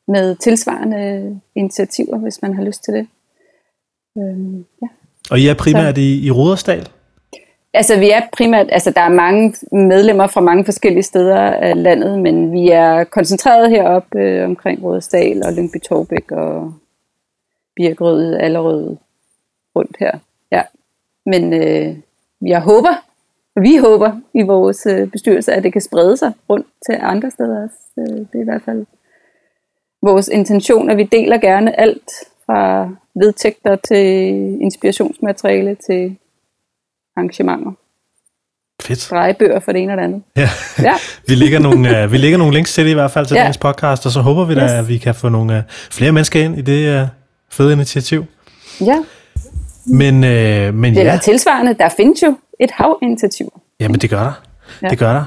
med 0.09 0.37
tilsvarende 0.37 1.41
initiativer, 1.55 2.19
hvis 2.19 2.43
man 2.43 2.55
har 2.55 2.65
lyst 2.65 2.85
til 2.85 2.95
det. 2.95 3.07
Øhm, 4.19 4.65
ja. 4.83 4.89
Og 5.31 5.39
I 5.39 5.49
er 5.49 5.55
primært 5.55 5.95
Så. 5.95 6.01
i, 6.01 6.27
i 6.27 6.31
Rudersdal? 6.31 6.89
Altså 7.77 7.99
vi 7.99 8.11
er 8.11 8.21
primært, 8.33 8.69
altså 8.73 8.91
der 8.91 9.01
er 9.01 9.09
mange 9.09 9.55
medlemmer 9.73 10.27
fra 10.27 10.41
mange 10.41 10.65
forskellige 10.65 11.03
steder 11.03 11.41
af 11.41 11.83
landet, 11.83 12.19
men 12.19 12.53
vi 12.53 12.69
er 12.69 13.05
koncentreret 13.05 13.71
heroppe 13.71 14.19
øh, 14.19 14.45
omkring 14.45 14.83
Rådesdal 14.83 15.43
og 15.47 15.53
Lyngby 15.53 15.81
Torbæk 15.81 16.31
og 16.31 16.75
Birkerød, 17.77 18.35
Allerød 18.35 18.97
rundt 19.77 19.97
her. 20.01 20.19
Ja. 20.53 20.63
Men 21.27 21.53
øh, 21.53 21.97
jeg 22.43 22.61
håber, 22.61 23.05
vi 23.61 23.77
håber 23.77 24.21
i 24.35 24.43
vores 24.43 24.87
øh, 24.87 25.11
bestyrelse, 25.11 25.53
at 25.53 25.63
det 25.63 25.73
kan 25.73 25.83
sprede 25.83 26.17
sig 26.17 26.33
rundt 26.51 26.67
til 26.87 26.99
andre 27.01 27.31
steder 27.31 27.63
også. 27.65 27.79
Øh, 27.99 28.19
det 28.19 28.35
er 28.35 28.41
i 28.41 28.45
hvert 28.45 28.63
fald 28.63 28.87
vores 30.03 30.29
intention, 30.29 30.91
at 30.91 30.97
vi 30.97 31.05
deler 31.05 31.39
gerne 31.39 31.81
alt 31.81 32.11
fra 32.47 32.91
vedtægter 33.15 33.77
til 33.77 34.07
inspirationsmateriale 34.61 35.75
til 35.75 36.17
arrangementer. 37.17 37.73
Fedt. 38.83 39.09
Drejebøger 39.11 39.61
for 39.61 39.73
det 39.73 39.83
ene 39.83 39.93
og 39.93 39.97
det 39.97 40.05
andet. 40.05 40.23
Ja, 40.37 40.49
ja. 40.83 40.95
vi, 41.29 41.35
lægger 41.35 41.59
nogle, 41.59 42.05
uh, 42.05 42.13
vi 42.13 42.17
lægger 42.17 42.39
nogle 42.39 42.55
links 42.55 42.75
til 42.75 42.85
det 42.85 42.91
i 42.91 42.95
hvert 42.95 43.11
fald 43.11 43.27
til 43.27 43.35
ja. 43.35 43.41
dagens 43.41 43.59
podcast, 43.59 44.07
og 44.07 44.13
så 44.13 44.21
håber 44.21 44.45
vi 44.45 44.55
da, 44.55 44.65
yes. 44.65 44.71
at 44.71 44.89
vi 44.89 44.99
kan 44.99 45.15
få 45.15 45.29
nogle 45.29 45.57
uh, 45.59 45.63
flere 45.91 46.13
mennesker 46.13 46.41
ind 46.41 46.59
i 46.59 46.61
det 46.61 47.03
uh, 47.03 47.09
fede 47.51 47.73
initiativ. 47.73 48.25
Ja. 48.81 48.97
Men, 49.87 50.15
uh, 50.15 50.75
men 50.75 50.95
det 50.95 51.05
ja. 51.05 51.15
er 51.15 51.19
tilsvarende, 51.19 51.75
der 51.75 51.89
findes 51.97 52.23
jo 52.23 52.39
et 52.61 52.71
hav 52.71 52.99
initiativer. 53.03 53.51
Jamen 53.81 54.01
det 54.01 54.11
gør 54.11 54.23
der. 54.23 54.43
Ja. 54.83 54.89
Det 54.89 54.99
gør 54.99 55.13
der. 55.13 55.25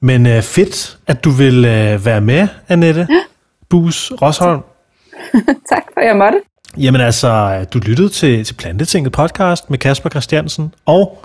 Men 0.00 0.26
uh, 0.26 0.42
fedt, 0.42 0.98
at 1.06 1.24
du 1.24 1.30
vil 1.30 1.58
uh, 1.58 2.06
være 2.06 2.20
med, 2.20 2.48
Annette 2.68 3.06
ja. 3.10 3.20
Bus 3.70 4.12
Rosholm. 4.22 4.60
tak 5.72 5.82
for, 5.94 6.00
at 6.00 6.06
jeg 6.06 6.16
måtte. 6.16 6.38
Jamen 6.76 7.00
altså, 7.00 7.64
du 7.74 7.78
lyttede 7.78 8.08
til, 8.08 8.44
til 8.44 8.54
Plantetinget 8.54 9.12
podcast 9.12 9.70
med 9.70 9.78
Kasper 9.78 10.10
Christiansen 10.10 10.74
og 10.86 11.24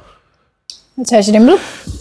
Natasha 0.97 1.33
Dimle. 1.33 1.53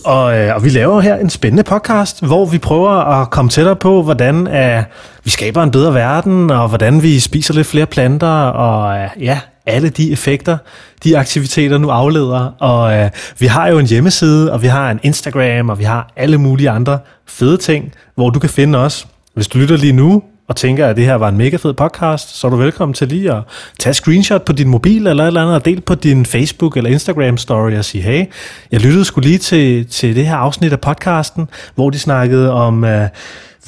Og, 0.04 0.38
øh, 0.38 0.54
og 0.54 0.64
vi 0.64 0.68
laver 0.68 1.00
her 1.00 1.16
en 1.16 1.30
spændende 1.30 1.62
podcast, 1.62 2.26
hvor 2.26 2.46
vi 2.46 2.58
prøver 2.58 2.90
at 2.90 3.30
komme 3.30 3.50
tættere 3.50 3.76
på, 3.76 4.02
hvordan 4.02 4.46
øh, 4.46 4.82
vi 5.24 5.30
skaber 5.30 5.62
en 5.62 5.70
bedre 5.70 5.94
verden, 5.94 6.50
og 6.50 6.68
hvordan 6.68 7.02
vi 7.02 7.20
spiser 7.20 7.54
lidt 7.54 7.66
flere 7.66 7.86
planter, 7.86 8.28
og 8.42 8.98
øh, 8.98 9.08
ja, 9.20 9.40
alle 9.66 9.88
de 9.88 10.12
effekter, 10.12 10.58
de 11.04 11.18
aktiviteter 11.18 11.78
nu 11.78 11.90
afleder. 11.90 12.52
Og 12.60 12.94
øh, 12.94 13.10
vi 13.38 13.46
har 13.46 13.68
jo 13.68 13.78
en 13.78 13.86
hjemmeside, 13.86 14.52
og 14.52 14.62
vi 14.62 14.66
har 14.66 14.90
en 14.90 15.00
Instagram, 15.02 15.68
og 15.68 15.78
vi 15.78 15.84
har 15.84 16.12
alle 16.16 16.38
mulige 16.38 16.70
andre 16.70 16.98
fede 17.26 17.56
ting, 17.56 17.92
hvor 18.14 18.30
du 18.30 18.38
kan 18.38 18.50
finde 18.50 18.78
os. 18.78 19.06
Hvis 19.34 19.48
du 19.48 19.58
lytter 19.58 19.76
lige 19.76 19.92
nu, 19.92 20.22
og 20.48 20.56
tænker, 20.56 20.86
at 20.86 20.96
det 20.96 21.04
her 21.04 21.14
var 21.14 21.28
en 21.28 21.36
mega 21.36 21.56
fed 21.56 21.74
podcast, 21.74 22.36
så 22.36 22.46
er 22.46 22.50
du 22.50 22.56
velkommen 22.56 22.94
til 22.94 23.08
lige 23.08 23.32
at 23.32 23.42
tage 23.78 23.94
screenshot 23.94 24.44
på 24.44 24.52
din 24.52 24.68
mobil 24.68 25.06
eller 25.06 25.24
et 25.24 25.26
eller 25.26 25.42
andet, 25.42 25.54
og 25.54 25.64
del 25.64 25.80
på 25.80 25.94
din 25.94 26.26
Facebook 26.26 26.76
eller 26.76 26.90
Instagram 26.90 27.36
story 27.36 27.72
og 27.72 27.84
sige, 27.84 28.02
hey, 28.02 28.24
jeg 28.72 28.80
lyttede 28.80 29.04
skulle 29.04 29.28
lige 29.28 29.38
til, 29.38 29.86
til 29.86 30.16
det 30.16 30.26
her 30.26 30.36
afsnit 30.36 30.72
af 30.72 30.80
podcasten, 30.80 31.48
hvor 31.74 31.90
de 31.90 31.98
snakkede 31.98 32.52
om 32.52 32.82
uh, 32.82 32.88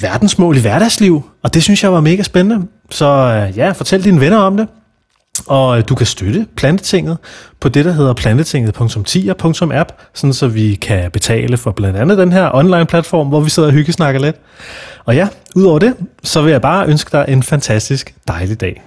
verdensmål 0.01 0.57
i 0.57 0.59
hverdagsliv, 0.59 1.23
og 1.43 1.53
det 1.53 1.63
synes 1.63 1.83
jeg 1.83 1.93
var 1.93 2.01
mega 2.01 2.23
spændende. 2.23 2.67
Så 2.91 3.45
uh, 3.51 3.57
ja, 3.57 3.71
fortæl 3.71 4.03
dine 4.03 4.19
venner 4.19 4.37
om 4.37 4.57
det. 4.57 4.67
Og 5.47 5.77
øh, 5.77 5.83
du 5.89 5.95
kan 5.95 6.05
støtte 6.05 6.45
Plantetinget 6.55 7.17
på 7.59 7.69
det, 7.69 7.85
der 7.85 7.91
hedder 7.91 8.13
plantetinget.10.app, 8.13 9.91
sådan 10.13 10.33
så 10.33 10.47
vi 10.47 10.75
kan 10.75 11.11
betale 11.11 11.57
for 11.57 11.71
blandt 11.71 11.97
andet 11.97 12.17
den 12.17 12.31
her 12.31 12.55
online-platform, 12.55 13.27
hvor 13.27 13.39
vi 13.39 13.49
sidder 13.49 13.69
og 13.69 13.73
hyggesnakker 13.73 14.21
lidt. 14.21 14.35
Og 15.05 15.15
ja, 15.15 15.27
udover 15.55 15.79
det, 15.79 15.95
så 16.23 16.41
vil 16.41 16.51
jeg 16.51 16.61
bare 16.61 16.87
ønske 16.87 17.17
dig 17.17 17.25
en 17.27 17.43
fantastisk 17.43 18.15
dejlig 18.27 18.61
dag. 18.61 18.81